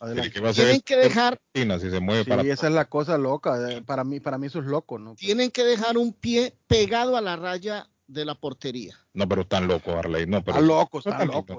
[0.54, 1.40] tienen que dejar.
[1.54, 3.72] Si se mueve sí, esa es la cosa loca.
[3.72, 5.16] Eh, para mí, para mí eso es loco, ¿no?
[5.16, 8.96] Tienen que dejar un pie pegado a la raya de la portería.
[9.14, 10.26] No, pero están locos, Arley.
[10.26, 11.58] No, pero están locos, están locos.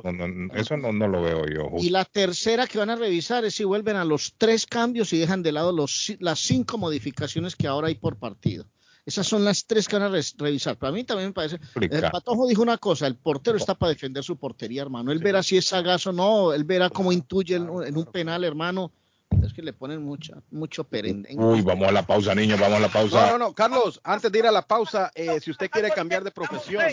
[0.54, 1.70] eso no, no, lo veo yo.
[1.78, 5.18] Y la tercera que van a revisar es si vuelven a los tres cambios y
[5.18, 8.66] dejan de lado los, las cinco modificaciones que ahora hay por partido.
[9.04, 10.76] Esas son las tres que van a revisar.
[10.76, 11.58] Para mí también me parece.
[11.74, 15.10] El Patojo dijo una cosa: el portero está para defender su portería, hermano.
[15.10, 18.92] Él verá si es sagazo o no, él verá cómo intuye en un penal, hermano
[19.42, 20.86] es que le ponen mucho, mucho.
[20.90, 23.26] Uy, vamos a la pausa, niños, vamos a la pausa.
[23.26, 26.24] No, no, no, Carlos, antes de ir a la pausa, eh, si usted quiere cambiar
[26.24, 26.84] de profesión,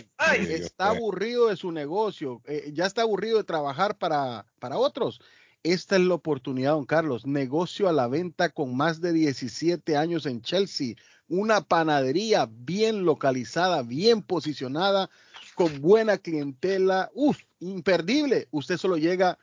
[0.48, 5.20] está aburrido de su negocio, eh, ya está aburrido de trabajar para, para otros.
[5.64, 7.26] Esta es la oportunidad, don Carlos.
[7.26, 10.96] Negocio a la venta con más de 17 años en Chelsea.
[11.28, 15.10] Una panadería bien localizada, bien posicionada,
[15.56, 17.12] con buena clientela.
[17.14, 18.48] Uf, imperdible.
[18.52, 19.38] Usted solo llega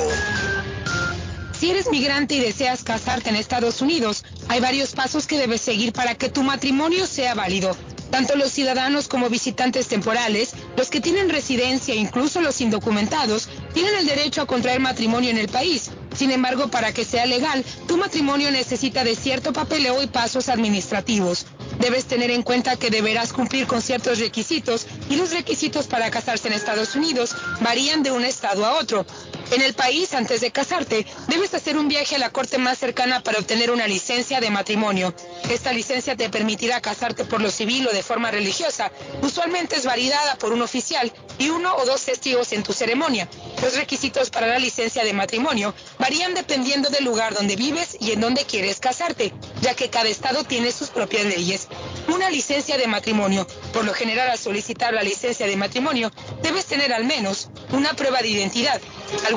[1.60, 5.94] Si eres migrante y deseas casarte en Estados Unidos, hay varios pasos que debes seguir
[5.94, 7.76] para que tu matrimonio sea válido.
[8.12, 13.96] Tanto los ciudadanos como visitantes temporales, los que tienen residencia e incluso los indocumentados, tienen
[13.96, 15.92] el derecho a contraer matrimonio en el país.
[16.20, 21.46] Sin embargo, para que sea legal, tu matrimonio necesita de cierto papeleo y pasos administrativos.
[21.80, 26.50] Debes tener en cuenta que deberás cumplir con ciertos requisitos y los requisitos para casarse
[26.50, 29.06] en Estados Unidos varían de un estado a otro.
[29.52, 33.24] En el país, antes de casarte, debes hacer un viaje a la corte más cercana
[33.24, 35.14] para obtener una licencia de matrimonio.
[35.50, 38.92] Esta licencia te permitirá casarte por lo civil o de forma religiosa.
[39.24, 43.28] Usualmente es validada por un oficial y uno o dos testigos en tu ceremonia.
[43.64, 48.22] Los requisitos para la licencia de matrimonio varían dependiendo del lugar donde vives y en
[48.22, 51.68] donde quieres casarte, ya que cada estado tiene sus propias leyes.
[52.08, 53.48] Una licencia de matrimonio.
[53.74, 56.12] Por lo general, al solicitar la licencia de matrimonio,
[56.44, 58.80] debes tener al menos una prueba de identidad.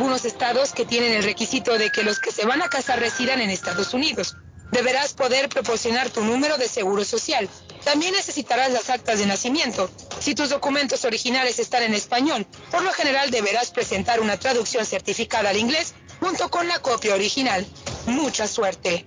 [0.02, 3.40] Algunos estados que tienen el requisito de que los que se van a casar residan
[3.40, 4.34] en Estados Unidos.
[4.72, 7.48] Deberás poder proporcionar tu número de seguro social.
[7.84, 9.88] También necesitarás las actas de nacimiento.
[10.18, 15.50] Si tus documentos originales están en español, por lo general deberás presentar una traducción certificada
[15.50, 17.64] al inglés junto con la copia original.
[18.06, 19.04] Mucha suerte.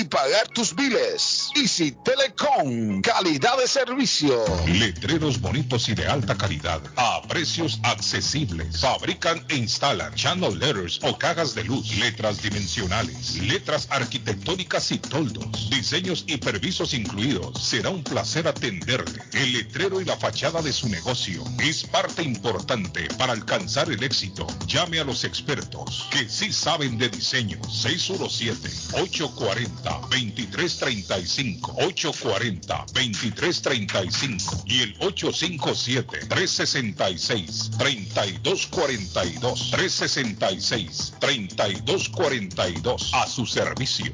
[0.05, 1.49] pagar tus biles.
[1.55, 4.43] Easy Telecom, calidad de servicio.
[4.67, 8.79] Letreros bonitos y de alta calidad, a precios accesibles.
[8.79, 15.69] Fabrican e instalan channel letters o cajas de luz, letras dimensionales, letras arquitectónicas y toldos,
[15.69, 17.61] diseños y permisos incluidos.
[17.61, 19.21] Será un placer atenderle.
[19.33, 24.47] El letrero y la fachada de su negocio es parte importante para alcanzar el éxito.
[24.67, 27.59] Llame a los expertos que sí saben de diseño.
[27.69, 44.13] 617 840 2335 840 2335 y el 857 366 3242 366 3242 a su servicio.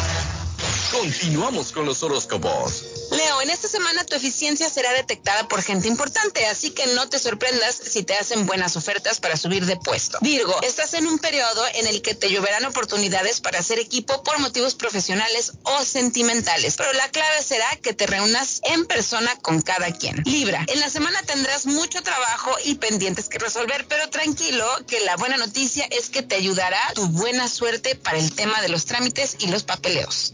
[0.91, 2.83] Continuamos con los horóscopos.
[3.11, 7.17] Leo, en esta semana tu eficiencia será detectada por gente importante, así que no te
[7.17, 10.17] sorprendas si te hacen buenas ofertas para subir de puesto.
[10.21, 14.39] Virgo, estás en un periodo en el que te lloverán oportunidades para hacer equipo por
[14.39, 19.93] motivos profesionales o sentimentales, pero la clave será que te reúnas en persona con cada
[19.93, 20.21] quien.
[20.25, 25.15] Libra, en la semana tendrás mucho trabajo y pendientes que resolver, pero tranquilo que la
[25.15, 29.37] buena noticia es que te ayudará tu buena suerte para el tema de los trámites
[29.39, 30.33] y los papeleos.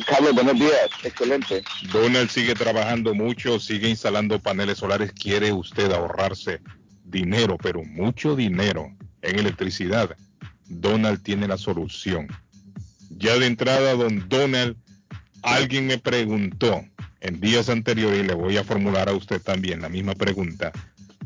[0.06, 0.88] Carlos, buenos días.
[1.04, 1.62] Excelente.
[1.92, 5.12] Donald sigue trabajando mucho, sigue instalando paneles solares.
[5.12, 6.60] Quiere usted ahorrarse
[7.04, 10.16] dinero, pero mucho dinero en electricidad.
[10.66, 12.28] Donald tiene la solución.
[13.10, 14.76] Ya de entrada, don Donald,
[15.42, 16.84] alguien me preguntó
[17.20, 20.72] en días anteriores y le voy a formular a usted también la misma pregunta.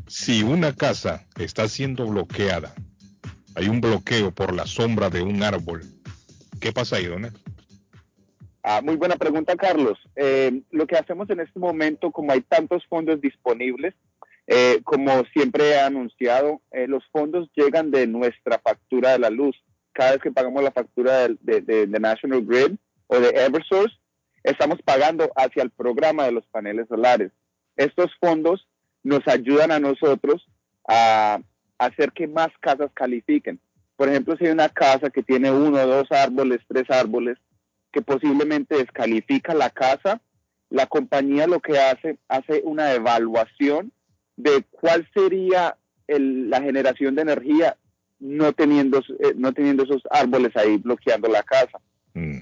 [0.07, 2.75] Si una casa está siendo bloqueada,
[3.55, 5.85] hay un bloqueo por la sombra de un árbol,
[6.61, 7.42] ¿qué pasa ahí, Donald?
[8.63, 9.99] Ah, muy buena pregunta, Carlos.
[10.15, 13.95] Eh, lo que hacemos en este momento, como hay tantos fondos disponibles,
[14.47, 19.57] eh, como siempre he anunciado, eh, los fondos llegan de nuestra factura de la luz.
[19.93, 22.77] Cada vez que pagamos la factura de, de, National Grid
[23.09, 23.97] o de Eversource,
[24.45, 27.33] estamos pagando hacia el programa de los paneles solares.
[27.77, 28.69] Estos fondos
[29.03, 30.47] nos ayudan a nosotros
[30.89, 31.41] a
[31.79, 33.61] hacer que más casas califiquen.
[33.97, 37.39] Por ejemplo, si hay una casa que tiene uno, dos árboles, tres árboles,
[37.93, 40.21] que posiblemente descalifica la casa,
[40.71, 43.93] la compañía lo que hace, hace una evaluación
[44.37, 45.77] de cuál sería
[46.09, 47.77] la generación de energía
[48.19, 51.79] no teniendo, eh, no teniendo esos árboles ahí bloqueando la casa.
[52.15, 52.39] Mm.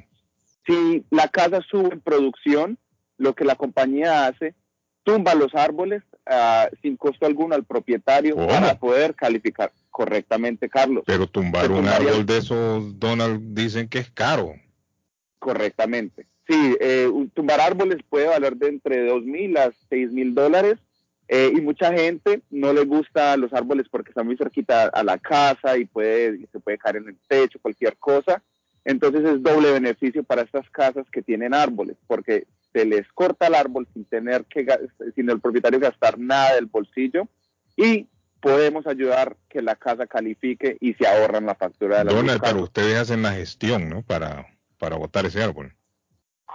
[0.67, 2.79] Si la casa sube en producción,
[3.17, 4.55] lo que la compañía hace,
[5.03, 11.03] tumba los árboles uh, sin costo alguno al propietario para poder calificar correctamente, Carlos.
[11.07, 14.55] Pero tumbar un árbol de esos, Donald, dicen que es caro.
[15.41, 16.27] Correctamente.
[16.47, 20.79] Sí, eh, tumbar árboles puede valer de entre dos mil a seis mil dólares
[21.29, 25.17] eh, y mucha gente no le gusta los árboles porque están muy cerquita a la
[25.19, 28.43] casa y puede y se puede caer en el techo, cualquier cosa.
[28.85, 33.55] Entonces es doble beneficio para estas casas que tienen árboles porque se les corta el
[33.55, 34.67] árbol sin tener que
[35.15, 37.29] sin el propietario gastar nada del bolsillo
[37.77, 38.07] y
[38.41, 42.13] podemos ayudar que la casa califique y se ahorran la factura de la.
[42.13, 44.03] Donald, pero ustedes hacen la gestión, ¿no?
[44.03, 44.47] Para,
[44.81, 45.73] para botar ese árbol.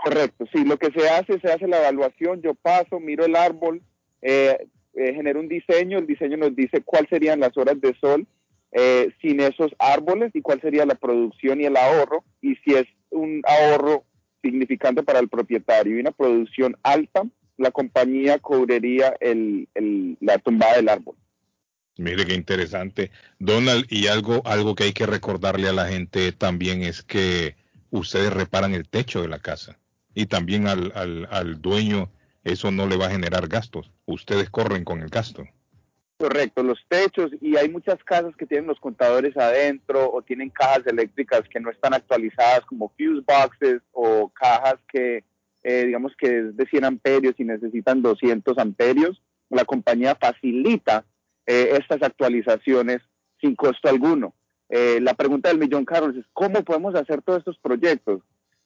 [0.03, 3.81] Correcto, sí, lo que se hace, se hace la evaluación, yo paso, miro el árbol,
[4.21, 8.27] eh, eh, genero un diseño, el diseño nos dice cuáles serían las horas de sol
[8.71, 12.85] eh, sin esos árboles y cuál sería la producción y el ahorro, y si es
[13.09, 14.03] un ahorro
[14.43, 17.23] significante para el propietario y una producción alta,
[17.57, 21.15] la compañía cubriría el, el- la tumbada del árbol.
[21.97, 23.11] Mire qué interesante.
[23.39, 27.55] Donald, y algo, algo que hay que recordarle a la gente también es que
[27.91, 29.77] ustedes reparan el techo de la casa.
[30.13, 32.09] Y también al, al, al dueño
[32.43, 33.91] eso no le va a generar gastos.
[34.05, 35.43] Ustedes corren con el gasto.
[36.17, 40.87] Correcto, los techos y hay muchas casas que tienen los contadores adentro o tienen cajas
[40.87, 45.25] eléctricas que no están actualizadas como fuse boxes o cajas que
[45.63, 49.21] eh, digamos que es de 100 amperios y necesitan 200 amperios.
[49.49, 51.03] La compañía facilita
[51.45, 53.01] eh, estas actualizaciones
[53.41, 54.33] sin costo alguno.
[54.69, 58.21] Eh, la pregunta del millón, Carlos, es ¿cómo podemos hacer todos estos proyectos?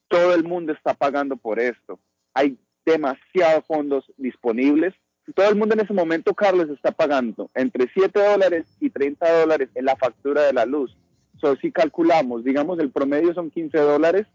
[0.08, 2.00] Todo el mundo está pagando por esto.
[2.34, 4.94] Hay demasiados fondos disponibles
[5.34, 9.70] todo el mundo en ese momento, Carlos, está pagando entre 7 dólares y 30 dólares
[9.76, 10.96] en la factura de la luz.
[11.40, 14.28] So, si calculamos, digamos, el promedio son 15 dólares,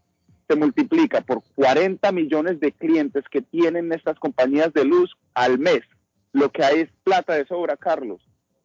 [0.47, 5.81] se multiplica por 40 millones de clientes que tienen estas compañías de luz al mes.
[6.33, 8.21] Lo que hay es plata de sobra, Carlos.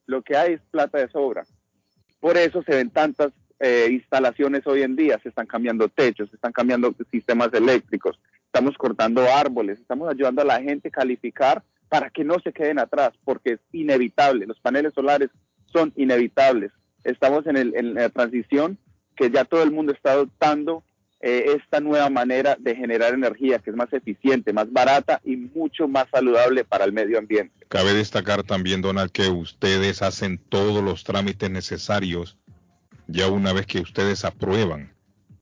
[0.06, 1.44] Lo que hay es plata de sobra.
[2.20, 5.18] Por eso se ven tantas eh, instalaciones hoy en día.
[5.22, 10.46] Se están cambiando techos, se están cambiando sistemas eléctricos, estamos cortando árboles, estamos ayudando a
[10.46, 14.46] la gente a calificar para que no se queden atrás, porque es inevitable.
[14.46, 15.30] Los paneles solares
[15.72, 16.70] son inevitables.
[17.04, 18.78] Estamos en, el, en la transición
[19.16, 20.84] que ya todo el mundo está adoptando
[21.20, 25.86] eh, esta nueva manera de generar energía, que es más eficiente, más barata y mucho
[25.86, 27.66] más saludable para el medio ambiente.
[27.68, 32.38] Cabe destacar también, Donald, que ustedes hacen todos los trámites necesarios
[33.10, 34.94] ya una vez que ustedes aprueban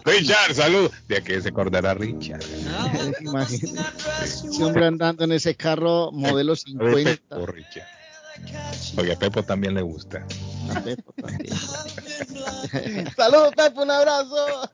[0.05, 0.91] Richard, salud.
[1.09, 2.43] ¿De qué se acordará Richard?
[3.21, 3.89] Imagínate.
[4.23, 7.11] Ese hombre andando en ese carro modelo 50.
[7.29, 8.02] Pepo, Richard.
[8.97, 10.27] Oye, a Pepo también le gusta.
[10.75, 11.53] A Pepo también.
[13.17, 14.71] Saludos, Pepe, un abrazo.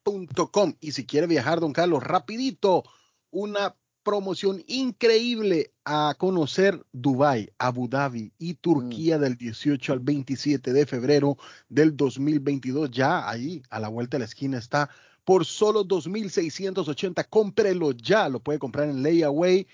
[0.04, 0.74] bostonironworks.com.
[0.80, 2.84] Y si quiere viajar, don Carlos, rapidito,
[3.30, 10.86] una promoción increíble a conocer Dubai, Abu Dhabi y Turquía del 18 al 27 de
[10.86, 12.90] febrero del 2022.
[12.90, 14.90] Ya ahí, a la vuelta de la esquina está
[15.24, 17.26] por solo 2.680.
[17.30, 19.66] Cómprelo ya, lo puede comprar en Layaway.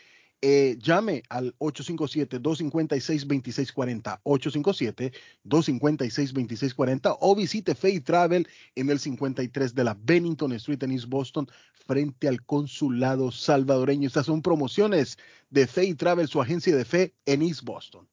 [0.42, 10.54] Eh, llame al 857-256-2640, 857-256-2640 o visite Faith Travel en el 53 de la Bennington
[10.54, 11.46] Street en East Boston
[11.86, 14.06] frente al consulado salvadoreño.
[14.06, 15.18] Estas son promociones
[15.50, 18.08] de Faith Travel, su agencia de fe en East Boston.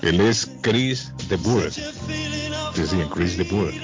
[0.00, 1.70] Él es Chris de Boer.
[1.72, 1.82] Sí,
[3.12, 3.74] Chris de Boer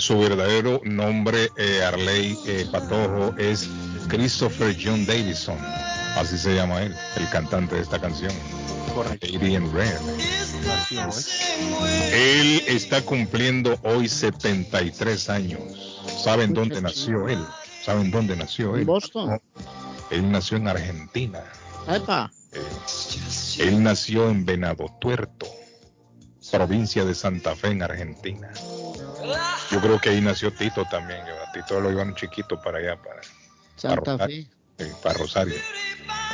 [0.00, 3.68] su verdadero nombre, eh, Arley eh, Patojo, es
[4.08, 5.58] Christopher John Davison.
[6.16, 8.32] Así se llama él, el cantante de esta canción.
[8.94, 9.26] Correcto.
[12.12, 15.60] Él está cumpliendo hoy 73 años.
[16.22, 17.44] ¿Saben dónde nació él?
[17.84, 18.84] ¿Saben dónde nació él?
[18.84, 19.40] Boston.
[20.10, 21.42] Él nació en Argentina.
[21.88, 22.30] Epa.
[22.52, 22.60] Eh,
[23.60, 25.46] él nació en Venado Tuerto,
[26.50, 28.50] provincia de Santa Fe, en Argentina.
[29.70, 31.20] Yo creo que ahí nació Tito también.
[31.54, 33.20] Tito lo iban chiquito para allá, para
[33.76, 34.48] Santa Fe.
[35.02, 35.54] Para Rosario.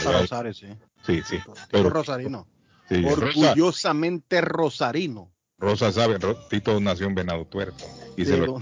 [0.05, 0.69] Para Rosario, sí.
[1.05, 1.39] Sí, sí.
[1.71, 2.47] Pero, rosarino.
[2.91, 5.33] Orgullosamente rosarino.
[5.59, 6.19] Rosa sabe,
[6.51, 7.85] Tito nació en Venado Tuerto.
[8.17, 8.61] Y se lo,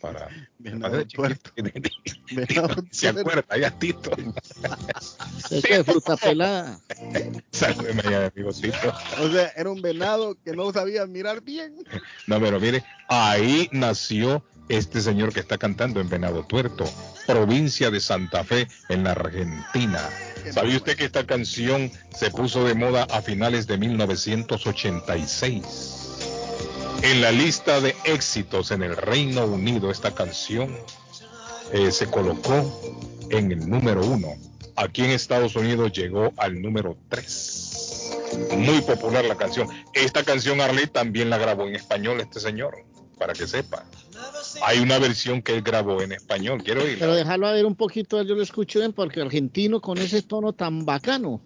[0.00, 0.28] para
[0.58, 1.50] Venado Tuerto.
[2.90, 4.10] Se acuerda, ya Tito.
[5.50, 6.80] Es de fruta pelada.
[7.50, 8.94] Salve, amigo Tito.
[9.20, 11.76] O sea, era un venado que no sabía mirar bien.
[12.26, 16.84] No, pero mire, ahí nació este señor que está cantando en Venado Tuerto,
[17.26, 20.08] provincia de Santa Fe, en la Argentina.
[20.52, 25.64] ¿Sabía usted que esta canción se puso de moda a finales de 1986?
[27.02, 30.74] En la lista de éxitos en el Reino Unido, esta canción
[31.72, 32.80] eh, se colocó
[33.30, 34.34] en el número uno.
[34.74, 38.10] Aquí en Estados Unidos llegó al número tres.
[38.56, 39.68] Muy popular la canción.
[39.92, 42.84] Esta canción Arley también la grabó en español este señor,
[43.18, 43.84] para que sepa.
[44.62, 46.98] Hay una versión que él grabó en español, quiero oírla.
[47.00, 50.52] Pero déjalo a ver un poquito, yo lo escucho bien, porque argentino con ese tono
[50.52, 51.40] tan bacano.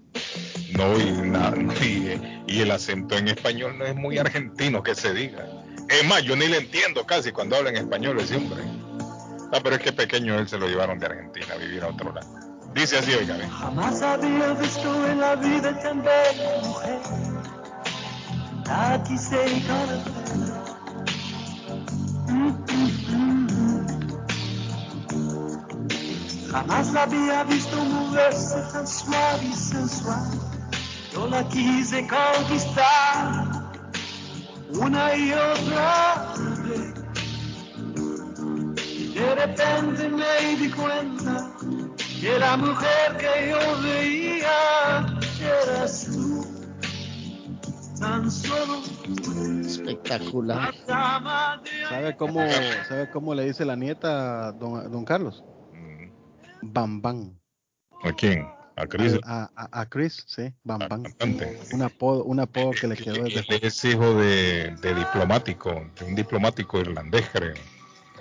[0.73, 5.47] No, y, y, el acento en español no es muy argentino que se diga.
[5.89, 8.63] Es más, yo ni le entiendo casi cuando habla en español ese hombre.
[9.53, 12.11] Ah, pero es que pequeño él se lo llevaron de Argentina a vivir a otro
[12.13, 12.27] lado.
[12.75, 17.01] Dice así, oiga, Jamás había visto en la vida tan bella mujer.
[18.65, 19.61] La quise y
[26.53, 30.31] Jamás la había visto moverse tan suave y sensual.
[31.13, 33.73] Yo la quise conquistar
[34.75, 36.35] una y otra
[36.65, 36.95] vez.
[39.15, 41.51] De repente me di cuenta
[42.21, 45.07] que la mujer que yo veía
[45.41, 46.47] eras tú.
[47.99, 48.92] Tan solo
[49.61, 50.75] espectacular.
[51.89, 52.41] ¿Sabe cómo,
[52.89, 55.45] ¿Sabe cómo le dice la nieta don, don Carlos?
[56.63, 57.39] Bam Bam.
[58.05, 58.47] ¿A quién?
[58.77, 59.19] ¿A Chris?
[59.25, 61.05] A, a, a Chris, sí, Bam Bam.
[61.73, 66.15] Un apodo, un apodo que le quedó desde Es hijo de, de, diplomático, de un
[66.15, 67.55] diplomático irlandés, creo.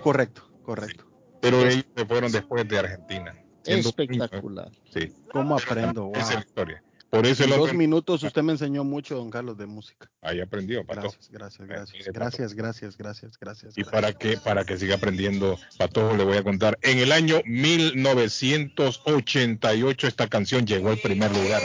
[0.04, 1.06] Correcto, correcto.
[1.42, 3.36] Pero ellos se fueron después de Argentina.
[3.66, 4.72] Espectacular.
[4.92, 5.14] Sí.
[5.32, 6.06] ¿Cómo aprendo?
[6.06, 6.16] Wow.
[6.16, 6.84] Esa es la historia.
[7.12, 10.10] Por eso en dos minutos usted me enseñó mucho, don Carlos, de música.
[10.22, 11.02] Ahí aprendió, Pato.
[11.02, 12.08] Gracias, gracias, gracias.
[12.54, 16.80] Gracias, gracias, gracias, Y para que, para que siga aprendiendo, Pato, le voy a contar.
[16.82, 21.62] En el año 1988 esta canción llegó al primer lugar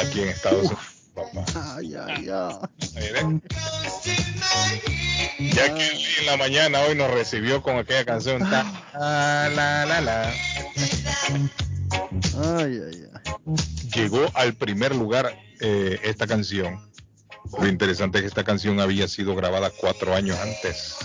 [0.00, 0.78] aquí en Estados Unidos.
[1.56, 2.54] Ay, ay, ay.
[5.52, 5.90] Ya que
[6.20, 8.38] en la mañana hoy nos recibió con aquella canción.
[8.48, 8.62] Ta,
[8.94, 10.32] la, la, la.
[12.56, 13.13] Ay, ay, ay.
[13.94, 16.90] Llegó al primer lugar eh, esta canción.
[17.58, 20.96] Lo interesante es que esta canción había sido grabada cuatro años antes.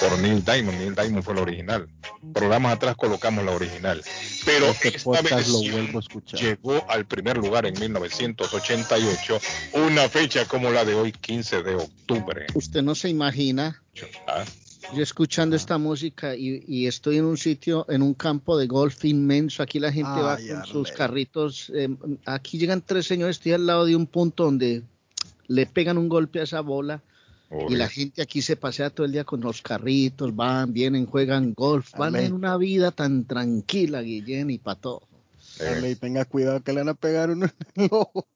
[0.00, 0.78] por Neil Diamond.
[0.78, 1.88] Neil Diamond fue la original.
[2.34, 4.02] Programas atrás colocamos la original.
[4.44, 6.40] Pero Este esta lo versión vuelvo a escuchar.
[6.40, 9.40] llegó al primer lugar en 1988,
[9.74, 12.46] una fecha como la de hoy, 15 de octubre.
[12.54, 13.82] Usted no se imagina.
[14.26, 14.44] Ah,
[14.94, 19.04] Yo escuchando esta música y, y estoy en un sitio, en un campo de golf
[19.04, 19.62] inmenso.
[19.62, 21.70] Aquí la gente va con sus carritos.
[21.74, 21.88] eh,
[22.24, 24.82] aquí llegan tres señores, estoy al lado de un punto donde
[25.48, 27.02] le pegan un golpe a esa bola.
[27.68, 31.54] Y la gente aquí se pasea todo el día con los carritos, van, vienen, juegan
[31.54, 32.26] golf, van Arley.
[32.26, 35.02] en una vida tan tranquila, Guillén y Pato.
[35.60, 38.26] Arley, tenga cuidado que le van a pegar uno en el ojo.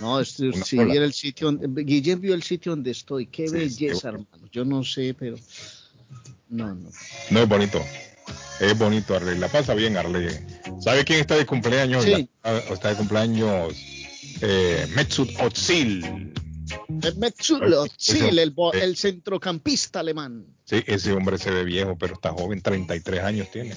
[0.00, 4.10] No, Una si viera el sitio, Guillén vio el sitio donde estoy, qué Sí, belleza,
[4.10, 4.48] qué hermano.
[4.50, 5.36] Yo no sé, pero
[6.48, 6.90] no, no.
[7.30, 7.80] No es bonito.
[8.60, 9.38] Es bonito, Arley.
[9.38, 10.28] La pasa bien, Arley.
[10.80, 12.04] ¿Sabe quién está de cumpleaños?
[12.04, 12.28] Sí.
[12.42, 13.74] La- está de cumpleaños
[14.40, 14.86] eh.
[17.16, 18.82] Metzulo, Ese- Chile, el, bo- eh.
[18.82, 20.46] el centrocampista alemán.
[20.64, 22.60] Sí, ese hombre se ve viejo, pero está joven.
[22.62, 23.76] 33 años tiene.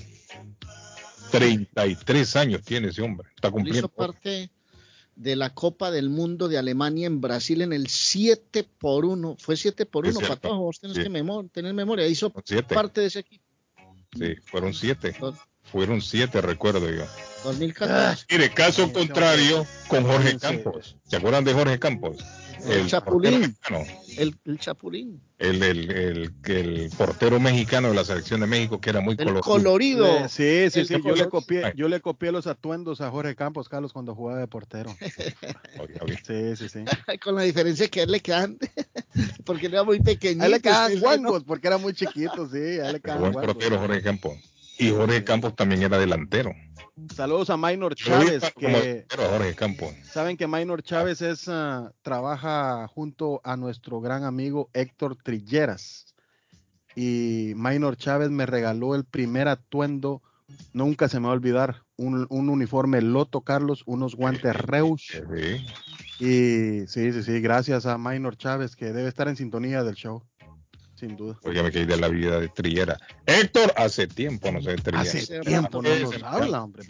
[1.32, 3.28] 33 años tiene ese hombre.
[3.36, 3.90] Está Él hizo cumpliendo.
[3.90, 4.50] parte
[5.18, 9.36] de la Copa del Mundo de Alemania en Brasil en el 7 por 1.
[9.40, 10.42] Fue 7 por Es 1, cierto.
[10.42, 10.62] Patojo.
[10.64, 11.04] Vos tenés Sí.
[11.04, 12.08] que memor- tener memoria.
[12.08, 13.44] Hizo parte de ese equipo.
[14.18, 15.16] Sí, fueron siete.
[15.72, 17.06] Fueron siete, recuerdo yo.
[17.44, 18.26] 2014.
[18.30, 20.98] Mire, caso contrario con Jorge Campos.
[21.08, 22.18] ¿Se acuerdan de Jorge Campos?
[22.66, 23.40] El Chapulín.
[23.40, 23.86] mexicano.
[24.18, 25.22] El, el Chapulín.
[25.38, 29.42] El, el, el, el portero mexicano de la selección de México que era muy colorido.
[29.42, 30.06] colorido.
[30.06, 31.02] Eh, sí, sí, sí.
[31.06, 34.48] Yo le, copié, yo le copié los atuendos a Jorge Campos, Carlos, cuando jugaba de
[34.48, 34.96] portero.
[36.26, 36.84] Sí, sí, sí.
[37.24, 38.58] Con la diferencia que a él le quedan.
[39.46, 40.44] porque era muy pequeñito.
[40.44, 42.58] A él le usted, guangos porque era muy chiquito, sí.
[42.58, 44.38] A él le quedaban Buen portero Jorge Campos.
[44.80, 46.54] Y Jorge Campos también era delantero.
[47.16, 49.94] Saludos a Minor Chávez, que Jorge Campos.
[50.12, 56.16] saben que Minor Chávez es ah, trabaja junto a nuestro gran amigo Héctor Trilleras.
[56.96, 60.24] Y Minor Chávez me regaló el primer atuendo,
[60.74, 65.08] nunca se me va a olvidar, un, un uniforme Loto Carlos, unos guantes Reus.
[66.20, 70.24] Y sí, sí, sí, gracias a Minor Chávez, que debe estar en sintonía del show,
[70.98, 71.40] sin duda.
[71.44, 72.98] Oiga, me quedé de la vida de Trillera.
[73.26, 75.02] Héctor, hace tiempo no sé de Trillera.
[75.02, 76.84] Hace tiempo no nos habla, hombre.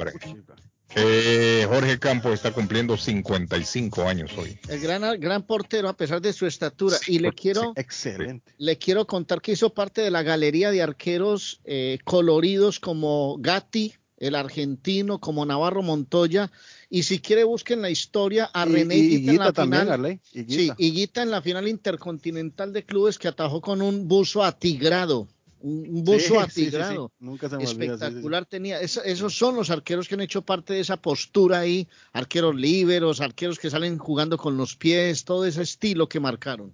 [0.95, 4.57] Eh, Jorge Campos está cumpliendo 55 años hoy.
[4.69, 6.97] El gran, gran portero, a pesar de su estatura.
[7.07, 8.53] y le quiero, excelente.
[8.57, 13.95] le quiero contar que hizo parte de la galería de arqueros eh, coloridos como Gatti,
[14.17, 16.51] el argentino, como Navarro Montoya.
[16.89, 19.81] Y si quiere, busquen la historia a Y- René y- Higuita en Higuita la también,
[19.83, 19.93] final.
[19.99, 20.75] Arley, Sí, Higuita.
[20.77, 25.27] Higuita en la final intercontinental de clubes que atajó con un buzo atigrado.
[25.59, 27.11] Un buzo Sí, atigrado.
[27.19, 27.25] sí.
[27.25, 27.93] Nunca se me olvida.
[27.95, 28.79] Espectacular tenía.
[28.79, 31.87] Eso- esos son los arqueros que han hecho parte de esa postura ahí.
[32.13, 36.73] Arqueros liberos, arqueros que salen jugando con los pies, todo ese estilo que marcaron.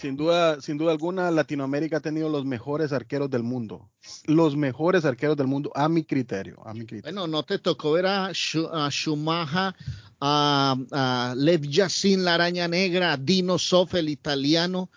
[0.00, 3.90] Sin duda, sin duda alguna, Latinoamérica ha tenido los mejores arqueros del mundo.
[4.24, 6.56] Los mejores arqueros del mundo, a mi criterio.
[6.66, 7.02] A mi criterio.
[7.02, 9.74] Bueno, no te tocó ver a, Schu- a Schumacher,
[10.18, 14.88] a, a Lev Yassin, la araña negra, a Dino Sof, el italiano.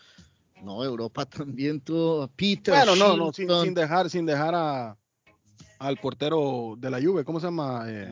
[0.63, 2.73] No, Europa también tuvo a Peter.
[2.73, 4.97] Bueno, no, no, sin, dejar, sin dejar a,
[5.80, 7.84] al portero de la Juve, ¿cómo se llama?
[7.88, 8.09] Eh,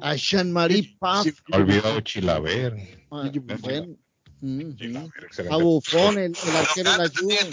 [0.00, 0.96] a Jean-Marie.
[1.00, 1.24] Ha
[1.56, 3.00] olvidado Chilaver.
[3.10, 3.28] Ah,
[3.60, 3.96] bueno,
[4.42, 5.54] excelente.
[5.54, 7.50] a Buffon, el, el arquero de la Juve.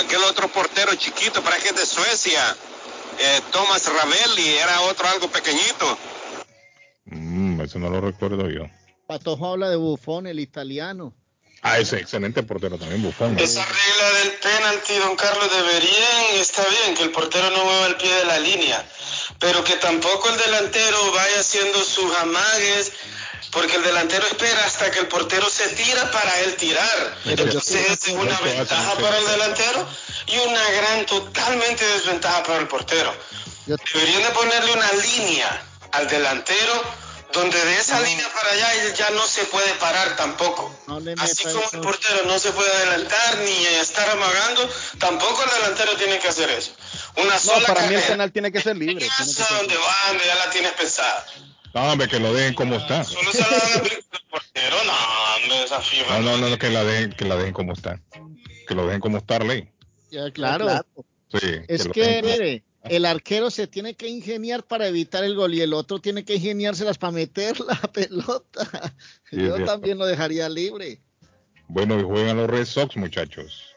[0.00, 2.56] aquel otro portero chiquito, para que es de Suecia,
[3.18, 5.98] eh, Thomas Ravelli, era otro algo pequeñito.
[7.06, 8.64] Mm, eso no lo recuerdo yo.
[9.06, 11.14] Patojo habla de Buffon, el italiano.
[11.62, 13.36] Ah, ese excelente portero también, Bufón.
[13.38, 17.96] Esa regla del penalti, don Carlos, deberían, está bien que el portero no mueva el
[17.96, 18.86] pie de la línea,
[19.40, 22.92] pero que tampoco el delantero vaya haciendo sus amagues,
[23.50, 27.18] porque el delantero espera hasta que el portero se tira para él tirar.
[27.24, 29.88] Esa es una ventaja para el delantero
[30.26, 33.14] y una gran, totalmente desventaja para el portero.
[33.66, 35.62] Deberían de ponerle una línea
[35.92, 40.74] al delantero donde de esa línea para allá él ya no se puede parar tampoco.
[41.18, 44.68] Así como el portero no se puede adelantar ni estar amagando,
[44.98, 46.72] tampoco el delantero tiene que hacer eso.
[47.16, 48.06] Una no, sola para mí el carrera.
[48.08, 48.96] penal tiene que ser libre.
[48.96, 51.26] tiene que ser donde va, donde ya la tienes pensada.
[51.74, 53.04] No, hombre, que lo dejen como está.
[53.04, 53.46] Solo se la
[54.30, 56.20] portero, no.
[56.20, 58.00] No, no, no, que la dejen, que la dejen como está.
[58.66, 59.70] Que lo dejen como está, ley.
[60.10, 60.84] Ya, claro.
[61.28, 65.60] Sí, Es que, mire, el arquero se tiene que ingeniar para evitar el gol y
[65.60, 68.94] el otro tiene que ingeniárselas para meter la pelota.
[69.30, 71.00] Sí, Yo también lo dejaría libre.
[71.68, 73.74] Bueno, hoy juegan los Red Sox, muchachos.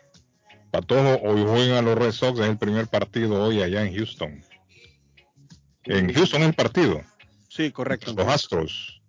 [0.71, 4.41] Patojo, hoy juegan los Red Sox, es el primer partido hoy allá en Houston.
[5.83, 7.01] En Houston es el partido.
[7.51, 8.13] Sí, correcto.
[8.13, 9.01] Los Astros.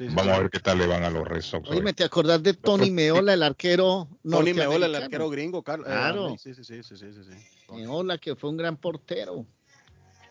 [0.00, 1.70] Vamos a ver qué tal le van a los Red Sox.
[1.70, 5.86] Oye, ¿te acordás de Tony Meola, el arquero Tony Meola, el arquero gringo, Carlos.
[5.86, 6.36] Claro.
[6.36, 7.72] sí, sí, sí, sí, sí, sí.
[7.72, 9.46] Meola, que fue un gran portero.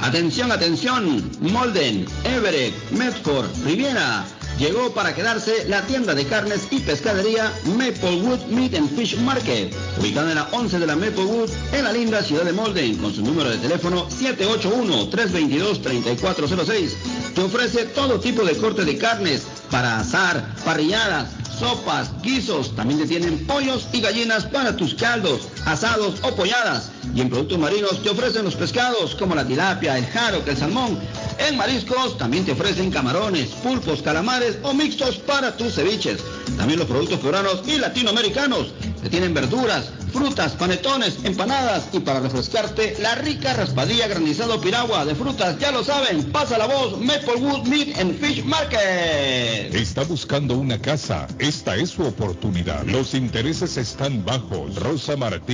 [0.00, 1.30] Atención, atención.
[1.40, 4.24] Molden, Everett, Medford, Riviera
[4.58, 10.30] llegó para quedarse la tienda de carnes y pescadería Maplewood Meat and Fish Market, ubicada
[10.30, 13.50] en la 11 de la Maplewood, en la linda ciudad de Molden, con su número
[13.50, 16.90] de teléfono 781-322-3406.
[17.34, 23.06] Te ofrece todo tipo de corte de carnes para asar, parrilladas, sopas, guisos, también te
[23.06, 26.90] tienen pollos y gallinas para tus caldos, asados o polladas.
[27.14, 30.98] Y en productos marinos te ofrecen los pescados como la tilapia, el jaro, el salmón.
[31.38, 36.20] En mariscos también te ofrecen camarones, pulpos, calamares o mixtos para tus ceviches.
[36.56, 38.72] También los productos peruanos y latinoamericanos.
[39.02, 45.14] Te tienen verduras, frutas, panetones, empanadas y para refrescarte la rica raspadilla granizado piragua de
[45.14, 45.58] frutas.
[45.58, 49.74] Ya lo saben, pasa la voz Maplewood Meat and Fish Market.
[49.74, 51.26] Está buscando una casa.
[51.38, 52.84] Esta es su oportunidad.
[52.86, 54.76] Los intereses están bajos.
[54.76, 55.53] Rosa Martínez,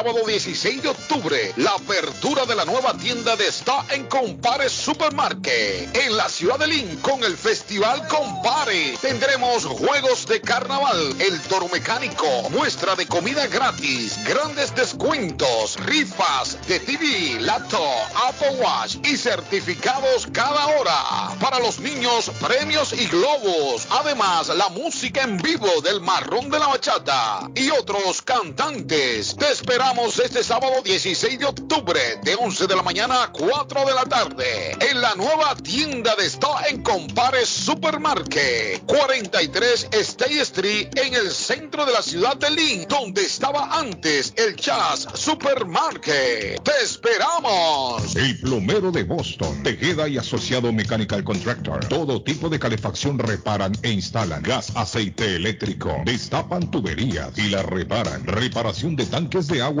[0.03, 6.17] 16 de octubre la apertura de la nueva tienda de Está en Compare Supermarket en
[6.17, 8.97] la ciudad de Lynn con el Festival Compare.
[8.99, 16.79] Tendremos juegos de carnaval, el toro mecánico, muestra de comida gratis, grandes descuentos, rifas de
[16.79, 17.79] TV, laptop,
[18.27, 21.35] Apple Watch y certificados cada hora.
[21.39, 23.85] Para los niños, premios y globos.
[23.91, 29.35] Además, la música en vivo del marrón de la bachata y otros cantantes.
[29.35, 33.93] Te esperamos este sábado 16 de octubre de 11 de la mañana a 4 de
[33.93, 41.13] la tarde en la nueva tienda de Está en Compare Supermarket 43 State Street en
[41.13, 46.63] el centro de la ciudad de Lynn, donde estaba antes el Chas Supermarket.
[46.63, 48.15] ¡Te esperamos!
[48.15, 51.85] El plomero de Boston, Tejeda y Asociado Mechanical Contractor.
[51.89, 54.41] Todo tipo de calefacción reparan e instalan.
[54.41, 56.01] Gas, aceite eléctrico.
[56.05, 58.25] Destapan tuberías y la reparan.
[58.25, 59.80] Reparación de tanques de agua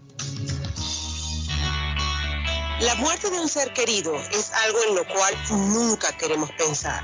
[2.82, 7.04] La muerte de un ser querido es algo en lo cual nunca queremos pensar,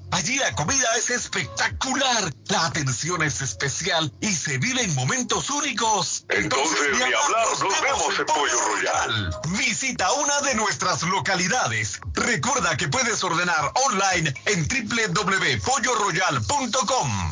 [0.11, 6.25] Allí la comida es espectacular, la atención es especial y se vive en momentos únicos.
[6.29, 9.33] Entonces, ni hablar, nos, vemos en Pollo Royal.
[9.57, 12.01] Visita una de nuestras localidades.
[12.13, 17.31] Recuerda que puedes ordenar online en www.polloroyal.com.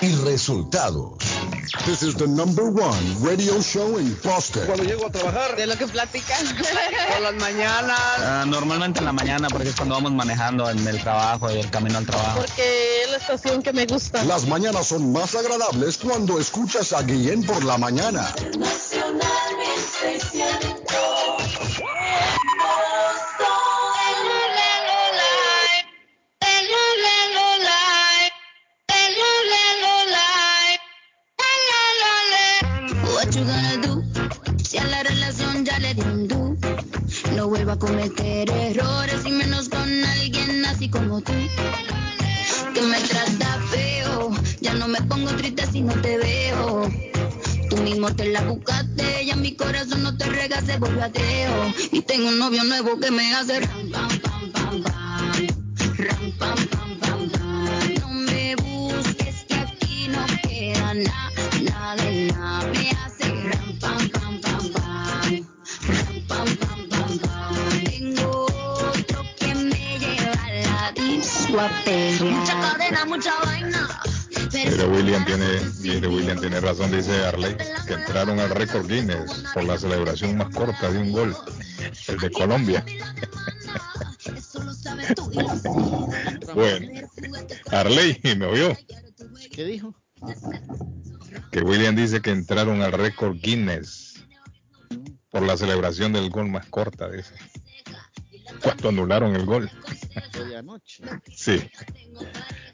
[0.00, 1.12] y resultados.
[1.86, 4.66] This is the number one radio show in Boston.
[4.66, 6.46] Cuando llego a trabajar, de lo que platican.
[7.12, 8.00] Por las mañanas.
[8.18, 11.70] Uh, normalmente en la mañana, porque es cuando vamos manejando en el trabajo y el
[11.70, 12.40] camino al trabajo.
[12.40, 14.24] Porque es la estación que me gusta.
[14.24, 18.34] Las mañanas son más agradables cuando escuchas a Guillén por la mañana.
[18.58, 19.20] Nacional
[20.02, 22.03] 1600.
[35.64, 36.56] Ya le di un do.
[37.34, 41.32] No vuelvo a cometer errores y menos con alguien así como tú.
[42.74, 44.30] Que me trata feo.
[44.60, 46.90] Ya no me pongo triste si no te veo.
[47.70, 51.74] Tú mismo te la buscaste, ya mi corazón no te rega, se vuelve ateo.
[51.92, 55.46] Y tengo un novio nuevo que me hace ram, pam, pam, pam, pam.
[55.96, 57.94] Ram, pam, pam, pam, pam.
[58.00, 61.30] No me busques que aquí no queda nada,
[61.62, 62.93] nada nada.
[71.54, 72.22] Disco a perrear.
[72.22, 73.88] Mucha cadena, mucha vaina.
[74.52, 79.64] Mire, William tiene, mire, William tiene razón, dice Arley, que entraron al récord Guinness por
[79.64, 81.34] la celebración más corta de un gol,
[82.08, 82.84] el de Colombia.
[86.54, 87.08] bueno,
[87.70, 88.76] Arley, ¿me oyó?
[89.50, 89.94] ¿Qué dijo?
[91.50, 94.24] Que William dice que entraron al récord Guinness
[95.30, 97.34] por la celebración del gol más corta, dice.
[98.62, 99.70] Cuando anularon el gol.
[101.34, 101.62] Sí.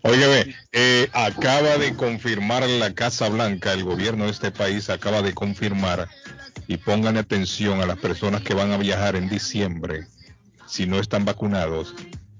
[0.03, 5.35] Óigame, eh, acaba de confirmar la Casa Blanca, el gobierno de este país acaba de
[5.35, 6.09] confirmar,
[6.71, 10.07] y pongan atención a las personas que van a viajar en diciembre,
[10.67, 11.95] si no están vacunados,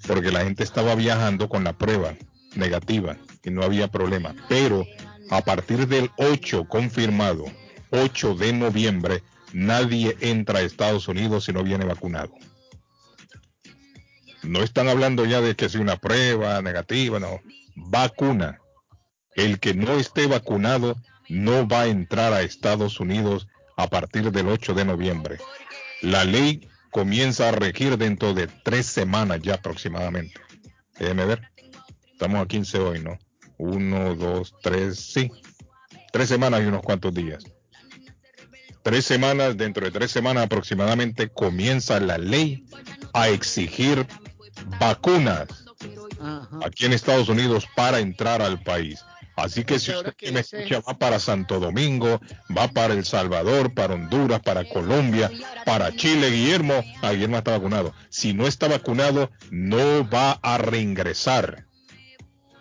[0.07, 2.15] porque la gente estaba viajando con la prueba
[2.55, 4.35] negativa y no había problema.
[4.49, 4.87] Pero
[5.31, 7.45] a partir del 8 confirmado,
[7.91, 12.33] 8 de noviembre, nadie entra a Estados Unidos si no viene vacunado.
[14.43, 17.41] No están hablando ya de que sea una prueba negativa, no.
[17.77, 18.59] Vacuna.
[19.35, 20.97] El que no esté vacunado
[21.29, 23.47] no va a entrar a Estados Unidos
[23.77, 25.39] a partir del 8 de noviembre.
[26.03, 30.41] La ley comienza a regir dentro de tres semanas ya aproximadamente.
[30.99, 31.51] Déjeme ver.
[32.13, 33.19] Estamos a 15 hoy, ¿no?
[33.59, 35.31] Uno, dos, tres, sí.
[36.13, 37.45] Tres semanas y unos cuantos días.
[38.83, 42.65] Tres semanas, dentro de tres semanas aproximadamente, comienza la ley
[43.13, 44.07] a exigir
[44.79, 45.49] vacunas
[46.65, 49.05] aquí en Estados Unidos para entrar al país.
[49.37, 52.21] Así que si usted me escucha va para Santo Domingo,
[52.57, 55.31] va para El Salvador, para Honduras, para Colombia,
[55.65, 57.95] para Chile, Guillermo, ah, Guillermo está vacunado.
[58.11, 61.65] Si no está vacunado, no va a reingresar.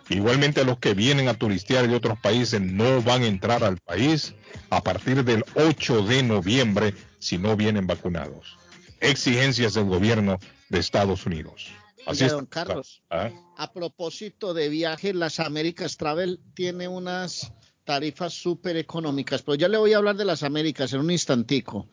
[0.08, 4.34] Igualmente los que vienen a turistear de otros países no van a entrar al país
[4.70, 8.56] a partir del 8 de noviembre si no vienen vacunados.
[9.00, 10.38] Exigencias del gobierno
[10.68, 11.70] de Estados Unidos.
[12.06, 12.26] Así.
[12.26, 13.30] Don Carlos, ¿Ah?
[13.56, 17.52] a propósito de viaje, las Américas Travel tiene unas
[17.84, 21.88] tarifas súper económicas, pero ya le voy a hablar de las Américas en un instantico.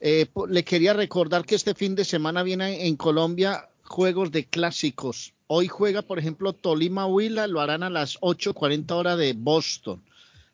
[0.00, 5.34] Eh, le quería recordar que este fin de semana viene en Colombia juegos de clásicos.
[5.46, 10.02] Hoy juega, por ejemplo, Tolima Huila, lo harán a las 8.40 horas de Boston.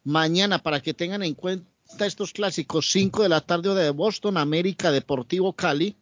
[0.05, 1.67] Mañana, para que tengan en cuenta
[2.01, 5.97] estos clásicos, 5 de la tarde de Boston, América Deportivo Cali.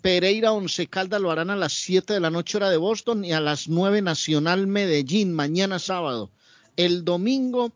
[0.00, 3.32] Pereira Once Caldas lo harán a las 7 de la noche hora de Boston y
[3.32, 6.30] a las 9 Nacional Medellín, mañana sábado.
[6.76, 7.72] El domingo,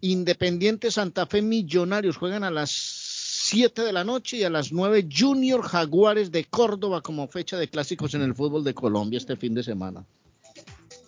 [0.00, 5.08] Independiente Santa Fe Millonarios juegan a las 7 de la noche y a las 9
[5.16, 9.54] Junior Jaguares de Córdoba como fecha de clásicos en el fútbol de Colombia este fin
[9.54, 10.04] de semana.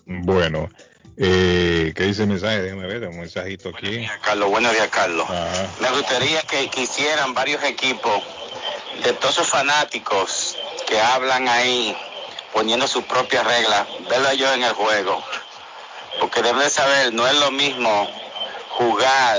[0.06, 0.68] Bueno,
[1.16, 2.62] eh, ¿qué dice el mensaje?
[2.62, 3.86] Déjame ver, un mensajito aquí.
[3.86, 4.50] Buenos días, Carlos.
[4.50, 5.26] Buenos días, Carlos.
[5.80, 8.22] Me gustaría que quisieran varios equipos
[9.02, 10.56] de todos esos fanáticos
[10.86, 11.96] que hablan ahí
[12.52, 15.22] poniendo sus propias reglas, verlo yo en el juego.
[16.20, 18.08] Porque deben saber, no es lo mismo
[18.70, 19.38] jugar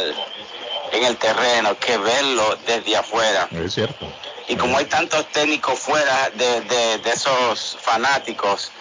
[0.92, 3.48] en el terreno que verlo desde afuera.
[3.52, 4.06] Es cierto.
[4.48, 8.72] Y como hay tantos técnicos fuera de, de esos fanáticos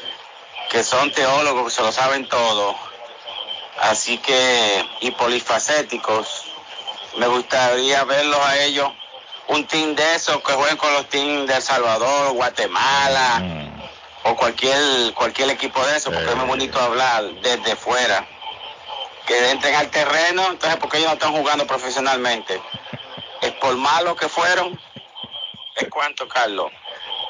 [0.71, 2.75] que son teólogos, que se lo saben todo,
[3.81, 6.45] así que, y polifacéticos,
[7.17, 8.91] me gustaría verlos a ellos
[9.49, 14.29] un team de esos que jueguen con los teams de El Salvador, Guatemala mm.
[14.29, 18.27] o cualquier cualquier equipo de esos, porque es muy bonito hablar desde fuera.
[19.27, 22.61] Que entren al terreno, entonces porque ellos no están jugando profesionalmente.
[23.41, 24.79] Es por malo que fueron.
[25.77, 26.71] ¿Es cuánto, Carlos?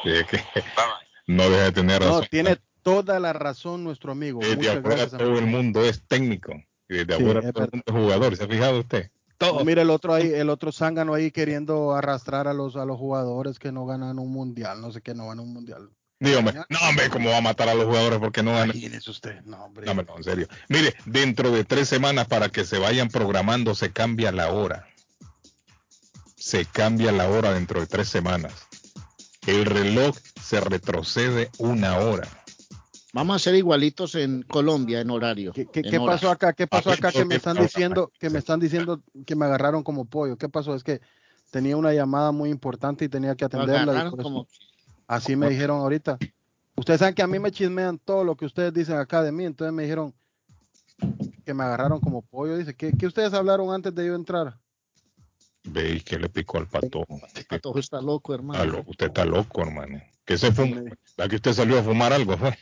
[1.26, 2.20] no deja de tener razón.
[2.20, 4.40] No, tiene toda la razón nuestro amigo.
[4.40, 6.52] Desde afuera todo el mundo es técnico.
[6.88, 8.36] Y desde afuera todo el mundo es jugador.
[8.36, 9.10] ¿Se ha fijado usted?
[9.64, 13.58] Mira el otro ahí, el otro zángano ahí queriendo arrastrar a los a los jugadores
[13.58, 15.90] que no ganan un mundial, no sé qué, no ganan un mundial.
[16.20, 18.76] Dígame, no hombre, ¿cómo va a matar a los jugadores porque no ganan?
[18.76, 19.86] es usted, no hombre.
[19.86, 20.48] No, no, en serio.
[20.68, 24.86] Mire, dentro de tres semanas para que se vayan programando se cambia la hora.
[26.36, 28.52] Se cambia la hora dentro de tres semanas.
[29.46, 32.28] El reloj se retrocede una hora.
[33.14, 35.52] Vamos a ser igualitos en Colombia en horario.
[35.52, 36.52] ¿Qué, pasó acá?
[36.52, 40.04] ¿Qué pasó acá que me están diciendo que me están diciendo que me agarraron como
[40.04, 40.36] pollo?
[40.36, 40.74] ¿Qué pasó?
[40.74, 41.00] Es que
[41.52, 44.10] tenía una llamada muy importante y tenía que atenderla.
[45.06, 46.18] Así me dijeron ahorita.
[46.74, 49.44] Ustedes saben que a mí me chismean todo lo que ustedes dicen acá de mí,
[49.44, 50.12] entonces me dijeron
[51.44, 52.56] que me agarraron como pollo.
[52.56, 54.58] Dice, ¿qué, ustedes hablaron antes de yo entrar?
[55.62, 57.20] Veis que le picó al patojo.
[57.36, 58.82] El patojo está loco, hermano.
[58.88, 60.02] usted está loco, hermano.
[60.24, 60.82] ¿Qué se fumó?
[61.16, 62.36] ¿La que usted salió a fumar algo?
[62.36, 62.58] Fue?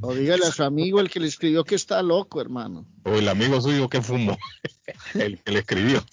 [0.00, 2.86] O dígale a su amigo el que le escribió que está loco, hermano.
[3.04, 4.36] O el amigo suyo que fumó,
[5.14, 6.04] el que le escribió.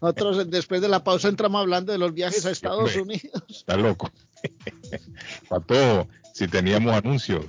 [0.00, 3.42] Nosotros después de la pausa entramos hablando de los viajes a Estados Unidos.
[3.48, 4.10] Está loco.
[5.48, 7.46] Pato, si teníamos anuncios,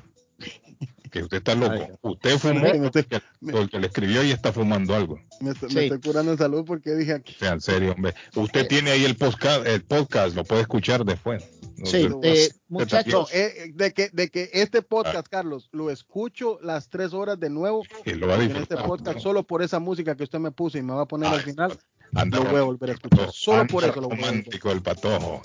[1.10, 2.00] que usted está loco.
[2.02, 5.20] usted fumó, el que le escribió y está fumando algo.
[5.42, 7.36] Me, estoy curando en salud porque dije aquí.
[7.38, 8.14] sea, en serio, hombre.
[8.36, 11.44] Usted tiene ahí el podcast, el podcast, lo puede escuchar después.
[11.84, 13.30] Sí, eh, muchachos.
[13.34, 15.30] Eh, de, que, de que este podcast, ah.
[15.30, 17.84] Carlos, lo escucho las tres horas de nuevo.
[18.06, 20.78] Y lo va a en este podcast, solo por esa música que usted me puso
[20.78, 21.78] y me va a poner al final.
[22.12, 23.32] lo voy a volver a escuchar.
[23.32, 25.42] Solo por eso lo romántico el patojo.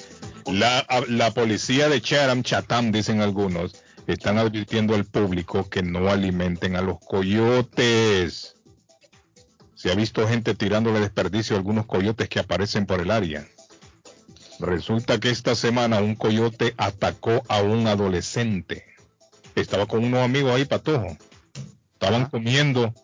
[0.53, 3.75] La, la policía de Chatham, Chatham, dicen algunos,
[4.07, 8.57] están advirtiendo al público que no alimenten a los coyotes.
[9.75, 13.47] Se ha visto gente tirándole desperdicio a algunos coyotes que aparecen por el área.
[14.61, 18.85] Resulta que esta semana un coyote atacó a un adolescente.
[19.55, 21.17] estaba con unos amigos ahí, patojo.
[21.95, 22.95] Estaban comiendo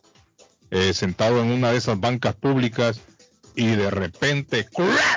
[0.70, 3.00] eh, sentado en una de esas bancas públicas
[3.56, 4.68] y de repente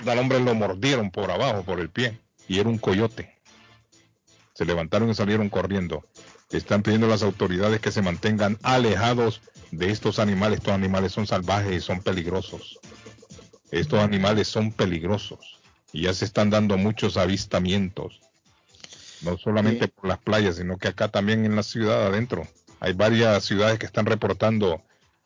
[0.05, 3.37] al hombre lo mordieron por abajo, por el pie, y era un coyote.
[4.53, 6.05] Se levantaron y salieron corriendo.
[6.51, 10.59] Están pidiendo a las autoridades que se mantengan alejados de estos animales.
[10.59, 12.79] Estos animales son salvajes y son peligrosos.
[13.71, 15.62] Estos animales son peligrosos.
[15.93, 18.19] Y ya se están dando muchos avistamientos.
[19.22, 22.45] No solamente por las playas, sino que acá también en la ciudad adentro.
[22.81, 24.81] Hay varias ciudades que están reportando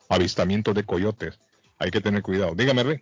[0.08, 1.40] avistamientos de coyotes.
[1.78, 2.54] Hay que tener cuidado.
[2.54, 3.00] Dígame, Rey.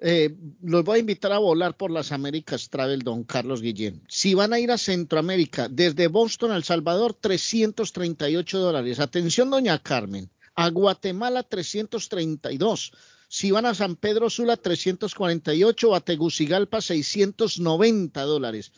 [0.00, 4.02] Eh, los voy a invitar a volar por las Américas Travel, don Carlos Guillén.
[4.08, 9.00] Si van a ir a Centroamérica, desde Boston a El Salvador, 338 dólares.
[9.00, 10.28] Atención, doña Carmen.
[10.56, 12.92] A Guatemala, 332.
[13.34, 15.92] Si van a San Pedro Sula, 348.
[15.92, 18.70] A Tegucigalpa, 690 dólares.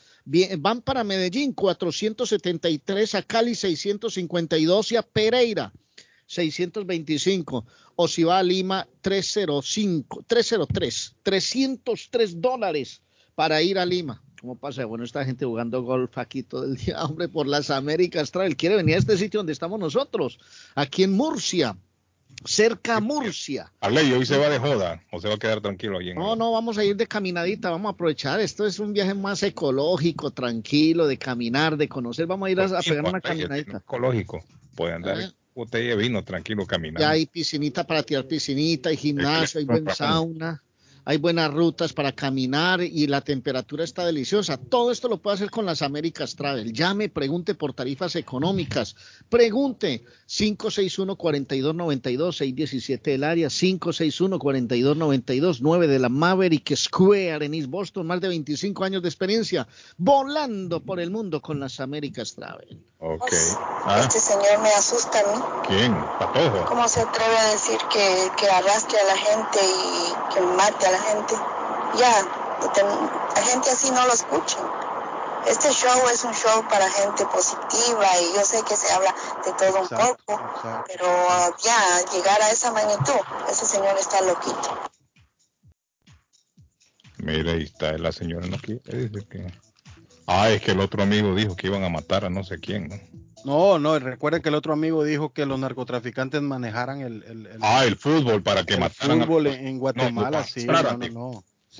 [0.58, 3.16] van para Medellín, 473.
[3.16, 4.92] A Cali, 652.
[4.92, 5.74] Y a Pereira,
[6.24, 13.02] 625 o si va a Lima 305, 303, 303 dólares
[13.34, 14.22] para ir a Lima.
[14.40, 14.86] ¿Cómo pasa?
[14.86, 18.56] Bueno, esta gente jugando golf aquí todo el día, hombre, por las Américas Trail.
[18.56, 20.38] Quiere venir a este sitio donde estamos nosotros,
[20.74, 21.76] aquí en Murcia,
[22.44, 23.72] cerca a Murcia.
[23.82, 26.14] y hoy se va de joda o se va a quedar tranquilo allí.
[26.14, 28.40] No, no, vamos a ir de caminadita, vamos a aprovechar.
[28.40, 32.26] Esto es un viaje más ecológico, tranquilo, de caminar, de conocer.
[32.26, 33.78] Vamos a ir a, a pegar una caminadita.
[33.78, 35.18] Ecológico, puede andar.
[35.20, 37.00] Ah, botella de vino tranquilo caminando.
[37.00, 40.62] Ya hay piscinita para tirar piscinita, hay gimnasio, hay buen sauna
[41.08, 44.56] hay buenas rutas para caminar y la temperatura está deliciosa.
[44.56, 46.72] Todo esto lo puede hacer con las Américas Travel.
[46.72, 48.96] Llame, pregunte por tarifas económicas.
[49.28, 58.26] Pregunte 561-4292-617 del área, 561-4292, 9 de la Maverick Square en East Boston, más de
[58.26, 62.80] 25 años de experiencia volando por el mundo con las Américas Travel.
[62.98, 63.32] Ok.
[63.84, 64.00] Ah.
[64.00, 65.42] Este señor me asusta a mí.
[65.66, 65.94] ¿Quién?
[66.18, 66.64] Patojo.
[66.64, 70.90] ¿Cómo se atreve a decir que, que arrastre a la gente y que mate a
[70.90, 71.34] la gente.
[71.98, 72.22] Ya,
[73.34, 74.58] la gente así no lo escucha.
[75.46, 79.52] Este show es un show para gente positiva y yo sé que se habla de
[79.52, 81.78] todo un poco, pero ya
[82.12, 84.90] llegar a esa magnitud, ese señor está loquito.
[87.18, 89.65] Mira, ahí está la señora no dice que...
[90.26, 92.88] Ah, es que el otro amigo dijo que iban a matar a no sé quién,
[92.88, 92.96] ¿no?
[93.44, 97.84] No, no, recuerden que el otro amigo dijo que los narcotraficantes manejaran el, el, ah,
[97.84, 100.66] el fútbol para que el fútbol en Guatemala, sí,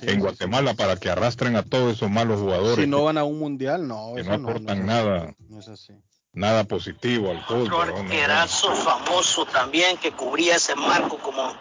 [0.01, 2.75] en Guatemala para que arrastren a todos esos malos jugadores.
[2.75, 4.13] Si no van a un mundial, no.
[4.15, 5.35] Que no aportan nada.
[5.49, 5.93] No es así.
[6.33, 7.89] Nada positivo al fútbol.
[7.89, 11.51] Otro arquerazo famoso también que cubría ese marco como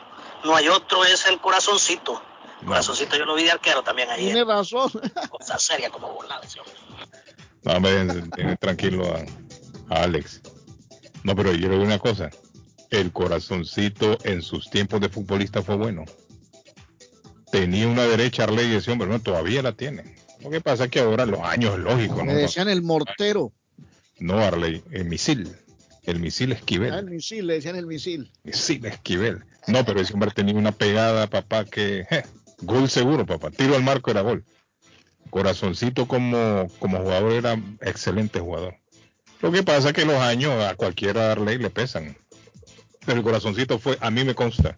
[0.44, 2.23] no hay otro es el corazoncito.
[2.60, 4.33] El corazoncito yo lo vi de arquero también ayer.
[4.33, 4.91] Tiene razón.
[5.31, 6.41] Cosa seria como volada
[7.62, 9.15] No, me, tranquilo.
[9.89, 10.41] A Alex.
[11.23, 12.31] No, pero yo le digo una cosa.
[12.91, 16.05] El corazoncito en sus tiempos de futbolista fue bueno.
[17.51, 20.17] Tenía una derecha Arley ese hombre, no, todavía la tiene.
[20.41, 22.17] Lo que pasa es que ahora los años es lógico.
[22.17, 22.26] ¿no?
[22.26, 23.52] Le decían el mortero.
[24.18, 25.57] No, Arley, el misil.
[26.05, 26.93] El misil Esquivel.
[26.93, 28.31] Ah, el misil, le decían el misil.
[28.44, 29.44] Misil Esquivel.
[29.67, 32.07] No, pero ese hombre tenía una pegada, papá, que...
[32.62, 33.51] gol seguro, papá.
[33.51, 34.44] Tiro al marco era gol.
[35.31, 38.76] Corazoncito como, como jugador era excelente jugador.
[39.43, 42.17] Lo que pasa es que los años a cualquiera darle le pesan.
[43.05, 44.76] Pero el corazoncito fue, a mí me consta,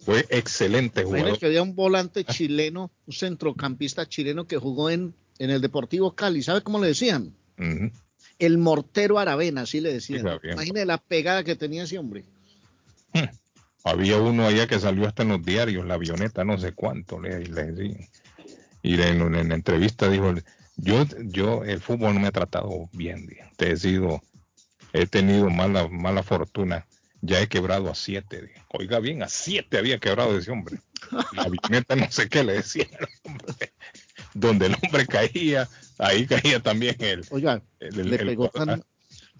[0.00, 1.38] fue excelente jugador.
[1.38, 6.42] que había un volante chileno, un centrocampista chileno que jugó en, en el Deportivo Cali.
[6.42, 7.34] ¿Sabe cómo le decían?
[8.38, 10.26] El mortero Aravena, así le decían.
[10.42, 12.24] Imagínese la pegada que tenía ese hombre.
[13.12, 13.24] Hmm.
[13.84, 17.46] Había uno allá que salió hasta en los diarios, la avioneta, no sé cuánto, le,
[17.46, 18.08] le
[18.82, 20.34] Y en, en, la entrevista dijo,
[20.76, 24.22] yo, yo, el fútbol no me ha tratado bien, te he sido,
[24.92, 26.86] he tenido mala, mala fortuna,
[27.22, 28.52] ya he quebrado a siete.
[28.68, 30.80] Oiga bien, a siete había quebrado ese hombre.
[31.32, 32.86] La viñeta no sé qué le decía
[33.24, 33.72] hombre.
[34.34, 35.68] Donde el hombre caía,
[35.98, 37.24] ahí caía también él.
[37.30, 38.82] Oiga, le pegó tan,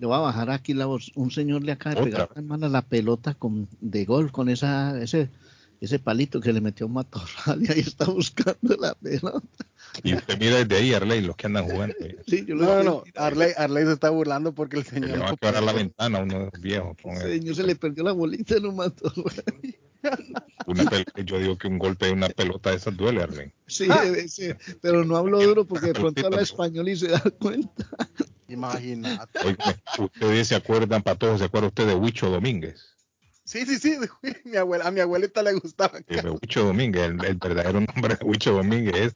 [0.01, 1.13] le voy a bajar aquí la voz.
[1.15, 4.99] Un señor le acaba de pegar tan mala la pelota con, de gol con esa,
[5.01, 5.29] ese,
[5.79, 9.67] ese palito que le metió un matorral y ahí está buscando la pelota.
[10.03, 11.95] Y usted mira desde ahí, Arley, los que andan jugando.
[12.27, 15.11] Sí, yo no, no, Arley, Arley se está burlando porque el señor.
[15.11, 16.97] Le va a quebrar la ventana a uno de los viejos.
[17.05, 19.13] el señor se le perdió la bolita y lo mató.
[20.67, 20.85] Una
[21.27, 23.53] yo digo que un golpe de una pelota de esas duele, Arley.
[23.67, 23.87] Sí,
[24.29, 24.49] sí,
[24.81, 27.87] pero no hablo duro porque de pronto habla español y se da cuenta.
[28.51, 29.39] Imagínate.
[29.99, 32.97] ustedes se acuerdan, para todos, ¿se acuerda usted de Huicho Domínguez?
[33.45, 33.97] Sí, sí, sí,
[34.45, 35.99] mi abuela, a mi abuelita le gustaba.
[36.09, 39.13] Huicho Domínguez, el, verdadero nombre de Huicho Domínguez es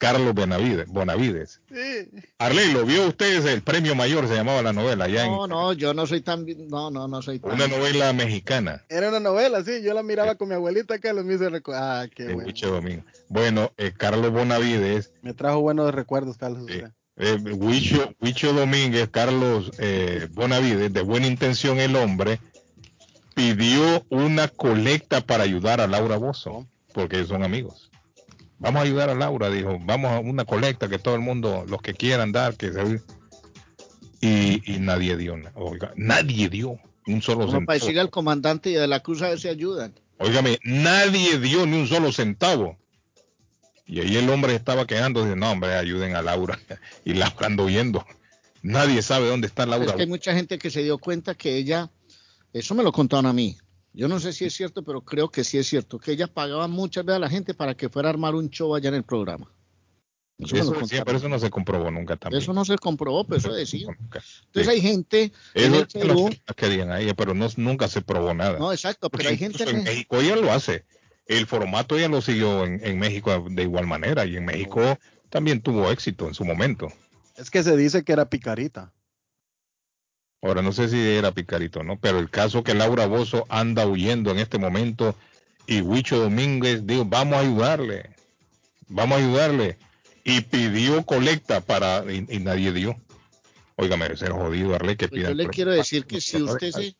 [0.00, 1.60] Carlos Benavides, Bonavides.
[1.68, 2.08] Sí.
[2.38, 3.44] Arley, ¿lo vio usted?
[3.46, 5.06] El premio mayor se llamaba la novela.
[5.08, 6.46] Ya no, no, yo no soy tan.
[6.68, 7.52] No, no, no soy tan.
[7.52, 8.82] Una novela mexicana.
[8.88, 9.82] Era una novela, sí.
[9.82, 11.42] Yo la miraba con mi abuelita acá, los míos
[11.74, 12.50] Ah, qué bueno.
[12.62, 13.04] Domingo.
[13.28, 15.12] Bueno, eh, Carlos Bonavides.
[15.20, 16.64] Me trajo buenos recuerdos, Carlos.
[16.66, 16.80] Sí.
[17.20, 22.40] Eh, Huicho, Domínguez, Carlos eh, Bonavides, de buena intención el hombre,
[23.34, 27.90] pidió una colecta para ayudar a Laura Bozo, porque son amigos
[28.60, 31.82] vamos a ayudar a Laura, dijo, vamos a una colecta que todo el mundo, los
[31.82, 33.02] que quieran dar, que se...
[34.20, 37.66] Y, y nadie dio, oiga, nadie dio un solo centavo.
[37.66, 39.94] Para decirle al comandante y de la cruz a ver si ayudan.
[40.18, 42.76] Óigame, nadie dio ni un solo centavo.
[43.90, 46.60] Y ahí el hombre estaba quejando, dice, no hombre, ayuden a Laura.
[47.04, 48.06] Y Laura ando viendo.
[48.62, 49.86] Nadie sabe dónde está Laura.
[49.86, 51.90] Es que hay mucha gente que se dio cuenta que ella,
[52.52, 53.58] eso me lo contaron a mí,
[53.92, 56.68] yo no sé si es cierto, pero creo que sí es cierto, que ella pagaba
[56.68, 59.02] muchas veces a la gente para que fuera a armar un show allá en el
[59.02, 59.50] programa.
[60.38, 60.72] Eso,
[61.04, 62.40] pero eso no se comprobó nunca también.
[62.40, 63.88] Eso no se comprobó, pero eso decía.
[64.46, 65.86] Entonces hay gente eso
[66.56, 68.58] querían ahí, pero no, nunca se probó nada.
[68.58, 70.84] No, exacto, pero hay gente en México ella lo hace.
[71.26, 75.60] El formato ya lo siguió en, en, México de igual manera y en México también
[75.60, 76.92] tuvo éxito en su momento.
[77.36, 78.92] Es que se dice que era picarita.
[80.42, 81.98] Ahora, no sé si era Picarito, ¿no?
[81.98, 85.14] Pero el caso que Laura Bozo anda huyendo en este momento
[85.66, 88.10] y Huicho Domínguez dijo, vamos a ayudarle,
[88.88, 89.76] vamos a ayudarle.
[90.24, 92.96] Y pidió colecta para, y, nadie dio.
[93.76, 96.94] Óigame, ser jodido, Arle, que pues Yo le quiero decir que si usted se,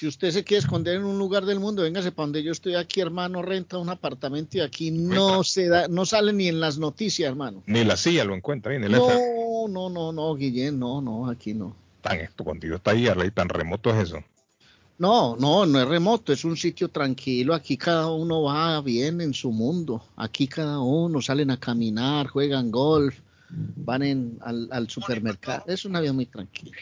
[0.00, 2.74] si usted se quiere esconder en un lugar del mundo, véngase para donde yo estoy
[2.74, 6.78] aquí, hermano, renta un apartamento y aquí no se da, no sale ni en las
[6.78, 7.62] noticias, hermano.
[7.66, 11.52] Ni la silla lo encuentra, ni el No, no, no, no, Guillén, no, no, aquí
[11.52, 14.24] no tan esto contigo está ahí, Arley, tan remoto es eso.
[14.96, 17.54] No, no, no es remoto, es un sitio tranquilo.
[17.54, 20.02] Aquí cada uno va bien en su mundo.
[20.16, 23.18] Aquí cada uno salen a caminar, juegan golf,
[23.50, 25.64] van en, al, supermercado.
[25.66, 26.72] Es una vida muy tranquila.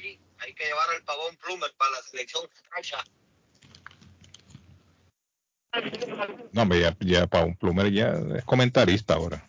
[0.41, 2.49] Hay que llevar al pavón Plumer para la selección.
[6.53, 9.49] No, hombre, ya, ya Pavón Plumer ya es comentarista ahora.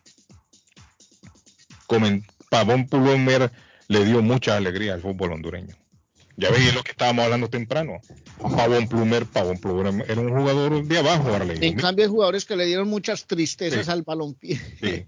[1.88, 3.52] Comen, Pavón Plumer
[3.88, 5.76] le dio mucha alegría al fútbol hondureño.
[6.36, 8.00] Ya veis lo que estábamos hablando temprano.
[8.38, 11.36] Pavón Plumer, Pavón Plumer era un jugador de abajo.
[11.36, 14.60] En cambio, hay jugadores que le dieron muchas tristezas al balompié.
[14.82, 15.06] Sí.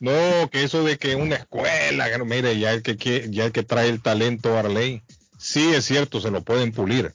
[0.00, 3.90] No, que eso de que una escuela, mire, ya el que, ya el que trae
[3.90, 5.02] el talento a Arley,
[5.50, 7.14] sí es cierto, se lo pueden pulir,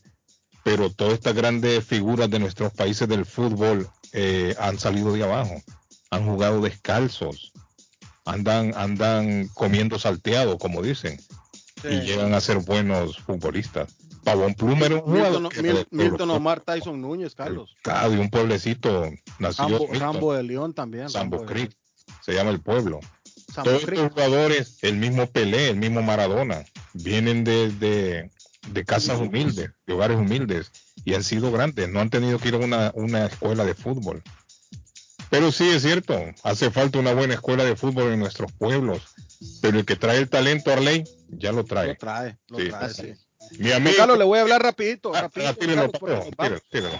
[0.64, 5.61] pero todas estas grandes figuras de nuestros países del fútbol eh, han salido de abajo,
[6.11, 7.53] han jugado descalzos,
[8.25, 11.19] andan, andan comiendo salteado, como dicen,
[11.83, 13.95] y llegan a ser buenos futbolistas.
[14.23, 15.49] Pavón Plumer, Milton,
[15.91, 17.75] Milton, Omar Tyson Núñez, Carlos.
[17.83, 19.80] de un pueblecito nació.
[19.99, 21.09] Sambo, de León también.
[21.09, 21.72] Sambo Creek,
[22.22, 22.99] se llama el pueblo.
[23.53, 26.65] Todos estos jugadores, el mismo Pelé, el mismo Maradona,
[26.95, 28.32] vienen de, de,
[28.72, 30.72] de casas humildes, de hogares humildes,
[31.03, 34.24] y han sido grandes, no han tenido que ir a una, una escuela de fútbol.
[35.30, 39.01] Pero sí es cierto, hace falta una buena escuela de fútbol en nuestros pueblos.
[39.61, 41.90] Pero el que trae el talento, Arley, ya lo trae.
[41.90, 43.14] Lo trae, lo trae, sí.
[43.57, 43.95] Mi amigo.
[43.98, 45.30] Carlos, le voy a hablar rapidito, ah,